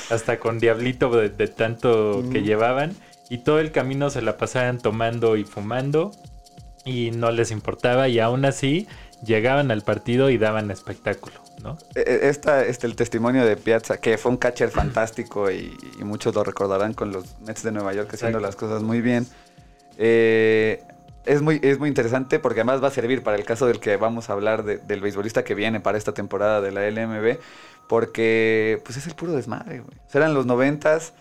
hasta 0.10 0.39
con 0.39 0.60
diablito 0.60 1.10
de, 1.10 1.29
de 1.29 1.47
tanto 1.47 2.21
que 2.33 2.43
llevaban 2.43 2.95
y 3.29 3.39
todo 3.39 3.60
el 3.62 3.71
camino 3.71 4.10
se 4.10 4.21
la 4.21 4.38
pasaban 4.38 4.79
tomando 4.79 5.38
y 5.38 5.45
fumando 5.45 6.12
y 6.83 7.12
no 7.12 7.31
les 7.31 7.51
importaba 7.51 8.10
y 8.10 8.19
aún 8.19 8.43
así 8.43 8.86
llegaban 9.25 9.71
al 9.71 9.83
partido 9.83 10.29
y 10.29 10.38
daban 10.38 10.69
espectáculo, 10.69 11.36
¿no? 11.63 11.77
Eh, 11.95 12.03
eh, 12.05 12.19
Esta, 12.23 12.65
este, 12.65 12.88
el 12.88 12.95
testimonio 12.95 13.45
de 13.45 13.55
Piazza, 13.55 13.97
que 14.01 14.17
fue 14.17 14.31
un 14.31 14.38
catcher 14.38 14.69
fantástico 14.81 15.49
y, 15.49 15.75
y 15.97 16.03
muchos 16.03 16.36
lo 16.36 16.43
recordarán 16.43 16.93
con 16.93 17.12
los 17.13 17.39
Mets 17.39 17.63
de 17.63 17.71
Nueva 17.71 17.93
York 17.93 18.13
haciendo 18.13 18.39
Exacto. 18.39 18.47
las 18.47 18.55
cosas 18.57 18.83
muy 18.83 18.99
bien. 18.99 19.25
Eh, 19.97 20.83
es, 21.27 21.41
muy, 21.41 21.59
es 21.61 21.77
muy 21.79 21.89
interesante 21.89 22.39
porque 22.39 22.61
además 22.61 22.81
va 22.83 22.87
a 22.87 22.91
servir 22.91 23.21
para 23.23 23.37
el 23.37 23.43
caso 23.45 23.67
del 23.67 23.79
que 23.79 23.97
vamos 23.97 24.29
a 24.29 24.33
hablar 24.33 24.63
de- 24.63 24.77
del 24.77 25.01
beisbolista 25.01 25.43
que 25.43 25.53
viene 25.55 25.79
para 25.79 25.97
esta 25.97 26.13
temporada 26.13 26.61
de 26.61 26.71
la 26.71 26.87
LMB, 26.87 27.37
porque 27.87 28.81
pues 28.85 28.97
es 28.97 29.07
el 29.07 29.15
puro 29.15 29.33
desmadre, 29.33 29.79
güey. 29.79 29.97
O 30.07 30.09
sea, 30.11 30.19
eran 30.21 30.33
los 30.33 30.45
noventas. 30.45 31.13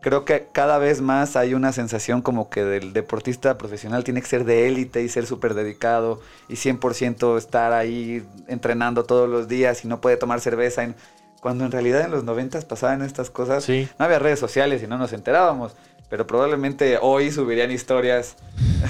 Creo 0.00 0.24
que 0.26 0.48
cada 0.52 0.76
vez 0.78 1.00
más 1.00 1.34
hay 1.34 1.54
una 1.54 1.72
sensación 1.72 2.20
como 2.20 2.50
que 2.50 2.62
del 2.62 2.92
deportista 2.92 3.56
profesional 3.56 4.04
tiene 4.04 4.20
que 4.20 4.26
ser 4.28 4.44
de 4.44 4.68
élite 4.68 5.02
y 5.02 5.08
ser 5.08 5.24
súper 5.26 5.54
dedicado 5.54 6.20
y 6.48 6.56
100% 6.56 7.38
estar 7.38 7.72
ahí 7.72 8.22
entrenando 8.46 9.04
todos 9.04 9.28
los 9.30 9.48
días 9.48 9.82
y 9.84 9.88
no 9.88 10.00
puede 10.00 10.16
tomar 10.16 10.40
cerveza. 10.40 10.82
en- 10.84 10.94
Cuando 11.40 11.64
en 11.66 11.72
realidad 11.72 12.00
en 12.02 12.10
los 12.10 12.24
noventas 12.24 12.64
pasaban 12.64 13.02
estas 13.02 13.28
cosas. 13.30 13.64
Sí. 13.64 13.86
No 13.98 14.06
había 14.06 14.18
redes 14.18 14.38
sociales 14.38 14.82
y 14.82 14.86
no 14.86 14.96
nos 14.98 15.12
enterábamos. 15.12 15.74
Pero 16.10 16.26
probablemente 16.26 16.98
hoy 17.00 17.30
subirían 17.32 17.70
historias, 17.70 18.36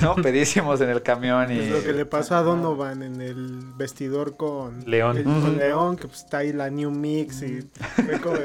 ¿no? 0.03 0.15
Pedísimos 0.23 0.81
en 0.81 0.91
el 0.91 1.03
camión 1.03 1.51
y... 1.53 1.59
Es 1.61 1.71
lo 1.71 1.83
que 1.83 1.93
le 1.93 2.05
pasó 2.07 2.35
a 2.37 2.43
Donovan 2.43 3.03
en 3.03 3.21
el 3.21 3.61
vestidor 3.77 4.37
con 4.37 4.83
León. 4.85 5.17
el- 5.19 5.25
con 5.25 5.39
Ujú. 5.39 5.53
León, 5.57 5.97
que 5.97 6.09
pues 6.09 6.21
está 6.21 6.39
ahí 6.39 6.53
la 6.53 6.69
New 6.71 6.91
Mix 6.91 7.43
y 7.43 7.71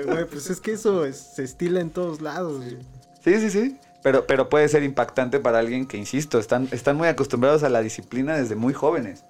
güey, 0.05 0.25
pues 0.29 0.49
es 0.49 0.61
que 0.61 0.73
eso 0.73 1.05
es- 1.05 1.17
se 1.35 1.43
estila 1.43 1.81
en 1.81 1.89
todos 1.89 2.21
lados. 2.21 2.57
güey. 2.57 2.77
Sí, 3.23 3.39
sí, 3.39 3.49
sí. 3.49 3.77
Pero, 4.01 4.25
pero 4.25 4.47
puede 4.47 4.69
ser 4.69 4.83
impactante 4.83 5.39
para 5.41 5.59
alguien 5.59 5.85
que, 5.85 5.97
insisto, 5.97 6.39
están, 6.39 6.69
están 6.71 6.95
muy 6.95 7.09
acostumbrados 7.09 7.63
a 7.63 7.69
la 7.69 7.81
disciplina 7.81 8.37
desde 8.37 8.55
muy 8.55 8.73
jóvenes. 8.73 9.25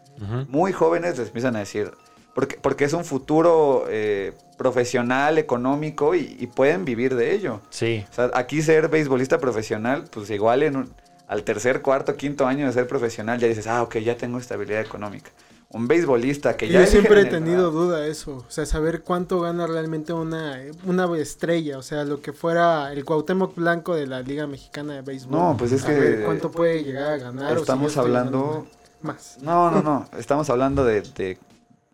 Muy 0.50 0.74
jóvenes 0.74 1.18
les 1.18 1.28
empiezan 1.28 1.56
a 1.56 1.60
decir, 1.60 1.92
porque, 2.34 2.58
porque 2.62 2.86
es 2.86 2.94
un 2.94 3.04
futuro 3.06 3.86
eh, 3.90 4.34
profesional, 4.58 5.38
económico 5.38 6.16
y, 6.16 6.36
y 6.40 6.48
pueden 6.48 6.86
vivir 6.86 7.16
de 7.16 7.34
ello. 7.34 7.62
Sí, 7.70 8.06
O 8.12 8.14
sea, 8.14 8.32
aquí 8.34 8.62
ser 8.62 8.88
beisbolista 8.90 9.40
profesional, 9.40 10.06
pues 10.12 10.30
igual 10.30 10.64
en 10.64 10.76
un- 10.78 10.94
al 11.28 11.44
tercer, 11.44 11.82
cuarto, 11.82 12.16
quinto 12.16 12.48
año 12.48 12.66
de 12.66 12.74
ser 12.74 12.88
profesional 12.88 13.40
ya 13.40 13.48
dices, 13.48 13.68
ah, 13.68 13.84
ok, 13.84 13.98
ya 13.98 14.16
tengo 14.18 14.38
estabilidad 14.40 14.82
económica. 14.82 15.30
Un 15.72 15.88
beisbolista 15.88 16.58
que 16.58 16.68
ya... 16.68 16.80
Yo 16.82 16.88
siempre 16.88 17.22
he 17.22 17.26
tenido 17.26 17.70
duda 17.70 18.08
eso, 18.08 18.38
o 18.38 18.46
sea, 18.50 18.66
saber 18.66 19.04
cuánto 19.04 19.40
gana 19.40 19.68
realmente 19.68 20.12
una, 20.14 20.60
una 20.88 21.06
estrella, 21.20 21.78
o 21.78 21.84
sea, 21.84 22.04
lo 22.06 22.22
que 22.24 22.34
fuera 22.34 22.92
el 22.92 23.06
Cuauhtémoc 23.06 23.54
Blanco 23.56 23.94
de 23.96 24.08
la 24.08 24.22
Liga 24.22 24.48
Mexicana 24.48 24.96
de 24.96 25.02
Béisbol. 25.04 25.32
No, 25.40 25.56
pues 25.58 25.72
es 25.72 25.84
A 25.84 25.88
que- 25.88 26.00
ver 26.00 26.24
cuánto 26.26 26.50
puede 26.50 26.84
llegar 26.84 27.12
a 27.14 27.18
ganar. 27.18 27.52
o 27.52 27.56
si 27.58 27.62
Estamos 27.62 27.96
hablando- 27.98 28.66
más. 29.04 29.38
No, 29.44 29.70
no, 29.70 29.84
no. 29.84 30.10
Estamos 30.18 30.50
hablando 30.50 30.84
de, 30.84 31.02
de 31.02 31.38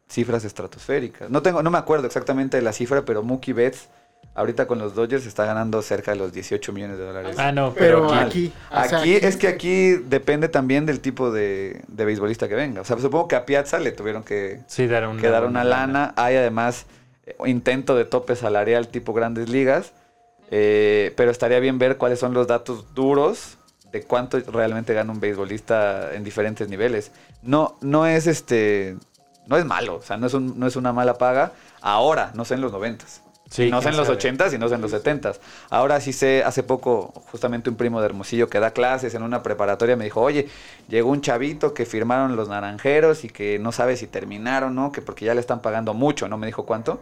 cifras 0.07 0.45
estratosféricas. 0.45 1.29
No 1.29 1.41
tengo, 1.41 1.63
no 1.63 1.71
me 1.71 1.77
acuerdo 1.77 2.07
exactamente 2.07 2.57
de 2.57 2.63
la 2.63 2.73
cifra, 2.73 3.03
pero 3.05 3.23
Mookie 3.23 3.53
Betts 3.53 3.89
ahorita 4.35 4.67
con 4.67 4.79
los 4.79 4.93
Dodgers 4.93 5.25
está 5.25 5.45
ganando 5.45 5.81
cerca 5.81 6.11
de 6.11 6.17
los 6.17 6.33
18 6.33 6.73
millones 6.73 6.97
de 6.97 7.05
dólares. 7.05 7.35
Ah, 7.39 7.51
no, 7.51 7.73
Pero 7.73 8.13
aquí, 8.13 8.51
o 8.69 8.75
Aquí, 8.75 9.15
es 9.15 9.37
que 9.37 9.47
aquí 9.47 9.91
depende 9.95 10.49
también 10.49 10.85
del 10.85 10.99
tipo 10.99 11.31
de, 11.31 11.81
de 11.87 12.05
beisbolista 12.05 12.47
que 12.47 12.55
venga. 12.55 12.81
O 12.81 12.83
sea, 12.83 12.97
supongo 12.99 13.27
que 13.27 13.35
a 13.35 13.45
Piazza 13.45 13.79
le 13.79 13.91
tuvieron 13.91 14.23
que, 14.23 14.59
sí 14.67 14.87
dar 14.87 15.07
una, 15.07 15.21
que 15.21 15.29
dar 15.29 15.45
una 15.45 15.63
lana. 15.63 16.13
Hay 16.17 16.35
además 16.35 16.85
eh, 17.25 17.35
intento 17.45 17.95
de 17.95 18.05
tope 18.05 18.35
salarial 18.35 18.89
tipo 18.89 19.13
grandes 19.13 19.49
ligas. 19.49 19.93
Eh, 20.51 21.13
pero 21.17 21.31
estaría 21.31 21.59
bien 21.59 21.79
ver 21.79 21.97
cuáles 21.97 22.19
son 22.19 22.33
los 22.33 22.45
datos 22.45 22.93
duros 22.93 23.57
de 23.91 24.03
cuánto 24.03 24.39
realmente 24.39 24.93
gana 24.93 25.11
un 25.11 25.19
beisbolista 25.19 26.13
en 26.13 26.23
diferentes 26.23 26.67
niveles. 26.67 27.11
No, 27.41 27.77
no 27.81 28.05
es 28.05 28.27
este. 28.27 28.97
No 29.47 29.57
es 29.57 29.65
malo, 29.65 29.95
o 29.95 30.01
sea, 30.01 30.17
no 30.17 30.27
es, 30.27 30.33
un- 30.33 30.59
no 30.59 30.67
es 30.67 30.75
una 30.75 30.91
mala 30.93 31.15
paga. 31.17 31.51
Ahora, 31.81 32.31
no 32.33 32.45
sé 32.45 32.55
en 32.55 32.61
los 32.61 32.71
noventas. 32.71 33.21
Sí, 33.49 33.69
no 33.69 33.79
sé 33.79 33.89
en 33.89 33.97
los 33.97 34.07
sabe. 34.07 34.17
80s 34.19 34.53
y 34.55 34.57
no 34.57 34.67
sé 34.69 34.75
en 34.75 34.81
los 34.81 34.91
70s. 34.91 35.39
Ahora 35.69 36.01
sí 36.01 36.13
sé, 36.13 36.43
hace 36.43 36.63
poco, 36.63 37.13
justamente 37.31 37.69
un 37.69 37.75
primo 37.75 37.99
de 38.01 38.07
Hermosillo 38.07 38.49
que 38.49 38.59
da 38.59 38.71
clases 38.71 39.13
en 39.13 39.21
una 39.21 39.43
preparatoria 39.43 39.95
me 39.95 40.03
dijo, 40.05 40.19
oye, 40.19 40.49
llegó 40.89 41.11
un 41.11 41.21
chavito 41.21 41.73
que 41.75 41.85
firmaron 41.85 42.35
los 42.35 42.49
naranjeros 42.49 43.23
y 43.23 43.29
que 43.29 43.59
no 43.59 43.71
sabe 43.71 43.97
si 43.97 44.07
terminaron, 44.07 44.73
¿no? 44.73 44.91
Que 44.91 45.01
porque 45.03 45.25
ya 45.25 45.35
le 45.35 45.41
están 45.41 45.61
pagando 45.61 45.93
mucho, 45.93 46.27
no 46.27 46.37
me 46.39 46.47
dijo 46.47 46.65
cuánto. 46.65 46.99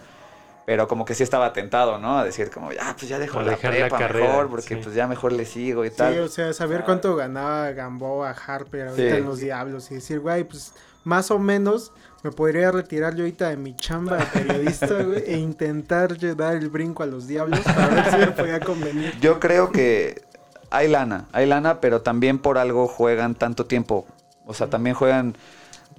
Pero 0.66 0.88
como 0.90 1.06
que 1.06 1.14
sí 1.16 1.24
estaba 1.24 1.54
tentado, 1.54 1.98
¿no? 1.98 2.20
A 2.20 2.26
decir 2.26 2.50
como, 2.50 2.72
ya, 2.74 2.94
pues 2.98 3.08
ya 3.10 3.20
dejo 3.20 3.42
la 3.42 3.52
dejar 3.52 3.74
la 3.74 3.80
prepa 3.88 3.98
carrera, 3.98 4.28
mejor, 4.28 4.50
porque 4.50 4.76
sí. 4.76 4.82
pues 4.84 4.96
ya 4.96 5.08
mejor 5.08 5.32
le 5.32 5.46
sigo 5.46 5.84
y 5.86 5.90
Sí, 5.90 5.96
tal. 5.98 6.20
o 6.20 6.28
sea, 6.28 6.52
saber 6.54 6.84
cuánto 6.84 7.16
ganaba 7.16 7.72
Gamboa, 7.72 8.32
Harper 8.32 8.90
ahorita 8.90 9.12
Sí. 9.12 9.18
en 9.18 9.26
los 9.26 9.40
Diablos 9.40 9.92
y 9.92 9.96
decir, 9.96 10.20
güey, 10.20 10.44
pues 10.44 10.74
más 11.06 11.32
o 11.32 11.40
menos 11.40 11.92
me 12.24 12.32
podría 12.32 12.72
retirar 12.72 13.16
yo 13.16 13.24
ahorita 13.24 13.50
de 13.50 13.58
mi 13.58 13.76
chamba 13.76 14.18
de 14.18 14.26
periodista, 14.28 14.88
güey, 15.04 15.24
e 15.28 15.38
intentar 15.38 16.14
yo 16.16 16.34
dar 16.36 16.56
el 16.56 16.70
brinco 16.70 17.04
a 17.04 17.06
los 17.06 17.28
Diablos 17.28 17.60
para 17.60 17.88
ver 17.90 18.06
si 18.12 18.18
me 18.18 18.28
podía 18.28 18.60
convenir. 18.62 19.14
Yo 19.20 19.40
creo 19.40 19.72
que 19.72 20.22
hay 20.70 20.88
lana, 20.88 21.26
hay 21.34 21.46
lana, 21.46 21.82
pero 21.82 22.02
también 22.02 22.40
por 22.40 22.58
algo 22.58 22.88
juegan 22.88 23.36
tanto 23.36 23.66
tiempo. 23.66 24.06
O 24.46 24.54
sea, 24.54 24.68
también 24.68 24.96
juegan 24.96 25.36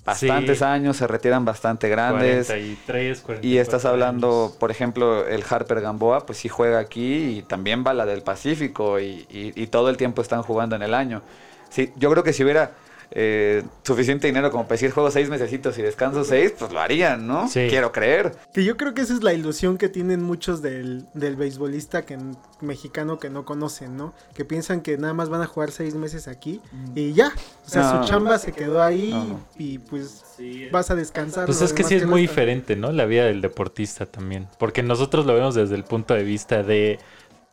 bastantes 0.04 0.58
Sí. 0.58 0.64
años, 0.64 0.96
se 0.96 1.06
retiran 1.06 1.44
bastante 1.44 1.88
grandes. 1.88 2.46
43, 2.48 3.20
44 3.20 3.48
Y 3.48 3.58
estás 3.58 3.84
hablando, 3.84 4.44
años. 4.46 4.56
por 4.58 4.70
ejemplo, 4.70 5.26
el 5.26 5.44
Harper 5.48 5.80
Gamboa, 5.80 6.26
pues 6.26 6.38
sí 6.38 6.48
juega 6.48 6.78
aquí 6.78 7.38
y 7.38 7.42
también 7.42 7.84
va 7.86 7.94
la 7.94 8.04
del 8.06 8.22
Pacífico 8.22 8.98
y, 9.00 9.26
y- 9.30 9.52
y 9.54 9.66
todo 9.68 9.88
el 9.90 9.96
tiempo 9.96 10.20
están 10.22 10.42
jugando 10.42 10.76
en 10.76 10.82
el 10.82 10.92
año. 10.94 11.22
Sí, 11.70 11.92
yo 11.96 12.10
creo 12.10 12.22
que 12.22 12.32
si 12.32 12.44
hubiera 12.44 12.72
eh, 13.16 13.62
suficiente 13.84 14.26
dinero 14.26 14.50
como 14.50 14.64
para 14.64 14.74
decir 14.74 14.90
juego 14.90 15.08
seis 15.10 15.28
mesecitos 15.30 15.78
y 15.78 15.82
descanso 15.82 16.24
seis, 16.24 16.52
pues 16.58 16.72
lo 16.72 16.80
harían, 16.80 17.26
¿no? 17.28 17.48
Sí. 17.48 17.68
Quiero 17.70 17.92
creer. 17.92 18.32
Que 18.52 18.64
yo 18.64 18.76
creo 18.76 18.92
que 18.92 19.02
esa 19.02 19.14
es 19.14 19.22
la 19.22 19.32
ilusión 19.32 19.78
que 19.78 19.88
tienen 19.88 20.20
muchos 20.20 20.62
del, 20.62 21.06
del 21.14 21.36
beisbolista 21.36 22.04
que, 22.04 22.18
mexicano 22.60 23.20
que 23.20 23.30
no 23.30 23.44
conocen, 23.44 23.96
¿no? 23.96 24.14
Que 24.34 24.44
piensan 24.44 24.80
que 24.80 24.98
nada 24.98 25.14
más 25.14 25.28
van 25.28 25.42
a 25.42 25.46
jugar 25.46 25.70
seis 25.70 25.94
meses 25.94 26.26
aquí 26.26 26.60
y 26.96 27.12
ya. 27.12 27.32
O 27.64 27.68
sea, 27.68 27.92
No. 27.92 28.02
su 28.02 28.08
chamba 28.10 28.38
se 28.38 28.50
quedó 28.52 28.82
ahí 28.82 29.10
No. 29.12 29.40
y 29.58 29.78
pues 29.78 30.24
vas 30.72 30.90
a 30.90 30.96
descansar. 30.96 31.46
Pues 31.46 31.60
es 31.62 31.72
que 31.72 31.84
sí 31.84 31.94
es 31.94 32.06
muy 32.06 32.22
diferente, 32.22 32.74
¿no? 32.74 32.90
La 32.90 33.04
vida 33.06 33.26
del 33.26 33.40
deportista 33.40 34.06
también. 34.06 34.48
Porque 34.58 34.82
nosotros 34.82 35.24
lo 35.24 35.34
vemos 35.34 35.54
desde 35.54 35.76
el 35.76 35.84
punto 35.84 36.14
de 36.14 36.24
vista 36.24 36.64
de, 36.64 36.98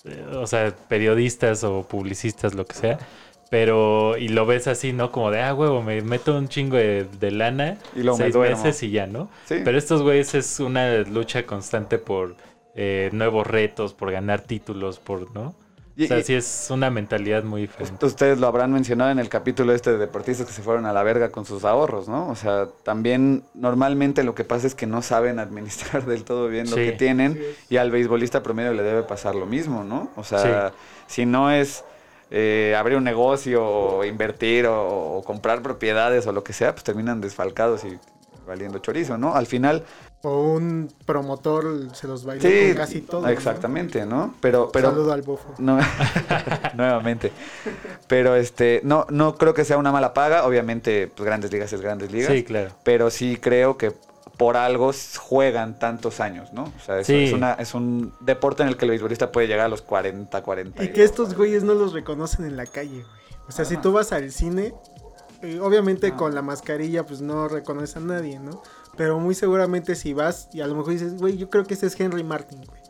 eh, 0.05 0.25
o 0.35 0.47
sea, 0.47 0.73
periodistas 0.87 1.63
o 1.63 1.83
publicistas, 1.87 2.55
lo 2.55 2.65
que 2.65 2.73
sea. 2.75 2.99
Pero, 3.51 4.15
y 4.17 4.29
lo 4.29 4.45
ves 4.45 4.67
así, 4.67 4.93
¿no? 4.93 5.11
Como 5.11 5.29
de, 5.29 5.41
ah, 5.41 5.53
huevo, 5.53 5.83
me 5.83 6.01
meto 6.01 6.37
un 6.37 6.47
chingo 6.47 6.77
de, 6.77 7.05
de 7.19 7.31
lana, 7.31 7.77
Y 7.93 7.99
me 7.99 8.13
seis 8.15 8.33
meses 8.33 8.81
y 8.81 8.91
ya, 8.91 9.07
¿no? 9.07 9.29
Sí. 9.43 9.57
Pero 9.65 9.77
estos 9.77 10.01
güeyes 10.01 10.33
es 10.35 10.61
una 10.61 10.99
lucha 10.99 11.45
constante 11.45 11.97
por 11.99 12.37
eh, 12.75 13.09
nuevos 13.11 13.45
retos, 13.45 13.93
por 13.93 14.09
ganar 14.09 14.39
títulos, 14.39 14.99
por, 14.99 15.35
¿no? 15.35 15.53
Y- 15.97 16.05
o 16.05 16.07
sea, 16.07 16.19
y- 16.19 16.23
sí 16.23 16.33
es 16.33 16.67
una 16.71 16.89
mentalidad 16.89 17.43
muy 17.43 17.59
diferente. 17.63 18.05
Ustedes 18.05 18.39
lo 18.39 18.47
habrán 18.47 18.71
mencionado 18.71 19.11
en 19.11 19.19
el 19.19 19.27
capítulo 19.27 19.73
este 19.73 19.91
de 19.91 19.97
deportistas 19.97 20.47
que 20.47 20.53
se 20.53 20.61
fueron 20.61 20.85
a 20.85 20.93
la 20.93 21.03
verga 21.03 21.29
con 21.29 21.43
sus 21.43 21.65
ahorros, 21.65 22.07
¿no? 22.07 22.29
O 22.29 22.35
sea, 22.37 22.67
también 22.83 23.43
normalmente 23.53 24.23
lo 24.23 24.33
que 24.33 24.45
pasa 24.45 24.65
es 24.65 24.75
que 24.75 24.87
no 24.87 25.01
saben 25.01 25.39
administrar 25.39 26.05
del 26.05 26.23
todo 26.23 26.47
bien 26.47 26.69
lo 26.69 26.77
Sí. 26.77 26.83
que 26.85 26.91
tienen 26.93 27.37
y 27.69 27.75
al 27.75 27.91
beisbolista 27.91 28.41
promedio 28.41 28.71
le 28.73 28.83
debe 28.83 29.03
pasar 29.03 29.35
lo 29.35 29.45
mismo, 29.45 29.83
¿no? 29.83 30.09
O 30.15 30.23
sea, 30.23 30.71
si 31.07 31.25
no 31.25 31.51
es 31.51 31.83
eh, 32.31 32.75
abrir 32.77 32.97
un 32.97 33.03
negocio 33.03 33.63
o 33.63 34.05
invertir 34.05 34.65
o, 34.65 35.17
o 35.17 35.23
comprar 35.23 35.61
propiedades 35.61 36.25
o 36.27 36.31
lo 36.31 36.43
que 36.43 36.53
sea, 36.53 36.71
pues 36.73 36.83
terminan 36.83 37.21
desfalcados 37.21 37.83
y 37.83 37.99
valiendo 38.47 38.79
chorizo, 38.79 39.17
¿no? 39.17 39.35
Al 39.35 39.45
final, 39.45 39.83
O 40.23 40.53
un 40.53 40.93
promotor 41.05 41.95
se 41.95 42.07
los 42.07 42.25
bailó 42.25 42.41
sí, 42.41 42.67
con 42.67 42.77
casi 42.77 43.01
todo. 43.01 43.21
¿no? 43.21 43.29
exactamente, 43.29 44.05
¿no? 44.05 44.35
Pero, 44.41 44.69
pero, 44.71 44.89
Saludo 44.91 45.13
al 45.13 45.21
bofo. 45.21 45.53
no, 45.57 45.79
nuevamente. 46.75 47.31
Pero 48.07 48.35
este, 48.35 48.81
no, 48.83 49.05
no 49.09 49.35
creo 49.35 49.53
que 49.53 49.65
sea 49.65 49.77
una 49.77 49.91
mala 49.91 50.13
paga. 50.13 50.45
Obviamente, 50.45 51.07
pues 51.15 51.25
grandes 51.25 51.51
ligas 51.51 51.71
es 51.73 51.81
grandes 51.81 52.11
ligas. 52.11 52.31
Sí, 52.31 52.43
claro. 52.43 52.71
Pero 52.83 53.09
sí 53.09 53.37
creo 53.41 53.77
que 53.77 53.93
por 54.41 54.57
algo 54.57 54.89
juegan 55.19 55.77
tantos 55.77 56.19
años, 56.19 56.51
¿no? 56.51 56.63
O 56.63 56.79
sea, 56.83 56.97
es, 56.99 57.05
Sí. 57.05 57.25
es 57.25 57.33
una, 57.33 57.53
es 57.53 57.75
un 57.75 58.11
deporte 58.21 58.63
en 58.63 58.69
el 58.69 58.75
que 58.75 58.85
el 58.85 58.89
beisbolista 58.91 59.31
puede 59.31 59.45
llegar 59.45 59.67
a 59.67 59.69
los 59.69 59.83
40, 59.83 60.41
40. 60.41 60.83
Y 60.83 60.87
que 60.93 61.03
estos 61.03 61.35
güeyes 61.35 61.61
no 61.63 61.75
los 61.75 61.93
reconocen 61.93 62.45
en 62.45 62.57
la 62.57 62.65
calle, 62.65 63.03
güey. 63.03 63.43
O 63.47 63.51
sea, 63.51 63.65
si 63.65 63.77
tú 63.77 63.91
vas 63.91 64.11
al 64.13 64.31
cine, 64.31 64.73
eh, 65.43 65.59
obviamente 65.61 66.13
con 66.15 66.33
la 66.33 66.41
mascarilla, 66.41 67.05
pues 67.05 67.21
no 67.21 67.49
reconoces 67.49 67.97
a 67.97 67.99
nadie, 67.99 68.39
¿no? 68.39 68.63
Pero 68.97 69.19
muy 69.19 69.35
seguramente 69.35 69.93
si 69.93 70.13
vas 70.13 70.49
y 70.53 70.61
a 70.61 70.65
lo 70.67 70.73
mejor 70.73 70.93
dices, 70.93 71.17
güey, 71.17 71.37
yo 71.37 71.51
creo 71.51 71.65
que 71.65 71.75
ese 71.75 71.85
es 71.85 71.99
Henry 71.99 72.23
Martin, 72.23 72.63
güey. 72.65 72.80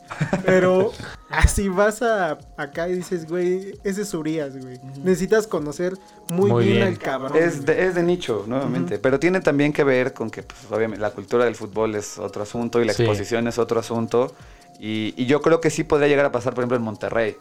Pero 0.46 0.92
así 1.30 1.70
vas 1.70 2.02
a 2.02 2.38
acá 2.58 2.88
y 2.90 2.94
dices, 2.96 3.28
güey, 3.28 3.74
ese 3.84 4.02
es 4.04 4.14
Urias, 4.14 4.58
güey. 4.58 4.80
Necesitas 5.04 5.48
conocer 5.48 5.94
muy, 6.30 6.50
Muy 6.52 6.66
bien, 6.66 6.76
bien. 6.78 6.88
al 6.90 6.98
cabrón. 7.00 7.38
Es 7.38 7.66
de, 7.66 7.86
es 7.86 7.96
de 7.96 8.04
nicho, 8.04 8.44
nuevamente. 8.48 9.00
Pero 9.00 9.20
tiene 9.20 9.42
también 9.42 9.74
que 9.74 9.84
ver 9.84 10.14
con 10.14 10.30
que, 10.30 10.44
pues, 10.44 10.60
obviamente, 10.72 11.02
la 11.02 11.12
cultura 11.12 11.46
del 11.46 11.56
fútbol 11.56 11.96
es 11.96 12.18
otro 12.18 12.44
asunto 12.44 12.82
y 12.82 12.86
la 12.86 12.94
Sí. 12.94 13.04
exposición 13.04 13.48
es 13.48 13.58
otro 13.58 13.80
asunto. 13.80 14.34
Y, 14.80 15.14
y 15.16 15.26
yo 15.26 15.42
creo 15.42 15.62
que 15.62 15.70
sí 15.70 15.84
podría 15.84 16.08
llegar 16.08 16.26
a 16.26 16.32
pasar, 16.32 16.54
por 16.54 16.64
ejemplo, 16.64 16.78
en 16.78 16.84
Monterrey. 16.84 17.36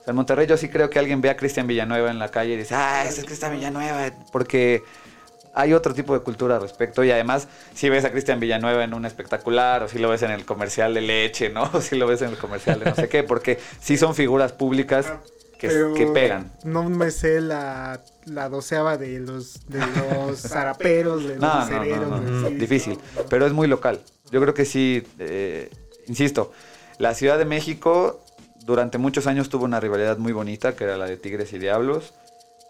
O 0.00 0.02
sea, 0.02 0.12
en 0.12 0.16
Monterrey 0.16 0.46
yo 0.46 0.56
sí 0.56 0.68
creo 0.70 0.88
que 0.88 0.98
alguien 0.98 1.20
ve 1.20 1.28
a 1.30 1.36
Cristian 1.36 1.66
Villanueva 1.66 2.10
en 2.10 2.18
la 2.18 2.30
calle 2.30 2.54
y 2.54 2.56
dice, 2.56 2.74
ah, 2.74 3.04
ese 3.06 3.20
es 3.20 3.26
Cristian 3.26 3.52
Villanueva. 3.52 4.10
Porque 4.32 4.82
hay 5.54 5.72
otro 5.72 5.94
tipo 5.94 6.14
de 6.14 6.20
cultura 6.20 6.56
al 6.56 6.62
respecto. 6.62 7.04
Y 7.04 7.10
además, 7.10 7.48
si 7.74 7.88
ves 7.88 8.04
a 8.04 8.10
Cristian 8.10 8.40
Villanueva 8.40 8.84
en 8.84 8.94
un 8.94 9.04
espectacular, 9.04 9.82
o 9.82 9.88
si 9.88 9.98
lo 9.98 10.08
ves 10.08 10.22
en 10.22 10.30
el 10.30 10.44
comercial 10.44 10.94
de 10.94 11.00
leche, 11.00 11.50
¿no? 11.50 11.70
O 11.72 11.80
si 11.80 11.96
lo 11.96 12.06
ves 12.06 12.22
en 12.22 12.30
el 12.30 12.38
comercial 12.38 12.80
de 12.80 12.86
no 12.86 12.94
sé 12.94 13.08
qué. 13.08 13.22
Porque 13.22 13.58
sí 13.80 13.96
son 13.96 14.14
figuras 14.14 14.52
públicas 14.52 15.12
que, 15.58 15.68
Pero 15.68 15.94
que 15.94 16.06
pegan. 16.06 16.52
No 16.64 16.88
me 16.88 17.10
sé 17.10 17.40
la, 17.40 18.00
la 18.24 18.48
doceava 18.48 18.96
de 18.96 19.20
los, 19.20 19.66
de 19.68 19.78
los 19.78 20.40
zaraperos, 20.48 21.24
de 21.24 21.36
los 21.36 21.40
No, 21.40 21.68
no, 21.68 21.84
no, 21.84 22.20
no, 22.20 22.40
güey. 22.40 22.52
Sí, 22.52 22.58
difícil. 22.58 22.94
no, 22.94 23.22
no. 23.22 23.28
Pero 23.28 23.46
es 23.46 23.52
muy 23.52 23.68
local. 23.68 24.00
Yo 24.30 24.40
creo 24.40 24.54
que 24.54 24.64
sí, 24.64 25.06
eh, 25.18 25.70
insisto, 26.06 26.52
la 26.98 27.14
Ciudad 27.14 27.38
de 27.38 27.44
México 27.44 28.24
durante 28.64 28.98
muchos 28.98 29.26
años 29.26 29.48
tuvo 29.48 29.64
una 29.64 29.80
rivalidad 29.80 30.18
muy 30.18 30.32
bonita, 30.32 30.76
que 30.76 30.84
era 30.84 30.96
la 30.96 31.06
de 31.06 31.16
Tigres 31.16 31.52
y 31.52 31.58
Diablos. 31.58 32.14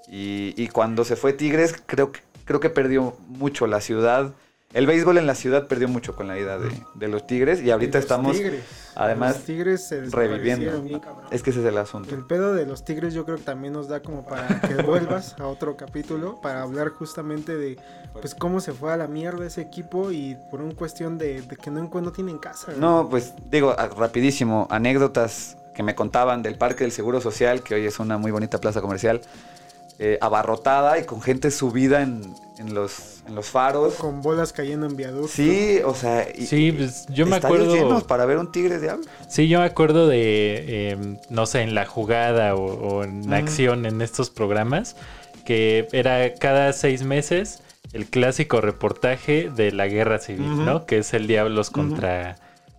Y, 0.09 0.55
y 0.57 0.69
cuando 0.69 1.05
se 1.05 1.15
fue 1.15 1.33
Tigres, 1.33 1.75
creo 1.87 2.11
que, 2.11 2.21
creo 2.51 2.59
que 2.59 2.69
perdió 2.69 3.15
mucho 3.29 3.69
la 3.69 3.81
ciudad. 3.81 4.33
El 4.73 4.85
béisbol 4.89 5.19
en 5.19 5.27
la 5.29 5.37
ciudad 5.37 5.69
perdió 5.69 5.87
mucho 5.87 6.17
con 6.17 6.27
la 6.27 6.37
ida 6.37 6.59
de, 6.59 6.69
de 6.97 7.07
los 7.07 7.25
Tigres. 7.25 7.63
Y 7.63 7.71
ahorita 7.71 7.99
Los 7.99 8.05
estamos, 8.05 8.37
tigres. 8.37 8.65
además, 8.97 9.37
Los 9.37 9.45
tigres 9.45 9.87
se 9.87 10.01
reviviendo. 10.07 10.83
bien. 10.83 11.01
Es 11.31 11.45
que 11.45 11.51
ese 11.51 11.61
es 11.61 11.67
el 11.67 11.75
El 11.75 11.79
asunto. 11.79 12.27
pedo 12.27 12.53
de 12.53 12.67
los 12.67 12.85
tigres 12.85 13.15
yo 13.15 13.25
creo 13.25 13.37
que 13.37 13.45
también 13.45 13.73
nos 13.73 13.87
da 13.87 14.03
como 14.03 14.27
para 14.27 14.61
que 14.63 14.75
vuelvas 14.83 15.37
a 15.39 15.47
otro 15.47 15.77
capítulo 15.77 16.41
para 16.41 16.63
hablar 16.63 16.89
justamente 16.89 17.57
de 17.57 17.79
pues 18.21 18.35
cómo 18.35 18.59
se 18.59 18.73
fue 18.73 18.93
a 18.93 18.97
la 18.97 19.07
mierda 19.07 19.47
ese 19.47 19.61
equipo 19.61 20.11
y 20.11 20.37
por 20.51 20.61
una 20.61 20.75
cuestión 20.75 21.19
de, 21.19 21.43
de 21.43 21.57
que 21.57 21.71
no, 21.71 21.89
no 21.89 22.11
tienen 22.11 22.39
casa. 22.39 22.73
No, 22.77 23.07
pues 23.09 23.33
digo, 23.49 23.77
rapidísimo, 23.97 24.67
anécdotas 24.73 25.57
que 25.73 25.85
me 25.85 25.95
contaban 25.95 26.43
del 26.43 26.59
Parque 26.59 26.83
del 26.83 26.91
Seguro 26.93 27.21
Social, 27.21 27.63
que 27.63 27.77
hoy 27.77 27.87
es 27.87 28.01
una 28.01 28.19
muy 28.19 28.33
bonita 28.33 28.59
plaza 28.61 28.81
comercial, 28.81 29.21
eh, 30.03 30.17
abarrotada 30.23 30.99
y 30.99 31.05
con 31.05 31.21
gente 31.21 31.51
subida 31.51 32.01
en, 32.01 32.23
en 32.59 32.73
los, 32.75 33.23
en 33.29 33.35
los 33.35 33.47
faros. 33.51 33.95
Con 33.95 34.23
bolas 34.23 34.53
cayendo 34.53 34.87
en 34.87 34.97
viaducto. 34.97 35.29
Sí, 35.29 35.79
o 35.85 35.95
sea, 35.95 36.27
y- 36.35 36.47
Sí, 36.47 36.73
pues, 36.73 37.07
yo 37.11 37.27
me 37.27 37.37
acuerdo- 37.37 37.75
llenos 37.75 38.03
para 38.05 38.25
ver 38.25 38.39
un 38.39 38.51
tigre 38.51 38.79
diablo. 38.81 39.05
Sí, 39.29 39.47
yo 39.49 39.61
me 39.61 39.67
acuerdo 39.67 40.09
de, 40.09 40.65
eh, 40.67 41.19
no 41.29 41.45
sé, 41.47 41.61
en 41.61 41.75
la 41.75 41.85
jugada 41.87 42.55
o, 42.55 42.65
o 42.65 43.05
en 43.05 43.33
acción 43.35 43.85
en 43.87 44.01
estos 44.01 44.31
programas, 44.31 44.97
que 45.45 45.87
era 45.93 46.35
cada 46.35 46.73
seis 46.73 47.03
meses 47.03 47.63
el 47.93 48.07
clásico 48.07 48.61
reportaje 48.61 49.51
de 49.55 49.73
la 49.73 49.87
guerra 49.87 50.19
civil. 50.19 50.65
¿no? 50.65 50.87
Que 50.87 50.99
es 50.99 51.13
el 51.13 51.27
Diablos 51.27 51.71
contra, 51.71 52.37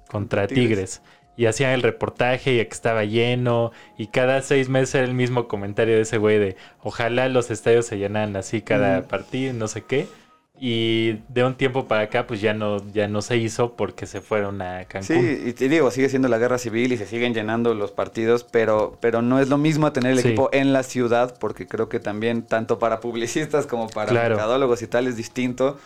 contra 0.09 0.47
Tigres. 0.47 0.65
Tigres. 0.67 1.01
Y 1.37 1.45
hacían 1.45 1.71
el 1.71 1.81
reportaje 1.81 2.53
y 2.53 2.57
que 2.65 2.73
estaba 2.73 3.03
lleno. 3.05 3.71
Y 3.97 4.07
cada 4.07 4.41
seis 4.41 4.69
meses 4.69 4.95
era 4.95 5.05
el 5.05 5.13
mismo 5.13 5.47
comentario 5.47 5.95
de 5.95 6.01
ese 6.01 6.17
güey 6.17 6.37
de 6.39 6.55
ojalá 6.83 7.29
los 7.29 7.49
estadios 7.51 7.85
se 7.85 7.97
llenaran 7.97 8.35
así 8.35 8.61
cada 8.61 9.03
partido, 9.07 9.53
no 9.53 9.67
sé 9.67 9.83
qué. 9.83 10.07
Y 10.63 11.13
de 11.29 11.43
un 11.43 11.55
tiempo 11.55 11.87
para 11.87 12.01
acá, 12.03 12.27
pues 12.27 12.39
ya 12.39 12.53
no, 12.53 12.85
ya 12.93 13.07
no 13.07 13.23
se 13.23 13.37
hizo 13.37 13.75
porque 13.75 14.05
se 14.05 14.21
fueron 14.21 14.61
a 14.61 14.85
Cancún. 14.85 15.07
Sí, 15.17 15.41
y 15.47 15.53
te 15.53 15.67
digo, 15.69 15.89
sigue 15.89 16.07
siendo 16.07 16.27
la 16.27 16.37
guerra 16.37 16.59
civil 16.59 16.91
y 16.93 16.97
se 16.97 17.07
siguen 17.07 17.33
llenando 17.33 17.73
los 17.73 17.91
partidos, 17.91 18.43
pero, 18.43 18.95
pero 19.01 19.23
no 19.23 19.39
es 19.39 19.49
lo 19.49 19.57
mismo 19.57 19.91
tener 19.91 20.11
el 20.11 20.19
Sí. 20.19 20.27
equipo 20.27 20.49
en 20.53 20.71
la 20.71 20.83
ciudad, 20.83 21.35
porque 21.39 21.65
creo 21.65 21.89
que 21.89 21.99
también, 21.99 22.43
tanto 22.43 22.77
para 22.77 22.99
publicistas 22.99 23.65
como 23.65 23.87
para 23.89 24.11
Claro. 24.11 24.35
mercadólogos 24.35 24.83
y 24.83 24.87
tal, 24.87 25.07
es 25.07 25.17
distinto 25.17 25.79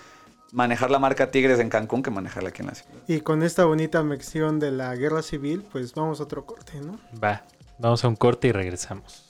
manejar 0.56 0.90
la 0.90 1.00
marca 1.00 1.32
Tigres 1.32 1.60
en 1.60 1.70
Cancún 1.70 2.02
que 2.02 2.10
manejarla 2.10 2.50
aquí 2.50 2.62
en 2.62 2.68
la 2.68 2.76
ciudad. 2.76 2.94
Y 3.08 3.20
con 3.20 3.44
esta 3.44 3.66
bonita 3.66 4.02
mención 4.04 4.58
de 4.58 4.72
la 4.72 4.96
guerra 4.96 5.22
civil, 5.22 5.66
pues 5.70 5.94
vamos 5.94 6.22
a 6.22 6.24
otro 6.24 6.46
corte, 6.46 6.80
¿no? 6.80 6.98
Va, 7.22 7.44
vamos 7.78 8.06
a 8.06 8.08
un 8.08 8.16
corte 8.16 8.48
y 8.48 8.52
regresamos. 8.54 9.22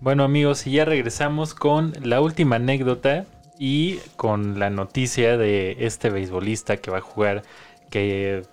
Bueno 0.00 0.24
amigos, 0.24 0.66
y 0.66 0.72
ya 0.72 0.86
regresamos 0.86 1.52
con 1.52 1.92
la 2.02 2.20
última 2.22 2.56
anécdota 2.56 3.26
y 3.58 3.96
con 4.16 4.58
la 4.58 4.70
noticia 4.70 5.36
de 5.36 5.76
este 5.80 6.08
beisbolista 6.08 6.78
que 6.78 6.90
va 6.90 6.98
a 6.98 7.02
jugar, 7.02 7.42
que 7.90 8.44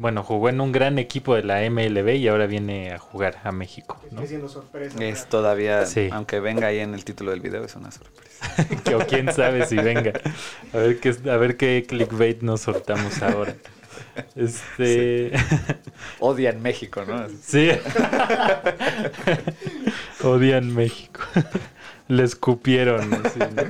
bueno, 0.00 0.22
jugó 0.24 0.48
en 0.48 0.62
un 0.62 0.72
gran 0.72 0.98
equipo 0.98 1.34
de 1.34 1.42
la 1.42 1.60
MLB 1.68 2.16
y 2.16 2.26
ahora 2.28 2.46
viene 2.46 2.90
a 2.90 2.98
jugar 2.98 3.36
a 3.44 3.52
México, 3.52 4.00
¿no? 4.10 4.24
siendo 4.26 4.48
sorpresa. 4.48 4.96
Es 5.04 5.26
todavía, 5.28 5.84
Sí. 5.84 6.08
aunque 6.10 6.40
venga 6.40 6.68
ahí 6.68 6.78
en 6.78 6.94
el 6.94 7.04
título 7.04 7.32
del 7.32 7.40
video, 7.40 7.62
es 7.64 7.76
una 7.76 7.90
sorpresa. 7.90 8.30
Que- 8.84 8.94
o 8.94 9.00
quién 9.06 9.30
sabe 9.32 9.66
si 9.66 9.76
venga. 9.76 10.12
A 10.72 10.76
ver 10.78 11.00
qué, 11.00 11.14
a 11.30 11.36
ver 11.36 11.58
qué 11.58 11.84
clickbait 11.86 12.40
nos 12.40 12.62
soltamos 12.62 13.20
ahora. 13.22 13.54
Este. 14.34 15.32
Odian 16.18 16.62
México, 16.62 17.04
¿no? 17.06 17.26
Sí. 17.42 17.70
Odian 20.22 20.74
México. 20.74 21.20
Le 22.08 22.24
escupieron. 22.24 23.12
así, 23.24 23.38
¿no? 23.38 23.62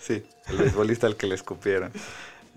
Sí, 0.00 0.22
el 0.50 0.58
beisbolista 0.58 1.06
al 1.06 1.16
que 1.16 1.26
le 1.26 1.34
escupieron. 1.34 1.90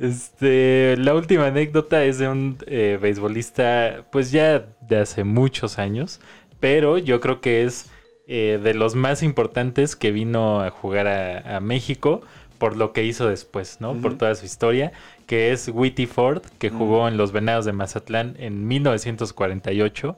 Este, 0.04 0.98
la 0.98 1.16
última 1.16 1.48
anécdota 1.48 2.04
es 2.04 2.18
de 2.18 2.28
un 2.28 2.58
eh, 2.68 3.00
beisbolista, 3.02 4.06
pues 4.12 4.32
ya 4.32 4.68
de 4.82 4.98
hace 4.98 5.24
muchos 5.24 5.80
años, 5.80 6.20
pero 6.60 6.98
yo 6.98 7.22
creo 7.22 7.40
que 7.40 7.64
es 7.64 7.90
eh, 8.28 8.60
de 8.62 8.74
los 8.74 8.96
más 8.96 9.24
importantes 9.24 9.96
que 9.96 10.12
vino 10.12 10.62
a 10.62 10.72
jugar 10.72 11.08
a, 11.08 11.56
a 11.56 11.60
México 11.62 12.22
por 12.58 12.78
lo 12.78 12.94
que 12.94 13.04
hizo 13.04 13.28
después, 13.28 13.82
¿no? 13.82 13.94
Por 14.02 14.18
toda 14.18 14.36
su 14.36 14.46
historia, 14.46 14.94
que 15.28 15.52
es 15.52 15.70
Whitty 15.74 16.06
Ford, 16.06 16.42
que 16.60 16.70
jugó 16.70 17.10
en 17.10 17.18
los 17.18 17.34
Venados 17.34 17.66
de 17.66 17.74
Mazatlán 17.74 18.36
en 18.40 18.68
1948. 18.68 20.18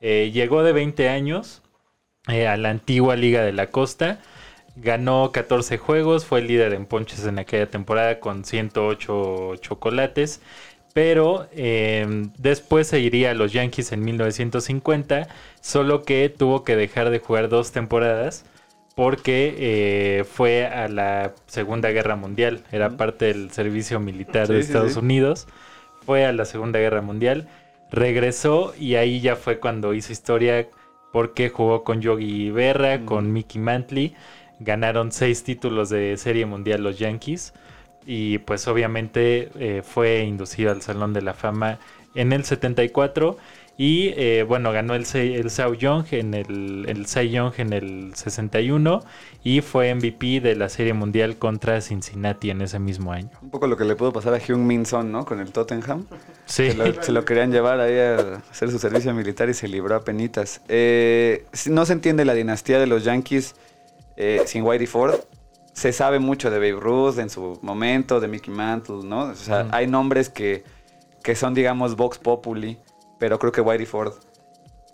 Eh, 0.00 0.30
llegó 0.32 0.62
de 0.62 0.72
20 0.72 1.08
años 1.08 1.62
eh, 2.28 2.46
a 2.46 2.56
la 2.56 2.70
antigua 2.70 3.16
Liga 3.16 3.42
de 3.42 3.52
la 3.52 3.68
Costa. 3.68 4.20
Ganó 4.82 5.30
14 5.32 5.78
juegos, 5.78 6.24
fue 6.26 6.42
líder 6.42 6.72
en 6.74 6.86
ponches 6.86 7.26
en 7.26 7.38
aquella 7.38 7.68
temporada 7.70 8.20
con 8.20 8.44
108 8.44 9.56
chocolates. 9.56 10.40
Pero 10.92 11.46
eh, 11.52 12.06
después 12.38 12.88
se 12.88 12.98
iría 13.00 13.30
a 13.30 13.34
los 13.34 13.52
Yankees 13.52 13.92
en 13.92 14.02
1950, 14.04 15.28
solo 15.60 16.02
que 16.02 16.28
tuvo 16.28 16.64
que 16.64 16.74
dejar 16.76 17.10
de 17.10 17.20
jugar 17.20 17.48
dos 17.48 17.70
temporadas 17.72 18.44
porque 18.94 19.54
eh, 19.58 20.24
fue 20.24 20.66
a 20.66 20.88
la 20.88 21.34
Segunda 21.46 21.90
Guerra 21.90 22.16
Mundial, 22.16 22.64
era 22.72 22.96
parte 22.96 23.26
del 23.26 23.50
servicio 23.52 24.00
militar 24.00 24.48
Sí, 24.48 24.52
de 24.52 24.60
Estados 24.60 24.94
sí. 24.94 24.98
Unidos, 24.98 25.46
fue 26.04 26.26
a 26.26 26.32
la 26.32 26.44
Segunda 26.44 26.78
Guerra 26.80 27.00
Mundial, 27.02 27.48
regresó 27.90 28.74
y 28.78 28.96
ahí 28.96 29.20
ya 29.20 29.36
fue 29.36 29.58
cuando 29.60 29.94
hizo 29.94 30.12
historia 30.12 30.68
porque 31.12 31.48
jugó 31.50 31.82
con 31.84 32.00
Yogi 32.00 32.50
Berra, 32.50 33.04
con 33.04 33.32
Mickey 33.32 33.60
Mantley, 33.60 34.14
ganaron 34.60 35.10
seis 35.10 35.42
títulos 35.42 35.90
de 35.90 36.16
Serie 36.16 36.46
Mundial 36.46 36.82
los 36.82 36.98
Yankees, 36.98 37.52
y 38.06 38.38
pues 38.38 38.66
obviamente 38.68 39.50
eh, 39.58 39.82
fue 39.84 40.20
inducido 40.20 40.70
al 40.70 40.82
Salón 40.82 41.12
de 41.12 41.22
la 41.22 41.34
Fama 41.34 41.78
en 42.14 42.32
el 42.32 42.44
74 42.44 43.36
y 43.76 44.12
eh, 44.16 44.44
bueno, 44.46 44.72
ganó 44.72 44.94
el, 44.94 45.06
el 45.14 45.50
Cy 45.50 45.76
Young 45.78 46.04
en 46.10 46.34
el, 46.34 46.84
el 46.86 47.06
Cy 47.06 47.30
Young 47.30 47.54
en 47.56 47.72
el 47.72 48.12
61 48.14 49.02
y 49.42 49.62
fue 49.62 49.94
MVP 49.94 50.40
de 50.40 50.54
la 50.54 50.68
Serie 50.68 50.92
Mundial 50.92 51.38
contra 51.38 51.80
Cincinnati 51.80 52.50
en 52.50 52.60
ese 52.60 52.78
mismo 52.78 53.12
año. 53.12 53.30
Un 53.40 53.48
poco 53.48 53.66
lo 53.66 53.78
que 53.78 53.84
le 53.84 53.96
pudo 53.96 54.12
pasar 54.12 54.34
a 54.34 54.38
Hyun 54.38 54.66
Min 54.66 54.84
Son, 54.84 55.10
¿no? 55.10 55.24
Con 55.24 55.40
el 55.40 55.50
Tottenham. 55.50 56.04
Sí, 56.44 56.72
Se 56.72 56.74
lo, 56.74 57.02
se 57.02 57.10
lo 57.12 57.24
querían 57.24 57.52
llevar 57.52 57.80
ahí 57.80 57.96
a 57.96 58.42
hacer 58.50 58.70
su 58.70 58.78
servicio 58.78 59.14
militar 59.14 59.48
y 59.48 59.54
se 59.54 59.66
libró 59.66 59.94
a 59.96 60.04
penitas. 60.04 60.60
Eh, 60.68 61.46
no 61.66 61.86
se 61.86 61.94
entiende 61.94 62.26
la 62.26 62.34
dinastía 62.34 62.78
de 62.78 62.86
los 62.86 63.04
Yankees 63.04 63.54
eh, 64.16 64.42
sin 64.46 64.62
Whitey 64.64 64.86
Ford. 64.86 65.14
Se 65.72 65.92
sabe 65.92 66.18
mucho 66.18 66.50
de 66.50 66.58
Babe 66.58 66.80
Ruth 66.80 67.18
en 67.18 67.30
su 67.30 67.58
momento, 67.62 68.20
de 68.20 68.28
Mickey 68.28 68.52
Mantle, 68.52 69.04
¿no? 69.04 69.22
O 69.30 69.34
sea, 69.34 69.68
hay 69.70 69.86
nombres 69.86 70.28
que, 70.28 70.64
que 71.22 71.34
son, 71.34 71.54
digamos, 71.54 71.96
Vox 71.96 72.18
Populi, 72.18 72.78
pero 73.18 73.38
creo 73.38 73.52
que 73.52 73.60
Whitey 73.60 73.86
Ford 73.86 74.12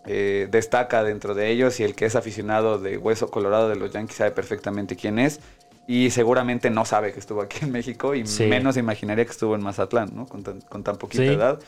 eh, 0.04 0.46
destaca 0.50 1.02
dentro 1.02 1.34
de 1.34 1.50
ellos 1.50 1.80
y 1.80 1.84
el 1.84 1.94
que 1.94 2.04
es 2.06 2.14
aficionado 2.14 2.78
de 2.78 2.98
Hueso 2.98 3.28
Colorado 3.30 3.68
de 3.68 3.76
los 3.76 3.90
Yankees 3.92 4.16
sabe 4.16 4.30
perfectamente 4.30 4.94
quién 4.96 5.18
es. 5.18 5.40
Y 5.88 6.10
seguramente 6.10 6.68
no 6.68 6.84
sabe 6.84 7.12
que 7.12 7.20
estuvo 7.20 7.40
aquí 7.42 7.58
en 7.64 7.70
México 7.72 8.14
y 8.14 8.26
Sí. 8.26 8.46
menos 8.46 8.76
imaginaría 8.76 9.24
que 9.24 9.30
estuvo 9.30 9.54
en 9.54 9.62
Mazatlán, 9.62 10.10
¿no? 10.14 10.26
Con 10.26 10.42
tan, 10.42 10.60
con 10.60 10.82
tan 10.84 10.96
poquita 10.96 11.22
Sí. 11.22 11.28
edad. 11.30 11.58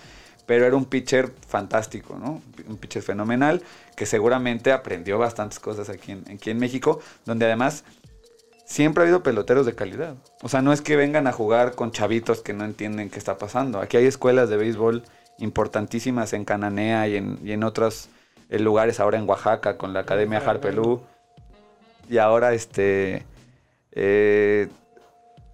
Pero 0.48 0.64
era 0.64 0.74
un 0.74 0.86
pitcher 0.86 1.30
fantástico, 1.46 2.18
¿no? 2.18 2.40
Un 2.66 2.78
pitcher 2.78 3.02
fenomenal 3.02 3.62
que 3.94 4.06
seguramente 4.06 4.72
aprendió 4.72 5.18
bastantes 5.18 5.60
cosas 5.60 5.90
aquí 5.90 6.12
en, 6.12 6.24
aquí 6.32 6.48
en 6.48 6.58
México, 6.58 7.00
donde 7.26 7.44
además 7.44 7.84
siempre 8.64 9.02
ha 9.02 9.04
habido 9.04 9.22
peloteros 9.22 9.66
de 9.66 9.74
calidad. 9.74 10.16
O 10.42 10.48
sea, 10.48 10.62
no 10.62 10.72
es 10.72 10.80
que 10.80 10.96
vengan 10.96 11.26
a 11.26 11.32
jugar 11.32 11.74
con 11.74 11.92
chavitos 11.92 12.40
que 12.40 12.54
no 12.54 12.64
entienden 12.64 13.10
qué 13.10 13.18
está 13.18 13.36
pasando. 13.36 13.78
Aquí 13.78 13.98
hay 13.98 14.06
escuelas 14.06 14.48
de 14.48 14.56
béisbol 14.56 15.04
importantísimas 15.38 16.32
en 16.32 16.46
Cananea 16.46 17.08
y 17.08 17.16
en, 17.16 17.38
y 17.44 17.52
en 17.52 17.62
otros 17.62 18.08
eh, 18.48 18.58
lugares, 18.58 19.00
ahora 19.00 19.18
en 19.18 19.28
Oaxaca 19.28 19.76
con 19.76 19.92
la 19.92 20.00
Academia 20.00 20.38
Harpelú. 20.38 21.02
Y 22.08 22.16
ahora, 22.16 22.54
este, 22.54 23.26
eh, 23.92 24.68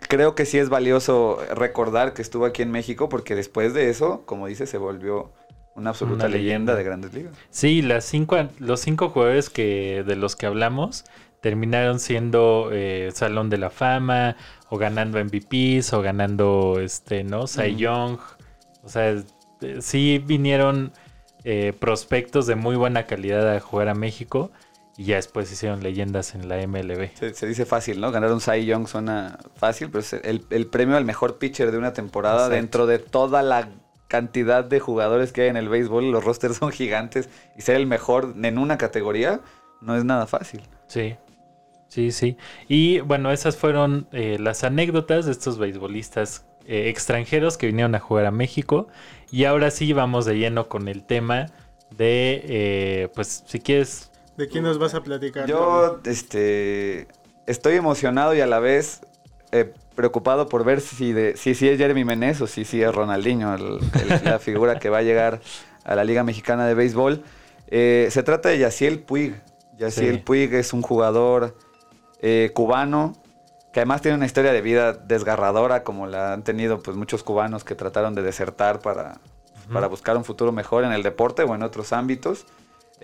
creo 0.09 0.35
que 0.35 0.47
sí 0.47 0.59
es 0.59 0.69
valioso 0.69 1.39
recordar 1.55 2.15
que 2.15 2.23
estuvo 2.23 2.45
aquí 2.47 2.63
en 2.63 2.71
México 2.71 3.09
porque 3.09 3.35
después 3.35 3.75
de 3.75 3.91
eso, 3.91 4.23
como 4.27 4.47
dice, 4.47 4.67
se 4.67 4.79
volvió 4.79 5.33
una 5.75 5.91
absoluta 5.91 6.27
Una 6.27 6.35
leyenda. 6.37 6.73
leyenda. 6.73 6.75
de 6.77 6.85
grandes 6.85 7.15
ligas. 7.15 7.35
Sí, 7.51 7.83
las 7.83 8.05
cinco, 8.05 8.37
los 8.59 8.81
cinco 8.81 9.09
jugadores 9.11 9.51
que, 9.51 10.05
de 10.07 10.17
los 10.17 10.37
que 10.37 10.47
hablamos 10.47 11.05
terminaron 11.41 12.01
siendo 12.01 12.71
eh, 12.73 13.11
Salón 13.13 13.51
de 13.51 13.59
la 13.59 13.69
Fama, 13.71 14.37
o 14.71 14.79
ganando 14.79 15.23
MVPs, 15.23 15.93
o 15.93 16.01
ganando 16.01 16.81
este, 16.81 17.23
¿no? 17.23 17.47
Cy. 17.47 17.77
Young. 17.77 18.19
O 18.83 18.89
sea, 18.89 19.11
eh, 19.11 19.23
sí 19.81 20.23
vinieron 20.25 20.93
eh, 21.45 21.75
prospectos 21.79 22.47
de 22.47 22.55
muy 22.55 22.77
buena 22.77 23.05
calidad 23.05 23.55
a 23.55 23.61
jugar 23.61 23.89
a 23.89 23.95
México. 23.95 24.53
Y 24.97 25.07
ya 25.07 25.17
después 25.17 25.51
hicieron 25.51 25.83
leyendas 25.83 26.35
en 26.35 26.49
la 26.49 26.65
MLB. 26.67 27.11
Se, 27.15 27.35
se 27.35 27.47
dice 27.47 27.67
fácil, 27.67 28.01
¿no? 28.01 28.13
Ganar 28.13 28.33
un 28.33 28.41
Cy 28.41 28.65
Young 28.65 28.87
suena 28.87 29.39
fácil, 29.57 29.89
pero 29.91 30.01
es 30.01 30.13
el, 30.13 30.47
el 30.51 30.67
premio 30.67 30.97
al 30.97 31.05
mejor 31.05 31.39
pitcher 31.39 31.73
de 31.73 31.79
una 31.79 31.93
temporada 31.93 32.47
Exacto. 32.47 32.55
dentro 32.55 32.87
de 32.87 32.99
toda 33.01 33.43
la 33.43 33.69
cantidad 34.07 34.65
de 34.65 34.79
jugadores 34.79 35.33
que 35.33 35.43
hay 35.43 35.49
en 35.49 35.57
el 35.57 35.69
béisbol. 35.69 36.13
Los 36.13 36.23
rosters 36.25 36.57
son 36.59 36.71
gigantes 36.71 37.29
y 37.57 37.63
ser 37.63 37.77
el 37.77 37.87
mejor 37.87 38.35
en 38.41 38.59
una 38.59 38.79
categoría 38.79 39.41
no 39.81 39.97
es 39.97 40.05
nada 40.05 40.27
fácil. 40.27 40.63
Sí, 40.87 41.17
sí, 41.89 42.13
sí. 42.13 42.37
Y 42.69 43.01
bueno, 43.01 43.33
esas 43.33 43.57
fueron 43.57 44.07
eh, 44.13 44.39
las 44.41 44.65
anécdotas 44.65 45.27
de 45.27 45.33
estos 45.33 45.59
beisbolistas 45.59 46.47
eh, 46.67 46.89
extranjeros 46.89 47.59
que 47.59 47.67
vinieron 47.67 47.95
a 47.95 48.01
jugar 48.01 48.27
a 48.27 48.31
México. 48.31 48.89
Y 49.31 49.45
ahora 49.45 49.71
sí 49.71 49.93
vamos 49.93 50.25
de 50.25 50.39
lleno 50.39 50.69
con 50.69 50.89
el 50.89 51.05
tema 51.05 51.47
de, 51.91 52.43
eh, 52.45 53.09
pues 53.15 53.45
si 53.47 53.61
quieres, 53.61 54.11
¿De 54.37 54.49
quién 54.49 54.65
nos 54.65 54.79
vas 54.79 54.95
a 54.95 55.03
platicar? 55.03 55.47
Yo, 55.47 56.01
este, 56.05 57.07
estoy 57.47 57.77
emocionado 57.77 58.35
y 58.35 58.41
a 58.41 58.47
la 58.47 58.59
vez 58.59 59.01
eh, 59.53 59.73
preocupado 59.95 60.49
por 60.49 60.65
ver 60.65 60.81
si, 60.81 61.13
de, 61.13 61.37
si, 61.37 61.55
si 61.55 61.69
es 61.69 61.79
Jeremy 61.79 62.05
Menez 62.05 62.41
o 62.41 62.47
si, 62.47 62.65
si 62.65 62.83
es 62.83 62.93
Ronaldinho, 62.95 63.55
el- 63.55 63.79
el- 64.01 64.25
la 64.25 64.39
figura 64.39 64.79
que 64.79 64.91
va 64.91 64.99
a 64.99 65.03
llegar 65.03 65.41
a 65.85 65.95
la 65.95 66.05
Liga 66.05 66.25
Mexicana 66.25 66.67
de 66.67 66.75
Béisbol. 66.75 67.23
Eh, 67.69 68.09
se 68.11 68.23
trata 68.23 68.49
de 68.49 68.59
Yaciel 68.59 68.99
Puig. 69.01 69.35
Yaciel 69.79 70.17
Sí. 70.17 70.23
Puig 70.25 70.53
es 70.55 70.73
un 70.73 70.83
jugador 70.83 71.57
eh, 72.21 72.51
cubano 72.55 73.15
que 73.73 73.81
además 73.81 74.03
tiene 74.03 74.17
una 74.17 74.27
historia 74.27 74.53
de 74.53 74.61
vida 74.63 74.93
desgarradora 74.93 75.83
como 75.83 76.07
la 76.07 76.33
han 76.33 76.45
tenido 76.45 76.81
pues 76.81 76.97
muchos 76.97 77.23
cubanos 77.25 77.65
que 77.65 77.75
trataron 77.75 78.15
de 78.15 78.23
desertar 78.23 78.79
para, 78.79 79.19
para 79.73 79.89
buscar 79.89 80.17
un 80.17 80.25
futuro 80.25 80.53
mejor 80.53 80.85
en 80.85 80.93
el 80.93 81.03
deporte 81.03 81.43
o 81.43 81.55
en 81.57 81.63
otros 81.65 81.93
ámbitos. 81.93 82.47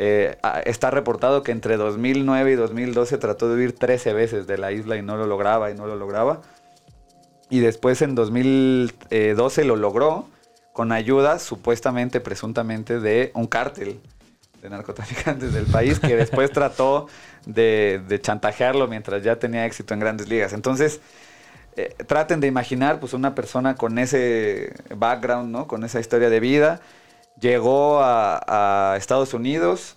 Eh, 0.03 0.39
ah, 0.43 0.63
está 0.65 0.91
reportado 0.91 1.43
que 1.43 1.53
entre 1.53 1.77
2009 1.77 2.53
y 2.53 2.55
2012 2.55 3.19
trató 3.19 3.51
de 3.51 3.57
huir 3.57 3.75
13 3.75 4.15
veces 4.15 4.47
de 4.47 4.57
la 4.57 4.73
isla 4.73 4.97
y 4.97 5.03
no 5.03 5.19
lo 5.19 5.27
lograba 5.27 5.71
y 5.71 5.75
no 5.75 5.87
lo 5.87 5.95
lograba. 5.95 6.41
Y 7.51 7.59
después 7.59 8.01
en 8.01 8.15
2012 8.15 9.65
lo 9.65 9.77
logró 9.77 10.27
con 10.73 10.93
ayuda 10.93 11.39
supuestamente, 11.39 12.21
presuntamente, 12.21 12.99
de 12.99 13.31
un 13.35 13.47
cártel 13.47 14.01
de 14.63 14.71
narcotraficantes 14.71 15.53
del 15.53 15.67
país 15.67 16.01
que 16.01 16.17
después 16.17 16.51
trató 16.55 17.07
de, 17.45 18.01
de 18.09 18.21
chantajearlo 18.23 18.89
mientras 18.89 19.23
ya 19.23 19.39
tenía 19.39 19.67
éxito 19.67 19.93
en 19.93 20.01
grandes 20.01 20.31
ligas. 20.31 20.55
Entonces, 20.55 21.03
eh, 21.77 21.95
traten 22.07 22.41
de 22.41 22.47
imaginar 22.47 23.01
pues 23.01 23.13
una 23.13 23.35
persona 23.35 23.75
con 23.75 23.99
ese 23.99 24.73
background, 24.97 25.51
¿no? 25.51 25.67
Con 25.67 25.85
esa 25.85 26.01
historia 26.01 26.31
de 26.31 26.41
vida. 26.41 26.81
Llegó 27.41 28.01
a, 28.01 28.93
a 28.93 28.97
Estados 28.97 29.35
Unidos 29.35 29.97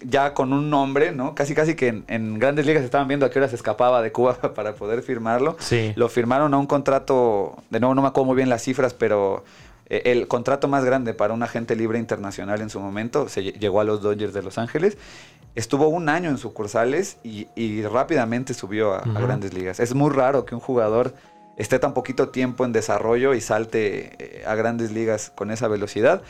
ya 0.00 0.32
con 0.32 0.52
un 0.52 0.70
nombre, 0.70 1.10
¿no? 1.10 1.34
Casi 1.34 1.54
casi 1.54 1.74
que 1.74 1.88
en, 1.88 2.04
en 2.06 2.38
grandes 2.38 2.66
ligas 2.66 2.84
estaban 2.84 3.08
viendo 3.08 3.26
a 3.26 3.30
qué 3.30 3.40
hora 3.40 3.48
se 3.48 3.56
escapaba 3.56 4.00
de 4.00 4.12
Cuba 4.12 4.34
para 4.54 4.74
poder 4.74 5.02
firmarlo. 5.02 5.56
sí, 5.58 5.92
Lo 5.96 6.08
firmaron 6.08 6.54
a 6.54 6.58
un 6.58 6.66
contrato, 6.66 7.56
de 7.70 7.80
nuevo 7.80 7.94
no 7.96 8.02
me 8.02 8.08
acuerdo 8.08 8.26
muy 8.26 8.36
bien 8.36 8.48
las 8.48 8.62
cifras, 8.62 8.94
pero 8.94 9.44
eh, 9.86 10.02
el 10.04 10.28
contrato 10.28 10.68
más 10.68 10.84
grande 10.84 11.14
para 11.14 11.34
un 11.34 11.42
agente 11.42 11.74
libre 11.74 11.98
internacional 11.98 12.60
en 12.60 12.70
su 12.70 12.78
momento 12.78 13.28
se 13.28 13.42
lle- 13.42 13.58
llegó 13.58 13.80
a 13.80 13.84
los 13.84 14.00
Dodgers 14.00 14.32
de 14.32 14.42
Los 14.42 14.56
Ángeles. 14.56 14.96
Estuvo 15.56 15.88
un 15.88 16.08
año 16.08 16.30
en 16.30 16.38
sucursales 16.38 17.16
y, 17.24 17.48
y 17.56 17.82
rápidamente 17.82 18.54
subió 18.54 18.94
a, 18.94 19.00
grandes 19.00 19.52
ligas. 19.52 19.80
Es 19.80 19.94
muy 19.94 20.10
raro 20.12 20.44
que 20.44 20.54
un 20.54 20.60
jugador 20.60 21.14
esté 21.56 21.80
tan 21.80 21.92
poquito 21.94 22.28
tiempo 22.28 22.64
en 22.64 22.70
desarrollo 22.72 23.34
y 23.34 23.40
salte 23.40 24.12
eh, 24.20 24.44
a 24.46 24.54
grandes 24.54 24.92
ligas 24.92 25.32
con 25.34 25.50
esa 25.50 25.66
velocidad. 25.66 26.22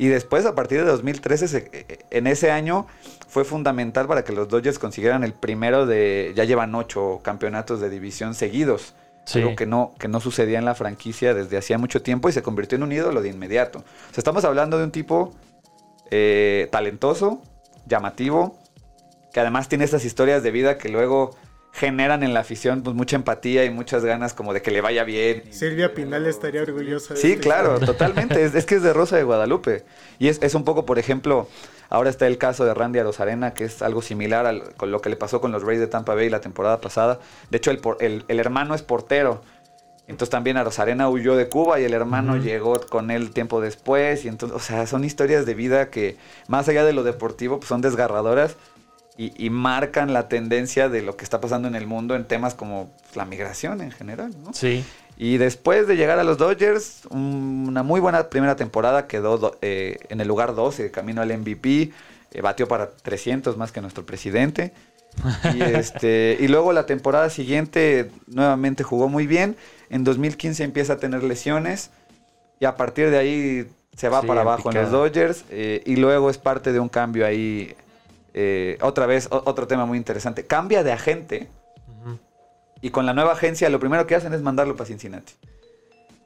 Y 0.00 0.06
después, 0.06 0.46
a 0.46 0.54
partir 0.54 0.78
de 0.78 0.84
2013, 0.84 1.48
se- 1.48 1.70
eh, 1.72 1.98
en 2.10 2.26
ese 2.28 2.52
año 2.52 2.86
fue 3.26 3.44
fundamental 3.44 4.06
para 4.06 4.22
que 4.22 4.32
los 4.32 4.48
Dodgers 4.48 4.78
consiguieran 4.78 5.24
el 5.24 5.32
primero 5.34 5.86
de, 5.86 6.32
ya 6.36 6.44
llevan 6.44 6.74
ocho 6.76 7.18
campeonatos 7.22 7.80
de 7.80 7.90
división 7.90 8.34
seguidos. 8.34 8.94
sí. 9.24 9.40
Algo 9.40 9.56
que 9.56 9.66
no, 9.66 9.92
que 9.98 10.06
no 10.08 10.20
sucedía 10.20 10.58
en 10.58 10.64
la 10.64 10.74
franquicia 10.76 11.34
desde 11.34 11.58
hacía 11.58 11.76
mucho 11.78 12.00
tiempo 12.00 12.28
y 12.28 12.32
se 12.32 12.42
convirtió 12.42 12.76
en 12.76 12.84
un 12.84 12.92
ídolo 12.92 13.20
de 13.20 13.28
inmediato. 13.28 13.80
O 13.80 13.82
sea, 14.14 14.18
estamos 14.18 14.44
hablando 14.44 14.78
de 14.78 14.84
un 14.84 14.90
tipo 14.92 15.34
eh, 16.10 16.68
talentoso, 16.72 17.42
llamativo, 17.86 18.56
que 19.32 19.40
además 19.40 19.68
tiene 19.68 19.84
estas 19.84 20.04
historias 20.04 20.42
de 20.42 20.50
vida 20.50 20.78
que 20.78 20.88
luego 20.88 21.36
generan 21.72 22.22
en 22.22 22.34
la 22.34 22.40
afición 22.40 22.82
pues, 22.82 22.96
mucha 22.96 23.16
empatía 23.16 23.64
y 23.64 23.70
muchas 23.70 24.04
ganas 24.04 24.34
como 24.34 24.52
de 24.52 24.62
que 24.62 24.70
le 24.70 24.80
vaya 24.80 25.04
bien. 25.04 25.44
Silvia 25.52 25.94
Pinal 25.94 26.26
estaría 26.26 26.62
orgullosa 26.62 27.14
de 27.14 27.20
Sí, 27.20 27.32
esta 27.32 27.42
claro, 27.42 27.78
totalmente. 27.78 28.44
Es, 28.44 28.54
es 28.54 28.66
que 28.66 28.76
es 28.76 28.82
de 28.82 28.92
Rosa 28.92 29.16
de 29.16 29.22
Guadalupe. 29.22 29.84
Y 30.18 30.28
es, 30.28 30.40
es 30.42 30.54
un 30.54 30.64
poco, 30.64 30.84
por 30.86 30.98
ejemplo, 30.98 31.48
ahora 31.88 32.10
está 32.10 32.26
el 32.26 32.38
caso 32.38 32.64
de 32.64 32.74
Randy 32.74 32.98
Arozarena, 32.98 33.54
que 33.54 33.64
es 33.64 33.82
algo 33.82 34.02
similar 34.02 34.46
al- 34.46 34.74
con 34.76 34.90
lo 34.90 35.00
que 35.00 35.08
le 35.10 35.16
pasó 35.16 35.40
con 35.40 35.52
los 35.52 35.62
Rays 35.62 35.78
de 35.78 35.86
Tampa 35.86 36.14
Bay 36.14 36.30
la 36.30 36.40
temporada 36.40 36.80
pasada. 36.80 37.20
De 37.50 37.58
hecho, 37.58 37.70
el, 37.70 37.78
por- 37.78 37.98
el- 38.02 38.24
el 38.28 38.40
hermano 38.40 38.74
es 38.74 38.82
portero. 38.82 39.42
Entonces 40.08 40.30
también 40.30 40.56
Arozarena 40.56 41.08
huyó 41.10 41.36
de 41.36 41.50
Cuba 41.50 41.78
y 41.80 41.84
el 41.84 41.92
hermano 41.92 42.38
llegó 42.38 42.80
con 42.88 43.10
él 43.10 43.30
tiempo 43.30 43.60
después. 43.60 44.24
Y 44.24 44.28
entonces, 44.28 44.56
o 44.56 44.58
sea, 44.60 44.86
son 44.86 45.04
historias 45.04 45.44
de 45.44 45.54
vida 45.54 45.90
que, 45.90 46.16
más 46.48 46.66
allá 46.68 46.82
de 46.84 46.94
lo 46.94 47.02
deportivo, 47.04 47.58
pues 47.58 47.68
son 47.68 47.82
desgarradoras 47.82 48.56
y, 49.18 49.32
y 49.36 49.50
marcan 49.50 50.12
la 50.14 50.28
tendencia 50.28 50.88
de 50.88 51.02
lo 51.02 51.16
que 51.16 51.24
está 51.24 51.40
pasando 51.40 51.68
en 51.68 51.74
el 51.74 51.86
mundo 51.86 52.14
en 52.16 52.24
temas 52.24 52.54
como 52.54 52.90
la 53.14 53.24
migración 53.26 53.80
en 53.82 53.90
general, 53.90 54.30
¿no? 54.44 54.54
Sí, 54.54 54.84
Y 55.20 55.36
después 55.38 55.88
de 55.88 55.96
llegar 55.96 56.18
a 56.20 56.24
los 56.24 56.38
Dodgers, 56.38 57.02
un- 57.10 57.66
una 57.68 57.82
muy 57.82 58.00
buena 58.00 58.30
primera 58.30 58.54
temporada, 58.54 59.08
quedó 59.08 59.36
do- 59.36 59.58
eh, 59.60 59.98
en 60.08 60.20
el 60.20 60.28
lugar 60.28 60.54
12, 60.54 60.90
camino 60.92 61.20
al 61.20 61.30
MVP, 61.32 61.90
eh, 62.32 62.40
batió 62.40 62.68
para 62.68 62.90
300 62.90 63.56
más 63.56 63.72
que 63.72 63.80
nuestro 63.80 64.06
presidente. 64.06 64.72
Y, 65.52 65.60
este, 65.62 66.36
y 66.38 66.46
luego 66.46 66.72
la 66.72 66.86
temporada 66.86 67.30
siguiente 67.30 68.12
nuevamente 68.28 68.84
jugó 68.84 69.08
muy 69.08 69.26
bien. 69.26 69.56
En 69.90 70.04
2015 70.04 70.62
empieza 70.62 70.92
a 70.92 70.96
tener 70.98 71.24
lesiones 71.24 71.90
y 72.60 72.66
a 72.66 72.76
partir 72.76 73.10
de 73.10 73.18
ahí 73.18 73.66
se 73.96 74.08
va 74.08 74.20
Sí, 74.20 74.26
para 74.28 74.42
abajo 74.42 74.68
en 74.70 74.76
los. 74.82 74.92
Dodgers 74.92 75.44
eh, 75.50 75.82
y 75.84 75.96
luego 75.96 76.30
es 76.30 76.38
parte 76.38 76.72
de 76.72 76.78
un 76.78 76.88
cambio 76.88 77.26
ahí. 77.26 77.74
Eh, 78.40 78.78
otra 78.82 79.06
vez, 79.06 79.26
o- 79.32 79.42
otro 79.46 79.66
tema 79.66 79.84
muy 79.84 79.98
interesante. 79.98 80.46
Cambia 80.46 80.84
de 80.84 80.92
agente. 80.92 81.48
Y 82.80 82.90
con 82.90 83.04
la 83.06 83.12
nueva 83.12 83.32
agencia 83.32 83.68
lo 83.70 83.80
primero 83.80 84.06
que 84.06 84.14
hacen 84.14 84.32
es 84.32 84.40
mandarlo 84.42 84.76
para 84.76 84.86
Cincinnati. 84.86 85.32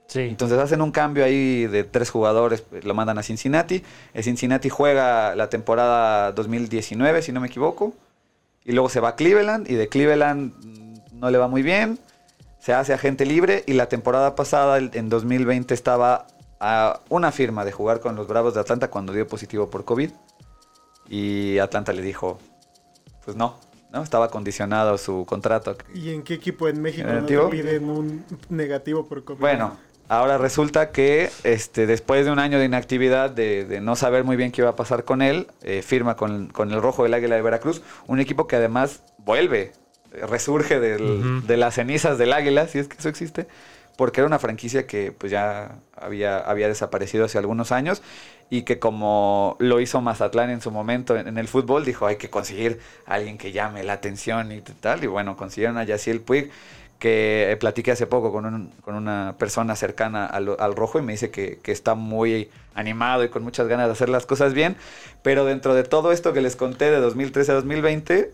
Sí. 0.07 0.21
Entonces 0.21 0.59
hacen 0.59 0.83
un 0.83 0.91
cambio 0.93 1.25
ahí 1.25 1.67
de 1.67 1.85
tres 1.85 2.11
jugadores, 2.11 2.65
lo 2.83 2.93
mandan 2.93 3.17
a 3.17 3.23
Cincinnati. 3.23 3.83
El 4.13 4.23
Cincinnati 4.23 4.69
juega 4.69 5.35
la 5.35 5.49
temporada 5.49 6.33
2019, 6.33 7.23
si 7.23 7.33
no 7.33 7.41
me 7.41 7.47
equivoco. 7.47 7.95
Y 8.67 8.73
luego 8.73 8.91
se 8.91 9.01
va 9.01 9.09
a 9.11 9.17
Cleveland 9.17 9.71
y 9.71 9.75
de 9.75 9.89
Cleveland 9.89 10.53
mm, 10.63 11.19
no 11.19 11.31
le 11.31 11.39
va 11.39 11.49
muy 11.49 11.63
bien. 11.63 11.99
Se 12.61 12.75
hace 12.75 12.93
agente 12.93 13.25
libre 13.25 13.65
y 13.67 13.73
la 13.73 13.87
temporada 13.89 14.35
pasada, 14.37 14.77
en 14.77 15.09
2020, 15.09 15.73
estaba 15.73 16.27
a 16.61 17.01
una 17.09 17.33
firma 17.33 17.65
de 17.65 17.73
jugar 17.73 18.01
con 18.01 18.15
los 18.15 18.29
Bravos 18.29 18.53
de 18.53 18.61
Atlanta 18.61 18.89
cuando 18.89 19.15
dio 19.15 19.27
positivo 19.27 19.71
por 19.71 19.87
COVID. 19.87 20.11
Y 21.09 21.59
Atlanta 21.59 21.93
le 21.93 22.03
dijo, 22.03 22.39
pues 23.25 23.37
no, 23.37 23.59
¿no? 23.93 24.03
Estaba 24.03 24.29
condicionado 24.31 24.97
su 24.99 25.25
contrato. 25.27 25.77
¿Y 25.95 26.11
en 26.11 26.23
qué 26.23 26.35
equipo 26.35 26.69
en 26.69 26.81
México 26.81 27.07
no 27.09 27.25
te 27.27 27.35
¿Negativo? 27.37 27.51
piden 27.51 27.89
un 27.91 28.25
negativo 28.49 29.07
por 29.07 29.25
COVID? 29.25 29.41
Bueno, 29.41 29.77
ahora 30.09 30.39
resulta 30.39 30.91
que 30.91 31.31
este, 31.45 31.87
después 31.87 32.25
de 32.25 32.33
un 32.33 32.39
año 32.39 32.59
de 32.59 32.65
inactividad, 32.65 33.31
de, 33.31 33.65
de 33.65 33.81
no 33.81 33.97
saber 33.97 34.25
muy 34.25 34.37
bien 34.37 34.53
qué 34.53 34.63
iba 34.63 34.71
a 34.71 34.77
pasar 34.77 35.05
con 35.05 35.21
él, 35.23 35.49
eh, 35.63 35.83
firma 35.83 36.17
con, 36.17 36.49
con 36.49 36.71
el 36.73 36.81
Rojo 36.81 37.03
del 37.03 37.15
Águila 37.15 37.37
de 37.37 37.43
Veracruz, 37.43 37.83
un 38.07 38.21
equipo 38.21 38.47
que 38.47 38.57
además 38.57 39.03
vuelve, 39.19 39.73
eh, 40.13 40.27
resurge 40.27 40.81
del- 40.81 41.47
de 41.47 41.57
las 41.57 41.75
cenizas 41.75 42.17
del 42.19 42.33
Águila, 42.33 42.69
si 42.69 42.79
es 42.79 42.89
que 42.89 42.97
eso 42.99 43.09
existe, 43.09 43.47
porque 43.97 44.21
era 44.21 44.27
una 44.27 44.39
franquicia 44.39 44.87
que 44.87 45.13
pues 45.13 45.31
ya 45.31 45.77
había, 45.95 46.39
había 46.39 46.67
desaparecido 46.69 47.27
hace 47.27 47.37
algunos 47.39 47.73
años 47.73 48.03
y 48.53 48.65
que 48.65 48.79
como 48.79 49.57
lo 49.61 49.81
hizo 49.81 50.03
Mazatlán 50.03 50.51
en 50.51 50.61
su 50.61 50.71
momento 50.71 51.17
en, 51.17 51.39
el 51.39 51.49
fútbol, 51.49 51.87
dijo 51.87 52.07
hay 52.07 52.17
que 52.17 52.29
conseguir 52.29 52.81
a 53.07 53.15
alguien 53.15 53.39
que 53.39 53.51
llame 53.51 53.83
la 53.83 53.95
atención 53.95 54.53
y 54.53 54.61
tal, 54.61 55.03
y 55.03 55.07
bueno, 55.07 55.39
consiguieron 55.39 55.79
a 55.79 55.85
Yaciel 55.85 56.21
Puig, 56.21 56.51
que 56.99 57.51
eh, 57.51 57.57
platiqué 57.57 57.93
hace 57.93 58.07
poco 58.07 58.31
con, 58.31 58.45
un- 58.45 58.71
con 58.83 58.95
una 58.95 59.37
persona 59.39 59.75
cercana 59.75 60.27
al, 60.27 60.55
al 60.59 60.77
rojo 60.77 60.99
y 60.99 61.03
me 61.03 61.13
dice 61.13 61.31
que, 61.31 61.61
que 61.63 61.73
está 61.73 61.95
muy 61.95 62.51
animado 62.75 63.25
y 63.25 63.31
con 63.31 63.43
muchas 63.43 63.69
ganas 63.69 63.87
de 63.87 63.93
hacer 63.93 64.11
las 64.11 64.27
cosas 64.27 64.53
bien, 64.53 64.77
pero 65.23 65.47
dentro 65.47 65.75
de 65.75 65.85
todo 65.85 66.13
esto 66.13 66.35
que 66.35 66.43
les 66.43 66.55
conté 66.55 66.91
de 66.91 66.99
2013 67.01 67.53
a 67.53 67.55
2020, 67.55 68.33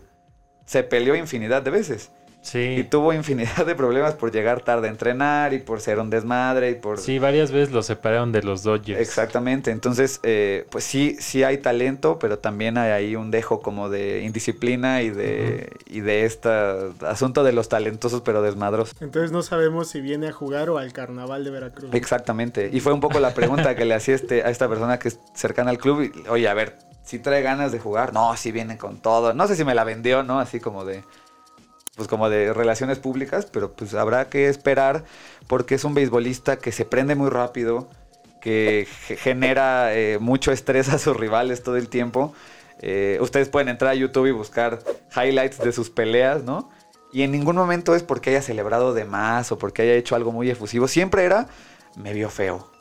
se 0.65 0.83
peleó 0.83 1.15
infinidad 1.15 1.61
de 1.61 1.71
veces. 1.71 2.11
Y 2.41 2.45
Sí. 2.49 2.87
tuvo 2.89 3.11
infinidad 3.13 3.65
de 3.65 3.75
problemas 3.75 4.13
por 4.13 4.31
llegar 4.31 4.61
tarde 4.61 4.87
a 4.87 4.91
entrenar 4.91 5.53
y 5.53 5.59
por 5.59 5.81
ser 5.81 5.99
un 5.99 6.09
desmadre 6.09 6.71
y 6.71 6.75
por... 6.75 6.97
Sí, 6.97 7.19
varias 7.19 7.51
veces 7.51 7.73
lo 7.73 7.83
separaron 7.83 8.31
de 8.31 8.41
los 8.43 8.63
Dodgers. 8.63 8.99
Exactamente, 8.99 9.71
entonces 9.71 10.21
eh, 10.23 10.65
pues 10.71 10.85
sí, 10.85 11.17
sí 11.19 11.43
hay 11.43 11.57
talento, 11.57 12.17
pero 12.17 12.39
también 12.39 12.77
hay 12.77 12.91
ahí 12.91 13.15
un 13.17 13.29
dejo 13.29 13.61
como 13.61 13.89
de 13.89 14.21
indisciplina 14.23 15.01
y 15.01 15.09
de, 15.09 15.69
y 15.85 15.99
de 15.99 16.23
este 16.23 16.49
asunto 17.05 17.43
de 17.43 17.51
los 17.51 17.67
talentosos 17.67 18.21
pero 18.21 18.41
desmadrosos. 18.41 18.95
Entonces 19.01 19.31
no 19.33 19.43
sabemos 19.43 19.89
si 19.89 19.99
viene 19.99 20.29
a 20.29 20.31
jugar 20.31 20.69
o 20.69 20.77
al 20.77 20.93
carnaval 20.93 21.43
de 21.43 21.51
Veracruz. 21.51 21.93
Exactamente, 21.93 22.69
y 22.71 22.79
fue 22.79 22.93
un 22.93 23.01
poco 23.01 23.19
la 23.19 23.33
pregunta 23.33 23.75
que 23.75 23.83
le 23.83 23.95
hacía 23.95 24.15
este, 24.15 24.43
a 24.43 24.49
esta 24.49 24.69
persona 24.69 24.97
que 24.97 25.09
es 25.09 25.19
cercana 25.33 25.71
al 25.71 25.77
club, 25.77 26.03
y, 26.03 26.27
oye, 26.29 26.47
a 26.47 26.53
ver, 26.53 26.77
si 27.03 27.19
trae 27.19 27.41
ganas 27.41 27.71
de 27.73 27.79
jugar, 27.79 28.13
no, 28.13 28.35
si 28.37 28.51
viene 28.53 28.77
con 28.77 28.97
todo, 28.97 29.33
no 29.33 29.45
sé 29.47 29.55
si 29.57 29.65
me 29.65 29.75
la 29.75 29.83
vendió, 29.83 30.23
¿no? 30.23 30.39
Así 30.39 30.59
como 30.59 30.85
de, 30.85 31.03
pues 31.99 32.07
como 32.07 32.29
de 32.29 32.53
relaciones 32.53 32.97
públicas, 32.97 33.45
pero 33.45 33.73
pues 33.73 33.93
habrá 33.93 34.29
que 34.29 34.47
esperar 34.47 35.03
porque 35.47 35.75
es 35.75 35.83
un 35.83 35.93
beisbolista 35.93 36.55
que 36.57 36.71
se 36.71 36.85
prende 36.85 37.13
muy 37.15 37.29
rápido, 37.29 37.89
que 38.39 38.87
ge- 39.05 39.17
genera 39.17 39.93
eh, 39.93 40.17
mucho 40.17 40.53
estrés 40.53 40.87
a 40.87 40.97
sus 40.97 41.17
rivales 41.17 41.61
todo 41.61 41.75
el 41.75 41.89
tiempo. 41.89 42.33
Eh, 42.81 43.17
ustedes 43.19 43.49
pueden 43.49 43.67
entrar 43.67 43.91
a 43.91 43.95
YouTube 43.95 44.27
y 44.27 44.31
buscar 44.31 44.79
highlights 45.13 45.57
de 45.59 45.73
sus 45.73 45.89
peleas, 45.89 46.43
¿no? 46.45 46.69
Y 47.11 47.23
en 47.23 47.31
ningún 47.31 47.57
momento 47.57 47.93
es 47.95 48.03
porque 48.03 48.29
haya 48.29 48.41
celebrado 48.41 48.93
de 48.93 49.03
más 49.03 49.51
o 49.51 49.57
porque 49.57 49.81
haya 49.81 49.93
hecho 49.95 50.15
algo 50.15 50.31
muy 50.31 50.49
efusivo. 50.49 50.87
Siempre 50.87 51.25
era, 51.25 51.47
me 51.97 52.13
vio 52.13 52.29
feo. 52.29 52.71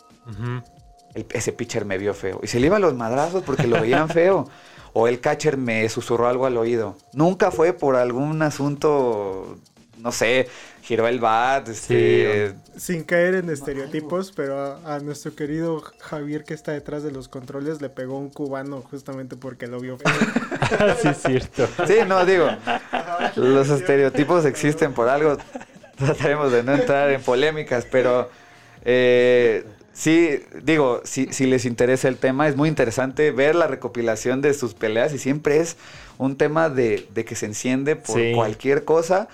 El- 1.14 1.26
ese 1.32 1.52
pitcher 1.52 1.84
me 1.84 1.98
vio 1.98 2.14
feo. 2.14 2.38
Y 2.44 2.46
se 2.46 2.60
le 2.60 2.66
iban 2.66 2.80
los 2.82 2.94
madrazos 2.94 3.42
porque 3.42 3.66
lo 3.66 3.80
veían 3.80 4.08
feo. 4.08 4.48
O 4.92 5.08
el 5.08 5.20
catcher 5.20 5.56
me 5.56 5.88
susurró 5.88 6.28
algo 6.28 6.46
al 6.46 6.56
oído. 6.56 6.96
Nunca 7.12 7.50
fue 7.50 7.72
por 7.72 7.96
algún 7.96 8.42
asunto, 8.42 9.58
no 9.98 10.12
sé, 10.12 10.48
giró 10.88 11.06
el 11.06 11.20
bat, 11.20 11.68
este, 11.68 12.54
Sin 12.78 13.04
caer 13.04 13.34
en 13.34 13.50
estereotipos, 13.50 14.32
pero 14.32 14.58
a, 14.58 14.94
a 14.94 15.00
nuestro 15.00 15.34
querido 15.34 15.82
Javier 16.00 16.44
que 16.44 16.54
está 16.54 16.72
detrás 16.72 17.02
de 17.02 17.12
los 17.12 17.28
controles 17.28 17.82
le 17.82 17.90
pegó 17.90 18.18
un 18.18 18.30
cubano 18.30 18.80
justamente 18.80 19.36
porque 19.36 19.66
lo 19.66 19.80
vio 19.80 19.98
feo. 19.98 20.10
sí, 21.02 21.08
es 21.08 21.18
cierto. 21.18 21.68
Sí, 21.86 21.96
no, 22.06 22.24
digo, 22.24 22.48
los 23.36 23.68
estereotipos 23.68 24.46
existen 24.46 24.94
por 24.94 25.10
algo. 25.10 25.36
Trataremos 25.98 26.52
de 26.52 26.62
no 26.62 26.72
entrar 26.72 27.10
en 27.10 27.20
polémicas, 27.20 27.84
pero 27.90 28.30
eh, 28.84 29.66
sí, 29.98 30.40
digo, 30.62 31.00
si, 31.04 31.32
si 31.32 31.46
les 31.46 31.64
interesa 31.64 32.06
el 32.08 32.16
tema, 32.16 32.46
es 32.46 32.56
muy 32.56 32.68
interesante 32.68 33.32
ver 33.32 33.54
la 33.56 33.66
recopilación 33.66 34.40
de 34.40 34.54
sus 34.54 34.74
peleas 34.74 35.12
y 35.12 35.18
siempre 35.18 35.58
es 35.58 35.76
un 36.18 36.36
tema 36.36 36.68
de, 36.70 37.06
de 37.12 37.24
que 37.24 37.34
se 37.34 37.46
enciende 37.46 37.96
por 37.96 38.16
Sí. 38.16 38.32
cualquier 38.34 38.84
cosa 38.84 39.28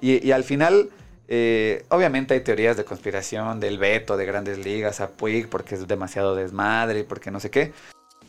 y, 0.00 0.24
y 0.26 0.32
al 0.32 0.44
final... 0.44 0.90
eh, 1.32 1.84
obviamente 1.90 2.34
hay 2.34 2.40
teorías 2.40 2.76
de 2.76 2.84
conspiración 2.84 3.60
del 3.60 3.78
veto 3.78 4.16
de 4.16 4.26
grandes 4.26 4.58
ligas 4.58 5.00
a 5.00 5.10
Puig 5.10 5.48
porque 5.48 5.76
es 5.76 5.86
demasiado 5.86 6.34
desmadre 6.34 7.00
y 7.00 7.02
porque 7.04 7.30
no 7.30 7.38
sé 7.38 7.50
qué. 7.50 7.72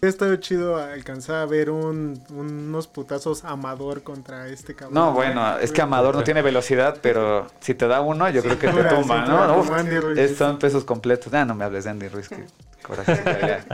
Estado 0.01 0.35
chido 0.37 0.77
alcanzar 0.77 1.35
a 1.35 1.45
ver 1.45 1.69
un- 1.69 2.19
unos 2.35 2.87
putazos 2.87 3.45
Amador 3.45 4.01
contra 4.01 4.47
este 4.47 4.73
cabrón. 4.73 4.95
No, 4.95 5.13
bueno, 5.13 5.59
es 5.59 5.71
que 5.71 5.79
Amador 5.83 6.15
no 6.15 6.23
tiene 6.23 6.41
velocidad, 6.41 6.97
pero 7.03 7.45
si 7.59 7.75
te 7.75 7.87
da 7.87 8.01
uno, 8.01 8.27
yo 8.31 8.41
creo 8.41 8.57
que 8.57 8.67
te 8.67 8.83
tumba, 8.85 9.25
¿no? 9.27 9.59
Uf, 9.59 9.69
Andy 9.69 9.99
Ruiz. 9.99 10.35
son 10.35 10.57
pesos 10.57 10.85
completos. 10.85 11.31
Ah, 11.35 11.45
no 11.45 11.53
me 11.53 11.65
hables 11.65 11.83
de 11.83 11.91
Andy 11.91 12.07
Ruiz, 12.07 12.29
que 12.29 12.45
coraje, 12.81 13.21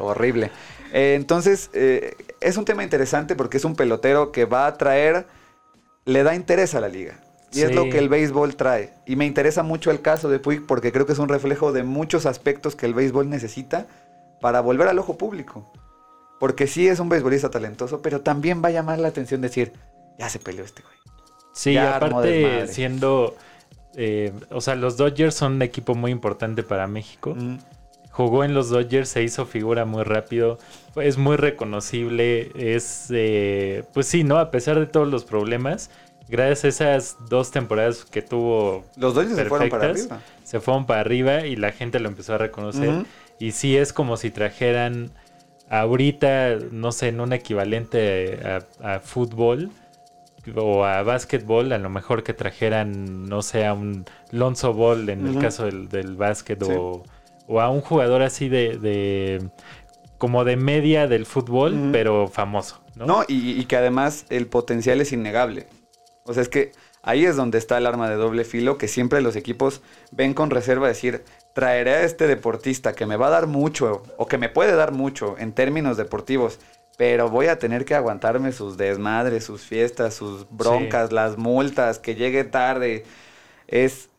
horrible. 0.01 0.51
Eh, 0.91 1.13
entonces, 1.15 1.69
eh, 1.71 2.13
es 2.41 2.57
un 2.57 2.65
tema 2.65 2.83
interesante 2.83 3.37
porque 3.37 3.55
es 3.55 3.63
un 3.63 3.77
pelotero 3.77 4.33
que 4.33 4.43
va 4.43 4.67
a 4.67 4.73
traer, 4.77 5.27
le 6.03 6.23
da 6.23 6.35
interés 6.35 6.75
a 6.75 6.81
la 6.81 6.89
liga. 6.89 7.21
Y 7.53 7.61
es 7.61 7.73
lo 7.73 7.83
que 7.83 7.99
el 7.99 8.09
béisbol 8.09 8.57
trae. 8.57 8.93
Y 9.05 9.15
me 9.15 9.25
interesa 9.25 9.63
mucho 9.63 9.91
el 9.91 10.01
caso 10.01 10.27
de 10.27 10.39
Puig 10.39 10.65
porque 10.67 10.91
creo 10.91 11.05
que 11.05 11.13
es 11.13 11.19
un 11.19 11.29
reflejo 11.29 11.71
de 11.71 11.83
muchos 11.83 12.25
aspectos 12.25 12.75
que 12.75 12.85
el 12.85 12.93
béisbol 12.93 13.29
necesita 13.29 13.87
para 14.41 14.59
volver 14.59 14.89
al 14.89 14.99
ojo 14.99 15.17
público. 15.17 15.71
Porque 16.39 16.67
sí 16.67 16.87
es 16.87 16.99
un 16.99 17.09
beisbolista 17.09 17.49
talentoso, 17.49 18.01
pero 18.01 18.21
también 18.21 18.61
va 18.63 18.67
a 18.69 18.71
llamar 18.71 18.99
la 18.99 19.07
atención 19.07 19.41
decir, 19.41 19.73
ya 20.19 20.29
se 20.29 20.39
peleó 20.39 20.63
este 20.63 20.83
güey. 20.83 20.95
Sí, 21.53 21.73
Ya 21.73 21.95
aparte 21.95 22.67
siendo... 22.67 23.35
eh, 23.95 24.31
o 24.51 24.61
sea, 24.61 24.75
los 24.75 24.97
Dodgers 24.97 25.33
son 25.33 25.53
un 25.53 25.61
equipo 25.63 25.95
muy 25.95 26.11
importante 26.11 26.61
para 26.63 26.85
México. 26.87 27.33
Mm. 27.35 27.57
Jugó 28.11 28.43
en 28.43 28.53
los 28.53 28.69
Dodgers, 28.69 29.09
se 29.09 29.23
hizo 29.23 29.45
figura 29.45 29.85
muy 29.85 30.03
rápido, 30.03 30.57
es 30.95 31.17
muy 31.17 31.35
reconocible, 31.35 32.51
es, 32.55 33.07
eh, 33.11 33.83
pues 33.93 34.07
sí, 34.07 34.23
¿no? 34.23 34.39
A 34.39 34.49
pesar 34.49 34.79
de 34.79 34.87
todos 34.87 35.07
los 35.07 35.23
problemas, 35.23 35.91
gracias 36.27 36.81
a 36.81 36.95
esas 36.95 37.17
dos 37.29 37.51
temporadas 37.51 38.05
que 38.05 38.23
tuvo 38.23 38.85
Los 38.95 39.13
Dodgers 39.13 39.35
se 39.35 39.45
fueron 39.45 39.69
para 39.69 39.85
arriba. 39.85 40.19
se 40.43 40.59
fueron 40.59 40.85
para 40.87 41.01
arriba 41.01 41.45
y 41.45 41.55
la 41.55 41.71
gente 41.71 41.99
lo 41.99 42.07
empezó 42.09 42.33
a 42.33 42.37
reconocer. 42.39 43.05
Y 43.39 43.51
sí 43.51 43.77
es 43.77 43.93
como 43.93 44.17
si 44.17 44.31
trajeran 44.31 45.11
ahorita, 45.69 46.57
no 46.71 46.91
sé, 46.91 47.09
en 47.09 47.19
un 47.19 47.33
equivalente 47.33 48.39
a, 48.81 48.95
a 48.95 48.99
fútbol 48.99 49.69
o 50.55 50.85
a 50.85 51.03
básquetbol, 51.03 51.73
a 51.73 51.77
lo 51.77 51.89
mejor 51.89 52.23
que 52.23 52.33
trajeran, 52.33 53.25
no 53.27 53.41
sé, 53.41 53.65
a 53.65 53.73
un 53.73 54.05
Lonzo 54.31 54.73
Ball 54.73 55.09
en 55.09 55.27
el 55.27 55.39
caso 55.39 55.65
del, 55.65 55.89
del 55.89 56.15
básquet 56.15 56.63
Sí. 56.63 56.71
o, 56.77 57.03
o 57.47 57.59
a 57.61 57.69
un 57.69 57.81
jugador 57.81 58.21
así 58.21 58.47
de, 58.47 58.77
de- 58.77 59.49
como 60.17 60.45
de 60.45 60.55
media 60.55 61.07
del 61.07 61.25
fútbol, 61.25 61.89
pero 61.91 62.27
famoso, 62.27 62.81
¿no? 62.95 63.05
No, 63.05 63.23
y, 63.27 63.59
y 63.59 63.65
que 63.65 63.75
además 63.77 64.25
el 64.29 64.47
potencial 64.47 64.99
es 65.01 65.11
innegable. 65.11 65.67
O 66.23 66.33
sea, 66.33 66.41
es 66.41 66.49
que 66.49 66.71
ahí 67.03 67.25
es 67.25 67.35
donde 67.35 67.57
está 67.57 67.77
el 67.77 67.85
arma 67.85 68.09
de 68.09 68.15
doble 68.15 68.43
filo, 68.43 68.77
que 68.77 68.87
siempre 68.87 69.21
los 69.21 69.35
equipos 69.35 69.81
ven 70.11 70.33
con 70.33 70.49
reserva 70.49 70.87
decir, 70.87 71.23
traeré 71.57 71.95
a 71.95 72.03
este 72.03 72.27
deportista 72.27 72.93
que 72.93 73.07
me 73.07 73.15
va 73.15 73.25
a 73.25 73.29
dar 73.31 73.47
mucho, 73.47 74.03
o 74.17 74.27
que 74.27 74.37
me 74.37 74.47
puede 74.47 74.75
dar 74.75 74.91
mucho 74.91 75.39
en 75.39 75.53
términos 75.53 75.97
deportivos, 75.97 76.59
pero 76.99 77.31
voy 77.31 77.47
a 77.47 77.57
tener 77.57 77.83
que 77.83 77.95
aguantarme 77.95 78.51
sus 78.51 78.77
desmadres, 78.77 79.45
sus 79.45 79.63
fiestas, 79.63 80.13
sus 80.13 80.45
broncas, 80.51 81.11
las 81.11 81.39
multas, 81.39 81.97
que 81.97 82.13
llegue 82.13 82.43
tarde. 82.43 83.05
Es, 83.65 84.09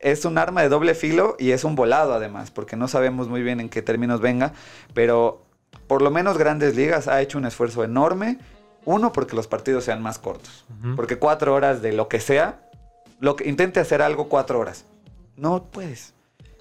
es 0.00 0.26
un 0.26 0.36
arma 0.36 0.60
de 0.60 0.68
doble 0.68 0.94
filo 0.94 1.34
y 1.38 1.52
es 1.52 1.64
un 1.64 1.76
volado 1.76 2.12
además, 2.12 2.50
porque 2.50 2.76
no 2.76 2.88
sabemos 2.88 3.26
muy 3.26 3.42
bien 3.42 3.58
en 3.60 3.70
qué 3.70 3.80
términos 3.80 4.20
venga, 4.20 4.52
pero 4.92 5.46
por 5.86 6.02
lo 6.02 6.10
menos 6.10 6.36
Grandes 6.36 6.76
Ligas 6.76 7.08
ha 7.08 7.22
hecho 7.22 7.38
un 7.38 7.46
esfuerzo 7.46 7.84
enorme. 7.84 8.36
Uno, 8.84 9.14
porque 9.14 9.34
los 9.34 9.46
partidos 9.46 9.84
sean 9.84 10.02
más 10.02 10.18
cortos. 10.18 10.66
Ujú. 10.78 10.94
Porque 10.94 11.16
cuatro 11.16 11.54
horas 11.54 11.80
de 11.80 11.92
lo 11.92 12.08
que 12.08 12.20
sea, 12.20 12.68
lo 13.18 13.34
que, 13.34 13.48
intente 13.48 13.80
hacer 13.80 14.02
algo 14.02 14.28
cuatro 14.28 14.58
horas. 14.58 14.84
No 15.36 15.70
puedes. 15.70 16.12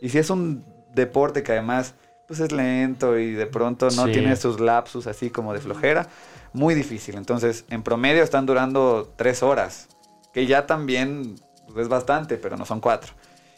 Y 0.01 0.09
si 0.09 0.17
es 0.17 0.29
un 0.29 0.65
deporte 0.93 1.43
que 1.43 1.53
además 1.53 1.93
pues 2.27 2.39
es 2.39 2.51
lento 2.53 3.17
y 3.19 3.31
de 3.33 3.45
pronto 3.45 3.87
no 3.91 4.05
Sí. 4.05 4.13
tiene 4.13 4.35
sus 4.37 4.59
lapsus 4.61 5.05
así 5.05 5.29
como 5.29 5.53
de 5.53 5.59
flojera, 5.59 6.07
muy 6.53 6.73
difícil. 6.75 7.15
Entonces, 7.15 7.65
en 7.69 7.83
promedio 7.83 8.23
están 8.23 8.45
durando 8.45 9.11
tres 9.17 9.43
horas. 9.43 9.89
Que 10.33 10.45
ya 10.45 10.65
también 10.65 11.35
pues 11.67 11.83
es 11.83 11.89
bastante, 11.89 12.37
pero 12.37 12.55
no 12.55 12.65
son 12.65 12.79
cuatro. 12.79 13.13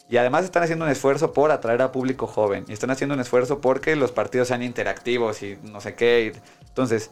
Y 0.08 0.16
además 0.16 0.44
están 0.44 0.64
haciendo 0.64 0.84
un 0.84 0.90
esfuerzo 0.90 1.32
por 1.32 1.52
atraer 1.52 1.82
a 1.82 1.92
público 1.92 2.26
joven. 2.26 2.64
Y 2.66 2.72
están 2.72 2.90
haciendo 2.90 3.14
un 3.14 3.20
esfuerzo 3.20 3.60
porque 3.60 3.94
los 3.94 4.10
partidos 4.10 4.48
sean 4.48 4.62
interactivos 4.62 5.42
y 5.44 5.56
no 5.62 5.80
sé 5.80 5.94
qué. 5.94 6.32
Entonces, 6.68 7.10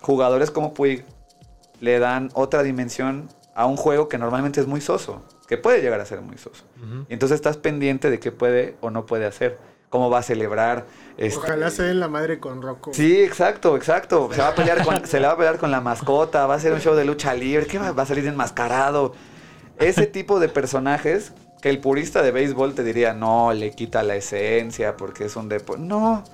jugadores 0.00 0.50
como 0.50 0.72
Puig 0.72 1.04
le 1.80 1.98
dan 1.98 2.30
otra 2.32 2.62
dimensión 2.62 3.28
a 3.54 3.66
un 3.66 3.76
juego 3.76 4.08
que 4.08 4.16
normalmente 4.16 4.60
es 4.60 4.66
muy 4.66 4.80
soso. 4.80 5.22
Que 5.46 5.58
puede 5.58 5.80
llegar 5.82 6.00
a 6.00 6.06
ser 6.06 6.20
muy 6.20 6.38
soso. 6.38 6.64
Y 7.08 7.12
entonces 7.12 7.36
estás 7.36 7.56
pendiente 7.56 8.10
de 8.10 8.18
qué 8.18 8.32
puede 8.32 8.76
o 8.80 8.90
no 8.90 9.06
puede 9.06 9.26
hacer. 9.26 9.58
Cómo 9.90 10.10
va 10.10 10.18
a 10.18 10.22
celebrar. 10.22 10.86
este- 11.18 11.38
Ojalá 11.38 11.70
se 11.70 11.84
den 11.84 12.00
la 12.00 12.08
madre 12.08 12.40
con 12.40 12.62
Rocco. 12.62 12.92
Sí, 12.92 13.22
exacto, 13.22 13.76
exacto. 13.76 14.28
Se, 14.32 14.40
va 14.40 14.48
a 14.48 14.54
pelear 14.54 14.84
con, 14.84 15.06
se 15.06 15.20
le 15.20 15.26
va 15.26 15.34
a 15.34 15.36
pelear 15.36 15.58
con 15.58 15.70
la 15.70 15.80
mascota, 15.80 16.46
va 16.46 16.54
a 16.54 16.58
ser 16.60 16.72
un 16.72 16.80
show 16.80 16.94
de 16.96 17.04
lucha 17.04 17.32
libre, 17.34 17.66
¿qué 17.66 17.78
va, 17.78 17.92
va 17.92 18.02
a 18.02 18.06
salir 18.06 18.26
enmascarado? 18.26 19.12
Ese 19.78 20.06
tipo 20.06 20.40
de 20.40 20.48
personajes 20.48 21.32
que 21.62 21.70
el 21.70 21.78
purista 21.78 22.22
de 22.22 22.30
béisbol 22.32 22.74
te 22.74 22.82
diría, 22.82 23.14
no, 23.14 23.52
le 23.52 23.70
quita 23.70 24.02
la 24.02 24.16
esencia 24.16 24.96
porque 24.96 25.26
es 25.26 25.36
un 25.36 25.48
deporte. 25.48 25.82
No, 25.82 26.24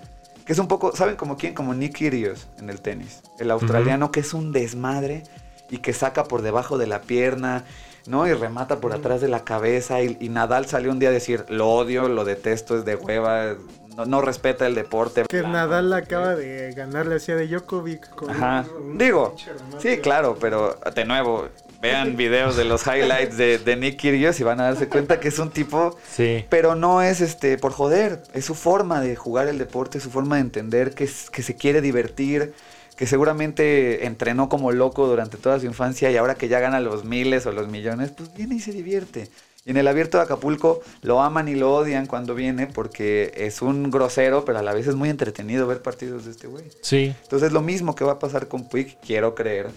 que 0.47 0.53
es 0.55 0.59
un 0.59 0.67
poco, 0.67 0.97
¿saben 0.97 1.17
como 1.17 1.37
quién? 1.37 1.53
Como 1.55 1.75
Nick 1.75 1.97
Kyrgios 1.97 2.49
en 2.59 2.71
el 2.71 2.81
tenis. 2.81 3.23
El 3.39 3.51
australiano 3.51 4.11
que 4.11 4.21
es 4.21 4.33
un 4.33 4.53
desmadre 4.53 5.23
y 5.69 5.79
que 5.79 5.93
saca 5.93 6.25
por 6.25 6.41
debajo 6.43 6.79
de 6.79 6.87
la 6.87 7.03
pierna, 7.03 7.65
¿no? 8.07 8.27
Y 8.27 8.33
remata 8.35 8.81
por 8.81 8.93
atrás 8.93 9.21
de 9.21 9.29
la 9.29 9.45
cabeza. 9.45 10.03
Y, 10.03 10.17
y 10.21 10.29
Nadal 10.29 10.67
salió 10.67 10.91
un 10.91 10.99
día 10.99 11.11
a 11.11 11.13
decir, 11.13 11.45
lo 11.49 11.69
odio, 11.69 12.09
lo 12.09 12.25
detesto, 12.25 12.77
es 12.79 12.85
de 12.85 12.97
hueva, 12.97 13.55
no, 13.97 14.05
no 14.07 14.21
respeta 14.21 14.67
el 14.67 14.75
deporte. 14.75 15.25
Que 15.29 15.43
Nadal 15.43 15.93
acaba 15.93 16.35
de 16.35 16.73
ganarle 16.73 17.17
hacia 17.17 17.37
de 17.37 17.47
Djokovic. 17.49 18.09
Con 18.15 18.31
Ajá. 18.31 18.65
un- 18.79 18.99
Digo, 18.99 19.35
sí, 19.79 19.99
claro, 19.99 20.37
pero 20.41 20.79
de 20.95 21.05
nuevo, 21.05 21.49
vean 21.83 22.17
videos 22.17 22.57
de 22.57 22.65
los 22.65 22.87
highlights 22.87 23.37
de, 23.37 23.59
de 23.59 23.77
Nick 23.77 23.99
Kyrgios 23.99 24.39
y 24.39 24.45
van 24.45 24.61
a 24.61 24.65
darse 24.65 24.89
cuenta 24.89 25.19
que 25.19 25.29
es 25.29 25.39
un 25.39 25.51
tipo, 25.51 25.97
Sí. 26.11 26.45
pero 26.51 26.75
no 26.75 27.01
es 27.03 27.21
este 27.21 27.57
por 27.59 27.73
joder, 27.73 28.23
es 28.35 28.45
su 28.45 28.55
forma 28.55 29.01
de 29.01 29.17
jugar 29.17 29.49
el 29.49 29.57
deporte, 29.59 29.99
su 29.99 30.11
forma 30.11 30.37
de 30.37 30.43
entender 30.43 30.95
que, 30.95 31.05
es- 31.05 31.31
que 31.31 31.43
se 31.43 31.57
quiere 31.57 31.81
divertir, 31.81 32.53
que 33.01 33.07
seguramente 33.07 34.05
entrenó 34.05 34.51
como 34.51 34.73
loco 34.73 35.09
durante 35.09 35.39
toda 35.39 35.59
su 35.59 35.65
infancia 35.65 36.11
y 36.11 36.19
ahora 36.19 36.35
que 36.35 36.49
ya 36.49 36.61
gana 36.61 36.81
los 36.81 37.07
miles 37.07 37.47
o 37.47 37.53
los 37.53 37.67
millones, 37.67 38.11
pues 38.11 38.35
viene 38.35 38.57
y 38.57 38.61
se 38.61 38.73
divierte. 38.73 39.31
Y 39.65 39.71
en 39.71 39.79
el 39.79 39.89
abierto 39.89 40.19
de 40.19 40.25
Acapulco 40.25 40.83
lo 41.01 41.23
aman 41.23 41.49
y 41.49 41.55
lo 41.55 41.73
odian 41.73 42.05
cuando 42.05 42.35
viene 42.35 42.67
porque 42.67 43.33
es 43.35 43.63
un 43.63 43.91
grosero, 43.91 44.45
pero 44.45 44.59
a 44.59 44.63
la 44.63 44.75
vez 44.75 44.87
es 44.87 44.97
muy 44.97 45.09
entretenido 45.09 45.67
ver 45.67 45.81
partidos 45.81 46.27
de 46.27 46.33
este 46.33 46.47
güey. 46.47 46.67
Sí. 46.83 47.15
Entonces 47.23 47.53
lo 47.53 47.63
mismo 47.63 47.95
que 47.95 48.05
va 48.05 48.13
a 48.13 48.19
pasar 48.19 48.49
con 48.49 48.69
Puig, 48.69 48.99
quiero 49.01 49.35
creer, 49.35 49.71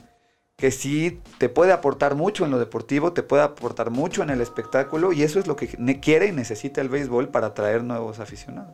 que 0.58 0.70
sí 0.72 1.22
te 1.38 1.48
puede 1.48 1.72
aportar 1.72 2.16
mucho 2.16 2.44
en 2.44 2.52
lo 2.52 2.60
deportivo, 2.60 3.14
te 3.14 3.24
puede 3.24 3.44
aportar 3.44 3.90
mucho 3.90 4.22
en 4.22 4.32
el 4.32 4.42
espectáculo 4.42 5.14
y 5.14 5.24
eso 5.24 5.40
es 5.40 5.48
lo 5.48 5.56
que 5.56 5.70
quiere 6.02 6.28
y 6.28 6.34
necesita 6.34 6.82
el 6.82 6.90
béisbol 6.90 7.30
para 7.30 7.48
atraer 7.48 7.86
nuevos 7.86 8.20
aficionados. 8.20 8.74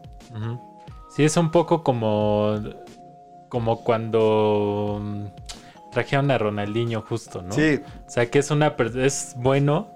Sí, 1.16 1.24
es 1.24 1.38
un 1.38 1.52
poco 1.52 1.84
como, 1.84 2.60
como 3.50 3.84
cuando 3.84 5.00
mm, 5.02 5.26
trajeron 5.92 6.32
a 6.32 6.38
Ronaldinho 6.38 7.02
justo, 7.02 7.42
¿no? 7.42 7.54
Sí, 7.54 7.82
O 8.08 8.10
sea, 8.10 8.30
que 8.30 8.40
es 8.40 8.52
una 8.52 8.76
es 8.96 9.34
bueno, 9.38 9.90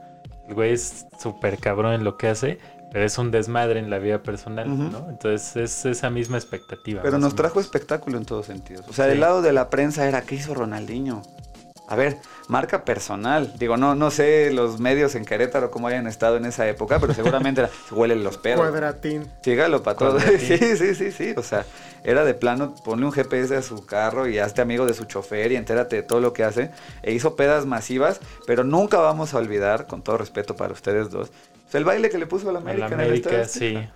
el 0.48 0.56
güey 0.56 0.74
es 0.74 1.06
súper 1.20 1.58
cabrón 1.60 1.94
en 1.94 2.04
lo 2.04 2.18
que 2.18 2.28
hace, 2.28 2.58
pero 2.92 3.06
es 3.06 3.18
un 3.18 3.32
desmadre 3.32 3.80
en 3.80 3.90
la 3.90 3.98
vida 4.00 4.22
personal. 4.22 4.92
¿no? 4.92 5.10
Entonces 5.10 5.56
es 5.56 5.86
esa 5.86 6.10
misma 6.10 6.38
expectativa. 6.38 7.02
pero 7.02 7.18
nos 7.18 7.36
trajo 7.36 7.60
espectáculo 7.60 8.18
en 8.18 8.26
todos 8.26 8.46
sentidos. 8.48 8.86
O 8.88 8.94
sea, 8.94 9.06
Sí. 9.06 9.12
del 9.12 9.22
lado 9.22 9.42
de 9.42 9.54
la 9.54 9.70
prensa 9.70 10.08
era, 10.08 10.22
¿qué 10.22 10.36
hizo 10.36 10.54
Ronaldinho? 10.54 11.22
A 11.90 11.96
ver, 11.96 12.18
marca 12.48 12.86
personal. 12.86 13.54
Digo, 13.60 13.78
no, 13.78 13.94
no 13.94 14.10
sé 14.10 14.52
los 14.54 14.80
medios 14.80 15.16
en 15.16 15.26
Querétaro 15.26 15.70
cómo 15.70 15.88
hayan 15.88 16.08
estado 16.08 16.38
en 16.38 16.46
esa 16.46 16.68
época, 16.68 17.00
pero 17.00 17.14
seguramente 17.14 17.62
era, 17.62 17.70
se 17.90 17.94
huelen 17.94 18.24
los 18.24 18.38
perros. 18.38 18.62
Cuadratín. 18.68 19.28
Sígalo 19.42 19.84
para 19.84 19.98
todo. 19.98 20.20
Sí, 20.40 20.58
sí, 20.78 20.96
sí, 20.96 21.12
sí. 21.12 21.34
O 21.36 21.44
sea, 21.44 21.66
era 22.04 22.26
de 22.26 22.34
plano, 22.34 22.76
ponle 22.84 23.06
un 23.06 23.12
GPS 23.12 23.56
a 23.56 23.62
su 23.62 23.86
carro 23.86 24.28
y 24.28 24.40
hazte 24.40 24.62
amigo 24.62 24.86
de 24.86 24.94
su 24.94 25.06
chofer 25.06 25.52
y 25.52 25.56
entérate 25.56 25.96
de 25.98 26.04
todo 26.04 26.20
lo 26.20 26.34
que 26.34 26.44
hace. 26.44 26.72
E 27.02 27.14
hizo 27.14 27.36
pedas 27.36 27.66
masivas, 27.66 28.20
pero 28.46 28.64
nunca 28.64 28.98
vamos 29.00 29.34
a 29.34 29.38
olvidar, 29.38 29.88
con 29.88 30.02
todo 30.04 30.18
respeto 30.18 30.56
para 30.56 30.74
ustedes 30.74 31.10
dos, 31.10 31.32
el 31.74 31.86
baile 31.86 32.10
que 32.12 32.20
le 32.20 32.28
puso 32.28 32.50
a 32.50 32.54
la 32.54 32.60
América, 32.60 32.90
la 32.90 32.94
en 32.96 33.00
el 33.02 33.14
Estadio 33.16 33.38
América, 33.40 33.50
sí. 33.52 33.90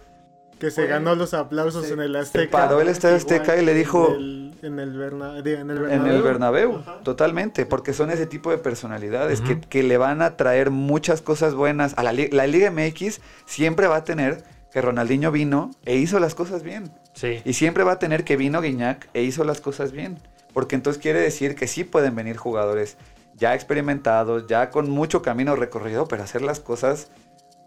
Que 0.59 0.71
se 0.71 0.87
ganó 0.87 1.13
los 1.13 1.35
aplausos 1.35 1.91
en 1.91 1.99
el 1.99 2.13
Se 2.13 2.17
Azteca. 2.17 2.51
paró 2.57 2.81
el 2.81 2.87
Estadio 2.87 3.15
Azteca 3.17 3.55
y 3.57 3.63
le 3.63 3.75
dijo- 3.75 4.07
En 4.15 4.15
el, 4.15 4.53
en 4.63 4.79
el, 4.79 4.97
Berna- 4.97 5.41
digo, 5.43 5.59
en 5.59 5.69
el 5.69 5.77
En 5.77 5.83
Bernabéu. 5.83 6.15
el 6.15 6.21
Bernabéu, 6.23 6.75
Ajá. 6.77 6.99
totalmente, 7.03 7.67
porque 7.67 7.93
son 7.93 8.09
ese 8.09 8.25
tipo 8.25 8.49
de 8.49 8.57
personalidades 8.57 9.41
que, 9.41 9.59
que 9.59 9.83
le 9.83 9.97
van 9.99 10.23
a 10.23 10.35
traer 10.35 10.71
muchas 10.71 11.21
cosas 11.21 11.53
buenas. 11.53 11.93
A 11.95 12.01
la, 12.01 12.11
la 12.31 12.47
Liga 12.47 12.71
MX 12.71 13.21
siempre 13.45 13.85
va 13.85 13.97
a 13.97 14.03
tener 14.03 14.43
que 14.73 14.81
Ronaldinho 14.81 15.31
vino 15.31 15.69
e 15.85 15.97
hizo 15.97 16.19
las 16.19 16.33
cosas 16.33 16.63
bien. 16.63 16.91
Sí. 17.17 17.41
Y 17.43 17.53
siempre 17.53 17.83
va 17.83 17.93
a 17.93 17.99
tener 17.99 18.23
que 18.23 18.37
vino 18.37 18.61
Guiñac 18.61 19.09
e 19.15 19.23
hizo 19.23 19.43
las 19.43 19.59
cosas 19.59 19.91
bien. 19.91 20.19
Porque 20.53 20.75
entonces 20.75 21.01
quiere 21.01 21.19
decir 21.19 21.55
que 21.55 21.67
sí 21.67 21.83
pueden 21.83 22.15
venir 22.15 22.37
jugadores 22.37 22.97
ya 23.33 23.55
experimentados, 23.55 24.45
ya 24.47 24.69
con 24.69 24.89
mucho 24.89 25.21
camino 25.21 25.55
recorrido, 25.55 26.07
pero 26.07 26.23
hacer 26.23 26.41
las 26.41 26.59
cosas 26.59 27.09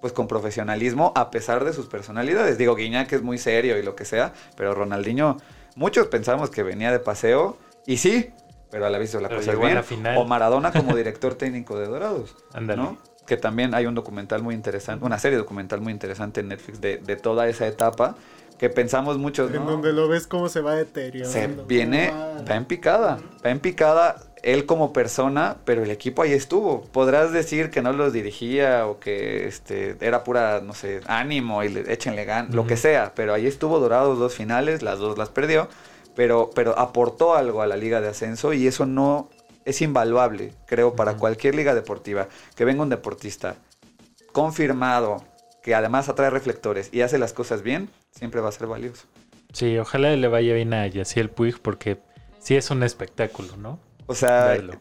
pues 0.01 0.13
con 0.13 0.29
profesionalismo 0.29 1.13
a 1.15 1.31
pesar 1.31 1.65
de 1.65 1.73
sus 1.73 1.87
personalidades. 1.87 2.59
Digo, 2.59 2.75
Guiñac 2.75 3.13
es 3.13 3.23
muy 3.23 3.39
serio 3.39 3.77
y 3.77 3.83
lo 3.83 3.95
que 3.97 4.05
sea, 4.05 4.33
pero 4.57 4.73
Ronaldinho, 4.75 5.37
muchos 5.75 6.07
pensamos 6.07 6.51
que 6.51 6.63
venía 6.63 6.91
de 6.91 7.01
paseo 7.01 7.59
y 7.87 7.99
sí, 7.99 8.31
pero 8.71 8.87
a 8.87 8.91
la 8.91 9.03
hizo 9.03 9.21
la 9.21 9.29
Pero 9.29 9.41
cosa 9.41 9.53
a 9.53 9.57
bien. 9.57 9.85
final. 9.85 10.17
O 10.17 10.25
Maradona 10.25 10.73
como 10.73 10.97
director 10.97 11.35
técnico 11.35 11.79
de 11.79 11.87
Dorados. 11.87 12.37
Ándale. 12.55 12.83
¿no? 12.83 12.99
Que 13.27 13.37
también 13.37 13.75
hay 13.75 13.87
un 13.87 13.95
documental 13.95 14.43
muy 14.43 14.55
interesante, 14.55 15.05
una 15.05 15.19
serie 15.19 15.39
documental 15.39 15.81
muy 15.81 15.93
interesante 15.93 16.41
en 16.41 16.49
Netflix 16.49 16.81
de, 16.81 16.97
de 16.99 17.17
toda 17.17 17.49
esa 17.49 17.67
etapa 17.67 18.17
que 18.61 18.69
pensamos 18.69 19.17
muchos, 19.17 19.51
En 19.55 19.65
¿no? 19.65 19.71
donde 19.71 19.91
lo 19.95 20.07
ves 20.07 20.27
cómo 20.27 20.51
se 20.51 20.61
va 20.61 20.75
deteriorando. 20.75 21.63
Se 21.63 21.67
viene, 21.67 22.11
Ah, 22.13 22.45
va 22.49 22.57
en 22.57 22.67
picada, 22.67 23.19
va 23.43 23.49
en 23.49 23.59
picada 23.59 24.17
él 24.43 24.67
como 24.67 24.93
persona, 24.93 25.57
pero 25.65 25.83
el 25.83 25.91
equipo 25.91 26.21
ahí 26.21 26.33
estuvo. 26.35 26.83
Podrás 26.83 27.33
decir 27.33 27.71
que 27.71 27.81
no 27.81 27.95
los 27.95 28.13
dirigía 28.13 28.87
o 28.87 29.01
que 29.01 29.49
este 29.49 29.97
era 30.03 30.25
pura, 30.25 30.61
no 30.63 30.75
sé, 30.75 31.01
ánimo 31.07 31.65
y 31.65 31.71
le, 31.71 31.91
échenle 31.91 32.27
gan, 32.27 32.49
lo 32.53 32.67
que 32.67 32.77
sea, 32.77 33.15
pero 33.15 33.33
ahí 33.33 33.47
estuvo 33.47 33.81
Dorados 33.81 34.19
dos 34.19 34.35
finales, 34.35 34.83
las 34.83 34.99
dos 34.99 35.17
las 35.17 35.31
perdió, 35.31 35.67
pero, 36.15 36.51
pero 36.55 36.79
aportó 36.79 37.35
algo 37.35 37.63
a 37.63 37.67
la 37.67 37.79
liga 37.79 38.03
de 38.03 38.09
ascenso 38.09 38.53
y 38.53 38.67
eso 38.67 38.85
no 38.85 39.31
es 39.65 39.81
invaluable, 39.81 40.53
creo, 40.67 40.95
para 40.95 41.15
cualquier 41.17 41.55
liga 41.55 41.75
deportiva. 41.75 42.29
Que 42.57 42.67
venga 42.67 42.83
un 42.83 42.91
deportista 42.91 43.55
confirmado, 44.33 45.25
que 45.63 45.75
además 45.75 46.09
atrae 46.09 46.31
reflectores 46.31 46.89
y 46.93 47.03
hace 47.03 47.19
las 47.19 47.33
cosas 47.33 47.63
bien, 47.63 47.91
siempre 48.11 48.41
va 48.41 48.49
a 48.49 48.53
ser 48.53 48.67
valioso. 48.67 49.05
Sí, 49.53 49.79
ojalá 49.79 50.15
le 50.17 50.29
vaya 50.29 50.55
bien 50.55 50.73
a 50.75 50.87
Yaciel 50.87 51.31
Puig 51.31 51.61
porque 51.61 51.99
sí 52.39 52.57
es 52.57 52.71
un 52.71 52.83
espectáculo, 52.83 53.57
¿no? 53.57 53.79
O 54.07 54.15
sea, 54.15 54.47
Verlo. 54.47 54.75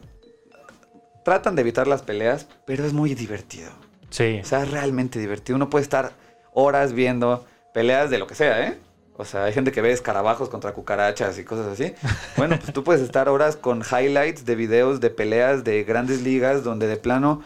tratan 1.24 1.54
de 1.54 1.62
evitar 1.62 1.86
las 1.86 2.02
peleas, 2.02 2.46
pero 2.66 2.84
es 2.84 2.92
muy 2.92 3.14
divertido. 3.14 3.70
Sí. 4.10 4.40
O 4.42 4.44
sea, 4.44 4.62
es 4.62 4.70
realmente 4.70 5.18
divertido. 5.18 5.56
Uno 5.56 5.70
puede 5.70 5.82
estar 5.82 6.12
horas 6.52 6.92
viendo 6.92 7.44
peleas 7.72 8.10
de 8.10 8.18
lo 8.18 8.26
que 8.26 8.34
sea, 8.34 8.66
¿eh? 8.66 8.78
O 9.16 9.24
sea, 9.24 9.44
hay 9.44 9.52
gente 9.52 9.70
que 9.70 9.82
ve 9.82 9.92
escarabajos 9.92 10.48
contra 10.48 10.72
cucarachas 10.72 11.38
y 11.38 11.44
cosas 11.44 11.66
así. 11.66 11.94
Bueno, 12.36 12.58
pues 12.58 12.72
tú 12.72 12.82
puedes 12.84 13.02
estar 13.02 13.28
horas 13.28 13.56
con 13.56 13.82
highlights 13.82 14.46
de 14.46 14.54
videos 14.54 15.00
de 15.00 15.10
peleas 15.10 15.62
de 15.62 15.84
grandes 15.84 16.22
ligas 16.22 16.64
donde 16.64 16.86
de 16.86 16.96
plano 16.96 17.42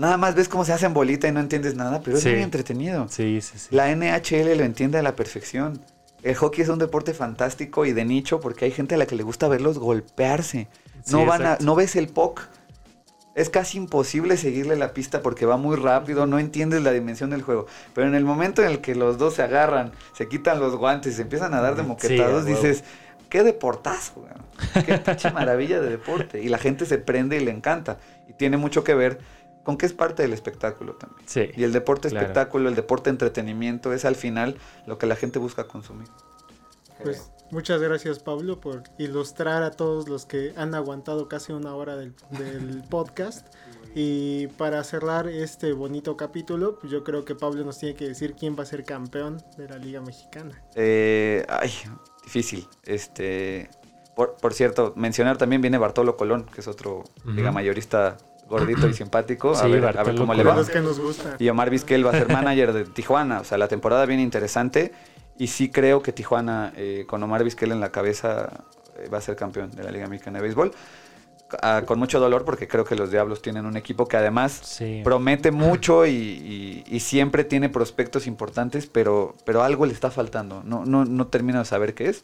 nada 0.00 0.16
más 0.16 0.34
ves 0.34 0.48
cómo 0.48 0.64
se 0.64 0.72
hacen 0.72 0.94
bolita 0.94 1.28
y 1.28 1.32
no 1.32 1.40
entiendes 1.40 1.74
nada, 1.74 2.00
pero 2.02 2.16
es 2.16 2.24
muy 2.24 2.42
entretenido. 2.42 3.06
Sí, 3.08 3.40
sí, 3.42 3.58
sí. 3.58 3.68
La 3.70 3.94
NHL 3.94 4.56
lo 4.56 4.64
entiende 4.64 4.98
a 4.98 5.02
la 5.02 5.14
perfección. 5.14 5.80
El 6.22 6.34
hockey 6.34 6.62
es 6.62 6.70
un 6.70 6.78
deporte 6.78 7.12
fantástico 7.12 7.84
y 7.84 7.92
de 7.92 8.04
nicho 8.06 8.40
porque 8.40 8.64
hay 8.64 8.70
gente 8.70 8.94
a 8.94 8.98
la 8.98 9.06
que 9.06 9.14
le 9.14 9.22
gusta 9.22 9.46
verlos 9.46 9.78
golpearse. 9.78 10.68
No, 11.10 11.20
Sí, 11.20 11.24
van 11.26 11.46
a, 11.46 11.58
no 11.60 11.74
ves 11.74 11.96
el 11.96 12.08
puck. 12.08 12.40
Es 13.34 13.50
casi 13.50 13.78
imposible 13.78 14.36
seguirle 14.36 14.74
la 14.76 14.92
pista 14.92 15.22
porque 15.22 15.46
va 15.46 15.56
muy 15.56 15.76
rápido, 15.76 16.26
no 16.26 16.38
entiendes 16.38 16.82
la 16.82 16.92
dimensión 16.92 17.30
del 17.30 17.42
juego. 17.42 17.66
Pero 17.94 18.08
en 18.08 18.14
el 18.14 18.24
momento 18.24 18.62
en 18.62 18.68
el 18.68 18.80
que 18.80 18.94
los 18.94 19.18
dos 19.18 19.34
se 19.34 19.42
agarran, 19.42 19.92
se 20.14 20.28
quitan 20.28 20.60
los 20.60 20.76
guantes 20.76 21.12
y 21.12 21.16
se 21.16 21.22
empiezan 21.22 21.52
a 21.54 21.60
dar 21.60 21.76
de 21.76 21.82
moquetados, 21.82 22.44
dices, 22.44 22.84
qué 23.28 23.42
deportazo, 23.42 24.26
qué 24.84 24.98
pinche 24.98 25.30
maravilla 25.30 25.80
de 25.80 25.90
deporte. 25.90 26.42
Y 26.42 26.48
la 26.48 26.58
gente 26.58 26.86
se 26.86 26.98
prende 26.98 27.36
y 27.36 27.44
le 27.44 27.50
encanta. 27.50 27.98
Y 28.28 28.32
tiene 28.32 28.56
mucho 28.56 28.82
que 28.82 28.94
ver 28.94 29.20
con 29.64 29.76
que 29.76 29.86
es 29.86 29.92
parte 29.92 30.22
del 30.22 30.32
espectáculo 30.32 30.94
también. 30.94 31.28
Sí. 31.28 31.50
Y 31.56 31.64
el 31.64 31.72
deporte 31.72 32.08
Claro. 32.08 32.26
espectáculo, 32.26 32.68
el 32.68 32.74
deporte 32.74 33.10
entretenimiento 33.10 33.92
es 33.92 34.04
al 34.04 34.16
final 34.16 34.56
lo 34.86 34.98
que 34.98 35.06
la 35.06 35.16
gente 35.16 35.38
busca 35.38 35.64
consumir. 35.68 36.08
Pues 37.02 37.30
muchas 37.50 37.80
gracias 37.80 38.18
Pablo 38.18 38.60
por 38.60 38.82
ilustrar 38.98 39.62
a 39.62 39.70
todos 39.70 40.08
los 40.08 40.26
que 40.26 40.52
han 40.56 40.74
aguantado 40.74 41.28
casi 41.28 41.52
una 41.52 41.74
hora 41.74 41.96
del, 41.96 42.14
del 42.30 42.82
podcast. 42.90 43.46
Y 43.94 44.46
para 44.48 44.84
cerrar 44.84 45.26
este 45.28 45.72
bonito 45.72 46.16
capítulo, 46.16 46.78
pues 46.78 46.92
yo 46.92 47.02
creo 47.02 47.24
que 47.24 47.34
Pablo 47.34 47.64
nos 47.64 47.78
tiene 47.78 47.96
que 47.96 48.06
decir 48.06 48.34
quién 48.38 48.56
va 48.56 48.62
a 48.62 48.66
ser 48.66 48.84
campeón 48.84 49.42
de 49.56 49.68
la 49.68 49.78
Liga 49.78 50.00
Mexicana. 50.00 50.62
Eh, 50.76 51.44
ay, 51.48 51.72
difícil. 52.22 52.68
Este, 52.84 53.68
por, 54.14 54.36
por 54.36 54.54
cierto, 54.54 54.92
mencionar 54.96 55.38
también 55.38 55.60
viene 55.60 55.76
Bartolo 55.76 56.16
Colón, 56.16 56.46
que 56.54 56.60
es 56.60 56.68
otro 56.68 57.02
liga 57.24 57.50
mayorista 57.50 58.16
gordito 58.50 58.86
y 58.88 58.92
simpático. 58.92 59.52
A 59.52 59.54
Sí, 59.54 59.70
ver, 59.70 59.96
a 59.98 60.02
ver 60.02 60.14
cómo 60.16 60.34
le 60.34 60.42
va. 60.42 60.54
los 60.56 60.68
que 60.68 60.80
nos 60.80 60.98
gusta. 61.00 61.36
Y 61.38 61.48
Omar 61.48 61.70
Vizquel 61.70 62.04
va 62.04 62.10
a 62.10 62.14
ser 62.14 62.28
manager 62.28 62.72
de 62.74 62.84
Tijuana. 62.84 63.40
O 63.40 63.44
sea, 63.44 63.56
la 63.56 63.68
temporada 63.68 64.04
viene 64.04 64.22
interesante. 64.22 64.92
Y 65.38 65.46
sí 65.46 65.70
creo 65.70 66.02
que 66.02 66.12
Tijuana, 66.12 66.72
eh, 66.76 67.04
con 67.08 67.22
Omar 67.22 67.42
Vizquel 67.44 67.72
en 67.72 67.80
la 67.80 67.90
cabeza, 67.90 68.50
eh, 68.98 69.08
va 69.08 69.16
a 69.18 69.20
ser 69.22 69.36
campeón 69.36 69.70
de 69.70 69.82
la 69.84 69.90
Liga 69.90 70.06
Mexicana 70.06 70.38
de 70.38 70.42
Béisbol. 70.42 70.72
Ah, 71.62 71.82
con 71.84 71.98
mucho 71.98 72.20
dolor 72.20 72.44
porque 72.44 72.68
creo 72.68 72.84
que 72.84 72.94
los 72.94 73.10
Diablos 73.10 73.42
tienen 73.42 73.66
un 73.66 73.76
equipo 73.76 74.06
que 74.06 74.16
además 74.16 74.52
Sí. 74.62 75.00
promete 75.02 75.50
mucho 75.50 76.06
y, 76.06 76.10
y- 76.10 76.84
y 76.86 77.00
siempre 77.00 77.42
tiene 77.42 77.68
prospectos 77.68 78.28
importantes, 78.28 78.86
pero, 78.86 79.34
pero 79.44 79.62
algo 79.64 79.84
le 79.86 79.92
está 79.92 80.12
faltando. 80.12 80.62
No, 80.64 80.84
no, 80.84 81.04
no 81.04 81.26
termino 81.26 81.58
de 81.58 81.64
saber 81.64 81.94
qué 81.94 82.08
es, 82.10 82.22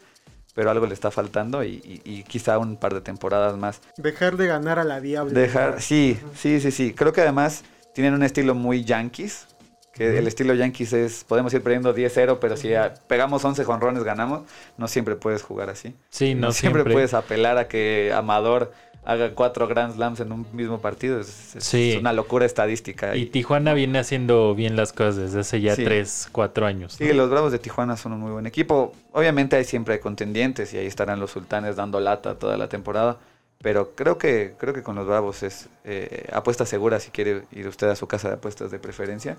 pero 0.57 0.71
algo 0.71 0.87
le 0.87 0.95
está 0.95 1.11
faltando 1.11 1.63
y, 1.63 1.75
y- 1.85 2.01
y 2.03 2.23
quizá 2.23 2.57
un 2.57 2.77
par 2.77 2.91
de 2.95 3.01
temporadas 3.01 3.55
más. 3.57 3.79
Dejar 3.95 4.37
de 4.37 4.47
ganar 4.47 4.79
a 4.79 4.83
la 4.83 4.99
diabla. 4.99 5.31
Dejar, 5.39 5.83
sí, 5.83 6.19
sí, 6.33 6.59
sí, 6.59 6.71
sí. 6.71 6.93
Creo 6.95 7.13
que 7.13 7.21
además 7.21 7.63
tienen 7.93 8.15
un 8.15 8.23
estilo 8.23 8.55
muy 8.55 8.83
yankees. 8.83 9.45
Que 9.93 10.17
el 10.17 10.25
estilo 10.27 10.55
yankees 10.55 10.93
es, 10.93 11.23
podemos 11.23 11.53
ir 11.53 11.61
perdiendo 11.61 11.93
10-0, 11.95 12.39
pero 12.41 12.57
si 12.57 12.69
pegamos 13.07 13.45
11 13.45 13.63
jonrones 13.63 14.03
ganamos, 14.03 14.41
no 14.77 14.87
siempre 14.87 15.15
puedes 15.15 15.43
jugar 15.43 15.69
así. 15.69 15.95
Sí, 16.09 16.33
no, 16.33 16.51
siempre, 16.53 16.81
siempre. 16.81 16.93
puedes 16.93 17.13
apelar 17.13 17.57
a 17.59 17.67
que 17.67 18.11
Amador 18.15 18.71
haga 19.09 19.33
cuatro 19.33 19.67
Grand 19.69 19.95
Slams 19.95 20.19
en 20.19 20.33
un 20.33 20.45
mismo 20.51 20.79
partido. 20.81 21.19
Es, 21.21 21.55
es- 21.55 21.63
Sí. 21.63 21.93
es 21.93 21.97
una 21.99 22.11
locura 22.11 22.45
estadística. 22.45 23.15
Y 23.15 23.27
Tijuana 23.27 23.73
viene 23.73 23.99
haciendo 23.99 24.53
bien 24.53 24.75
las 24.75 24.91
cosas 24.91 25.15
desde 25.15 25.39
hace 25.39 25.61
ya 25.61 25.75
Sí. 25.75 25.85
3, 25.85 26.27
4 26.33 26.65
años. 26.65 26.93
sí, 26.93 27.05
¿no? 27.05 27.13
los 27.13 27.29
Bravos 27.29 27.53
de 27.53 27.59
Tijuana 27.59 27.95
son 27.95 28.11
un 28.13 28.19
muy 28.19 28.31
buen 28.31 28.45
equipo. 28.45 28.93
Obviamente 29.13 29.55
hay 29.55 29.63
siempre 29.63 29.93
hay 29.95 29.99
contendientes 30.01 30.73
y 30.73 30.77
ahí 30.77 30.85
estarán 30.87 31.19
los 31.21 31.31
sultanes 31.31 31.77
dando 31.77 31.99
lata 32.01 32.35
toda 32.35 32.57
la 32.57 32.67
temporada. 32.67 33.17
Pero 33.61 33.93
creo 33.95 34.17
que, 34.17 34.53
creo 34.59 34.73
que 34.73 34.83
con 34.83 34.95
los 34.97 35.07
Bravos 35.07 35.41
es 35.41 35.69
eh, 35.85 36.27
apuesta 36.33 36.65
segura 36.65 36.99
si 36.99 37.09
quiere 37.09 37.43
ir 37.53 37.67
usted 37.67 37.87
a 37.87 37.95
su 37.95 38.07
casa 38.07 38.27
de 38.27 38.33
apuestas 38.35 38.71
de 38.71 38.77
preferencia 38.77 39.37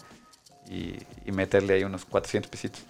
y, 0.68 0.94
y 1.26 1.32
meterle 1.32 1.74
ahí 1.74 1.84
unos 1.84 2.04
400 2.06 2.50
pesitos. 2.50 2.82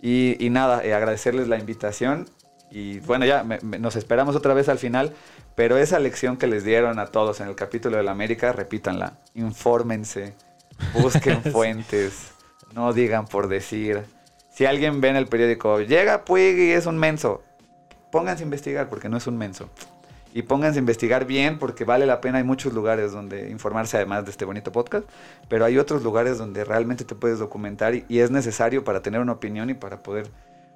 Y, 0.00 0.36
y 0.44 0.50
nada, 0.50 0.84
eh, 0.84 0.92
agradecerles 0.94 1.48
la 1.48 1.58
invitación. 1.58 2.28
Y 2.70 3.00
bueno, 3.00 3.24
ya 3.24 3.42
me- 3.44 3.58
me- 3.62 3.78
nos 3.78 3.96
esperamos 3.96 4.36
otra 4.36 4.54
vez 4.54 4.68
al 4.68 4.78
final. 4.78 5.12
Pero 5.54 5.76
esa 5.78 5.98
lección 5.98 6.36
que 6.36 6.46
les 6.46 6.64
dieron 6.64 6.98
a 6.98 7.06
todos 7.06 7.40
en 7.40 7.48
el 7.48 7.54
capítulo 7.54 7.96
de 7.96 8.02
la 8.02 8.10
América, 8.12 8.52
repítanla. 8.52 9.14
Infórmense, 9.34 10.34
busquen 10.94 11.42
fuentes, 11.52 12.32
no 12.74 12.92
digan 12.92 13.26
por 13.26 13.48
decir. 13.48 14.02
Si 14.50 14.66
alguien 14.66 15.00
ve 15.00 15.08
en 15.08 15.16
el 15.16 15.26
periódico, 15.26 15.80
llega 15.80 16.24
Puig 16.24 16.58
y 16.58 16.72
es 16.72 16.86
un 16.86 16.98
menso, 16.98 17.42
pónganse 18.10 18.42
a 18.42 18.46
investigar 18.46 18.88
porque 18.88 19.08
no 19.08 19.16
es 19.16 19.26
un 19.26 19.36
menso. 19.38 19.68
Y 20.34 20.42
pónganse 20.42 20.78
a 20.78 20.80
investigar 20.80 21.24
bien 21.26 21.58
porque 21.58 21.84
vale 21.84 22.06
la 22.06 22.20
pena. 22.20 22.38
Hay 22.38 22.44
muchos 22.44 22.72
lugares 22.74 23.12
donde 23.12 23.50
informarse 23.50 23.96
además 23.96 24.24
de 24.26 24.30
este 24.30 24.44
bonito 24.44 24.70
podcast. 24.70 25.04
Pero 25.48 25.64
hay 25.64 25.78
otros 25.78 26.02
lugares 26.02 26.36
donde 26.38 26.64
realmente 26.64 27.04
te 27.04 27.14
puedes 27.14 27.38
documentar 27.38 27.94
y, 27.94 28.04
y 28.08 28.18
es 28.20 28.30
necesario 28.30 28.84
para 28.84 29.00
tener 29.00 29.20
una 29.20 29.32
opinión 29.32 29.70
y 29.70 29.74
para 29.74 30.02
poder 30.02 30.28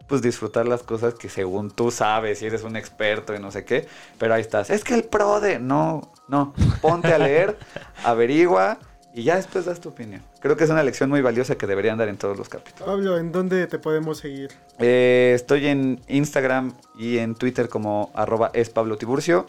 pues 0.07 0.22
disfrutar 0.22 0.66
las 0.66 0.82
cosas 0.82 1.14
que 1.14 1.28
según 1.28 1.70
tú 1.70 1.90
sabes 1.90 2.42
y 2.42 2.46
eres 2.46 2.62
un 2.62 2.76
experto 2.76 3.34
y 3.34 3.38
no 3.38 3.50
sé 3.50 3.64
qué. 3.64 3.86
Pero 4.18 4.34
ahí 4.34 4.40
estás. 4.40 4.70
Es 4.70 4.84
que 4.84 4.94
el 4.94 5.05
pro 5.05 5.40
de... 5.40 5.59
No, 5.59 6.12
no. 6.28 6.55
Ponte 6.80 7.12
a 7.12 7.18
leer, 7.18 7.59
averigua 8.05 8.78
y 9.14 9.24
ya 9.24 9.36
después 9.36 9.66
das 9.66 9.80
tu 9.80 9.90
opinión. 9.90 10.22
Creo 10.40 10.57
que 10.57 10.64
es 10.64 10.70
una 10.70 10.82
lección 10.82 11.11
muy 11.11 11.20
valiosa 11.20 11.57
que 11.57 11.66
deberían 11.66 11.98
dar 11.98 12.09
en 12.09 12.16
todos 12.16 12.36
los 12.36 12.48
capítulos. 12.48 12.86
Pablo, 12.86 13.18
¿en 13.18 13.30
dónde 13.30 13.66
te 13.66 13.78
podemos 13.78 14.18
seguir? 14.18 14.50
Eh, 14.78 15.32
estoy 15.34 15.66
en 15.66 16.00
Instagram 16.09 16.74
y 16.98 17.18
en 17.18 17.34
Twitter 17.34 17.68
como 17.68 18.11
arroba 18.14 18.50
es 18.55 18.70
Pablo 18.70 18.96
Tiburcio. 18.96 19.46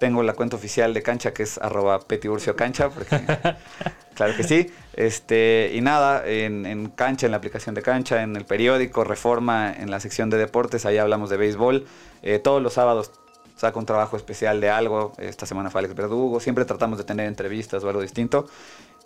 Tengo 0.00 0.22
la 0.24 0.32
cuenta 0.32 0.56
oficial 0.56 0.92
de 0.94 1.02
cancha 1.02 1.32
que 1.32 1.44
es 1.44 1.58
arroba 1.58 2.00
petiburcio 2.00 2.56
cancha, 2.56 2.88
porque 2.88 3.20
claro 4.14 4.34
que 4.34 4.42
sí. 4.42 4.72
Este, 4.94 5.70
y 5.74 5.80
nada, 5.82 6.26
en, 6.26 6.64
en 6.66 6.88
cancha, 6.88 7.26
en 7.26 7.32
la 7.32 7.36
aplicación 7.36 7.74
de 7.74 7.82
cancha, 7.82 8.22
en 8.22 8.34
el 8.34 8.46
periódico, 8.46 9.04
Reforma, 9.04 9.72
en 9.72 9.90
la 9.90 10.00
sección 10.00 10.30
de 10.30 10.38
deportes, 10.38 10.86
ahí 10.86 10.96
hablamos 10.98 11.28
de 11.30 11.36
béisbol. 11.36 11.86
Eh, 12.22 12.38
todos 12.38 12.62
los 12.62 12.72
sábados 12.72 13.12
saco 13.56 13.78
un 13.78 13.84
trabajo 13.84 14.16
especial 14.16 14.60
de 14.60 14.70
algo. 14.70 15.12
Esta 15.18 15.44
semana 15.44 15.70
fue 15.70 15.80
Alex 15.80 15.94
Verdugo. 15.94 16.40
Siempre 16.40 16.64
tratamos 16.64 16.98
de 16.98 17.04
tener 17.04 17.26
entrevistas 17.26 17.84
o 17.84 17.88
algo 17.88 18.00
distinto. 18.00 18.46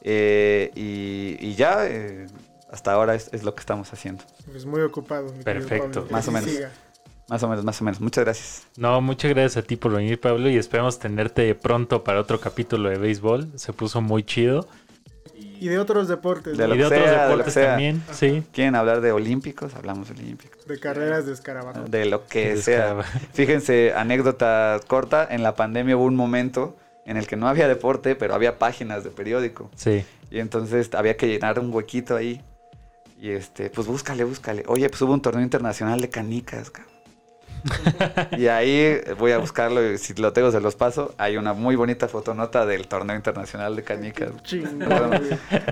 Eh, 0.02 0.70
y, 0.76 1.36
y 1.40 1.54
ya, 1.56 1.86
eh, 1.88 2.28
hasta 2.70 2.92
ahora 2.92 3.16
es, 3.16 3.30
es 3.32 3.42
lo 3.42 3.54
que 3.54 3.60
estamos 3.60 3.92
haciendo. 3.92 4.22
Pues 4.46 4.64
muy 4.64 4.80
ocupado. 4.82 5.32
mi 5.32 5.42
Perfecto. 5.42 6.02
Pablo, 6.02 6.06
Más 6.12 6.28
o 6.28 6.30
menos. 6.30 6.48
siga. 6.48 6.70
Más 7.28 7.42
o 7.42 7.48
menos, 7.48 7.64
más 7.64 7.80
o 7.80 7.84
menos. 7.84 8.00
Muchas 8.00 8.24
gracias. 8.24 8.62
No, 8.76 9.00
muchas 9.00 9.30
gracias 9.30 9.56
a 9.56 9.66
ti 9.66 9.76
por 9.76 9.92
venir, 9.92 10.20
Pablo, 10.20 10.50
y 10.50 10.56
esperamos 10.56 10.98
tenerte 10.98 11.54
pronto 11.54 12.04
para 12.04 12.20
otro 12.20 12.38
capítulo 12.38 12.90
de 12.90 12.98
béisbol. 12.98 13.48
Se 13.56 13.72
puso 13.72 14.00
muy 14.02 14.22
chido. 14.24 14.68
Y 15.60 15.68
de 15.68 15.78
otros 15.78 16.08
deportes, 16.08 16.58
De 16.58 16.68
¿no? 16.68 16.74
y 16.74 16.78
lo 16.78 16.90
de 16.90 16.96
que 16.96 17.02
otros 17.02 17.10
sea, 17.10 17.22
de 17.22 17.28
lo 17.28 17.28
deportes 17.38 17.54
también, 17.54 18.02
sí. 18.12 18.42
¿Quieren 18.52 18.74
hablar 18.74 19.00
de 19.00 19.12
olímpicos? 19.12 19.74
Hablamos 19.74 20.08
de 20.08 20.14
olímpicos. 20.20 20.66
de 20.66 20.78
carreras 20.78 21.24
de 21.26 21.32
escarabajo. 21.32 21.80
De 21.88 22.04
lo 22.04 22.26
que 22.26 22.56
De 22.56 22.62
sea. 22.62 23.02
Fíjense, 23.32 23.94
anécdota 23.94 24.78
corta. 24.86 25.26
En 25.30 25.42
la 25.42 25.54
pandemia 25.54 25.96
hubo 25.96 26.04
un 26.04 26.16
momento 26.16 26.76
en 27.06 27.16
el 27.16 27.26
que 27.26 27.36
no 27.36 27.48
había 27.48 27.66
deporte, 27.68 28.14
pero 28.16 28.34
había 28.34 28.58
páginas 28.58 29.04
de 29.04 29.10
periódico. 29.10 29.70
Sí. 29.76 30.04
Y 30.30 30.40
entonces 30.40 30.90
había 30.94 31.16
que 31.16 31.28
llenar 31.28 31.58
un 31.58 31.72
huequito 31.72 32.16
ahí. 32.16 32.42
Y 33.18 33.30
este, 33.30 33.70
pues 33.70 33.86
búscale, 33.86 34.24
búscale. 34.24 34.64
Oye, 34.66 34.88
pues 34.90 35.00
hubo 35.02 35.14
un 35.14 35.22
torneo 35.22 35.42
internacional 35.42 36.00
de 36.00 36.10
canicas, 36.10 36.70
cabrón. 36.70 36.93
y 38.38 38.46
ahí 38.46 39.00
voy 39.18 39.32
a 39.32 39.38
buscarlo 39.38 39.92
y 39.92 39.98
si 39.98 40.14
lo 40.14 40.32
tengo 40.32 40.50
se 40.50 40.60
los 40.60 40.74
paso. 40.76 41.14
Hay 41.18 41.36
una 41.36 41.52
muy 41.52 41.76
bonita 41.76 42.08
fotonota 42.08 42.66
del 42.66 42.86
torneo 42.88 43.16
internacional 43.16 43.76
de 43.76 43.82
canicas. 43.82 44.30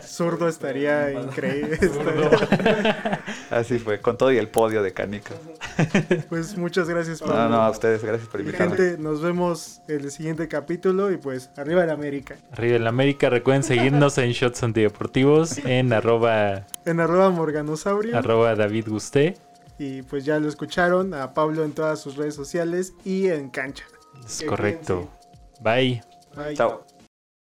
Zurdo 0.04 0.48
estaría 0.48 1.12
increíble. 1.20 1.78
Así 3.50 3.78
fue, 3.78 4.00
con 4.00 4.16
todo 4.16 4.32
y 4.32 4.38
el 4.38 4.48
podio 4.48 4.82
de 4.82 4.92
canicas. 4.92 5.36
Pues 6.28 6.56
muchas 6.56 6.88
gracias, 6.88 7.20
Pablo. 7.20 7.34
No, 7.36 7.48
no, 7.48 7.62
a 7.62 7.70
ustedes, 7.70 8.02
gracias 8.02 8.28
por 8.28 8.40
invitarme. 8.40 8.76
Gente, 8.76 9.02
nos 9.02 9.20
vemos 9.20 9.80
en 9.88 10.00
el 10.00 10.10
siguiente 10.10 10.48
capítulo 10.48 11.10
y 11.10 11.16
pues 11.16 11.50
arriba 11.56 11.84
el 11.84 11.90
América. 11.90 12.36
Arriba 12.52 12.76
en 12.76 12.86
América, 12.86 13.30
recuerden 13.30 13.62
seguirnos 13.62 14.18
en 14.18 14.30
Shots 14.32 14.62
Antideportivos, 14.62 15.58
en 15.58 15.92
arroba, 15.92 16.66
En 16.84 17.00
arroba 17.00 17.30
Morganosaurio. 17.30 18.16
arroba 18.16 18.54
David 18.54 18.88
Gusté. 18.88 19.36
Y 19.78 20.02
pues 20.02 20.24
ya 20.24 20.38
lo 20.38 20.48
escucharon 20.48 21.14
a 21.14 21.34
Pablo 21.34 21.64
en 21.64 21.72
todas 21.72 22.00
sus 22.00 22.16
redes 22.16 22.34
sociales 22.34 22.94
y 23.04 23.28
en 23.28 23.50
cancha. 23.50 23.84
Es 24.24 24.40
Que 24.40 24.46
correcto. 24.46 25.10
Bye. 25.60 26.02
Bye. 26.36 26.54
Chao. 26.54 26.84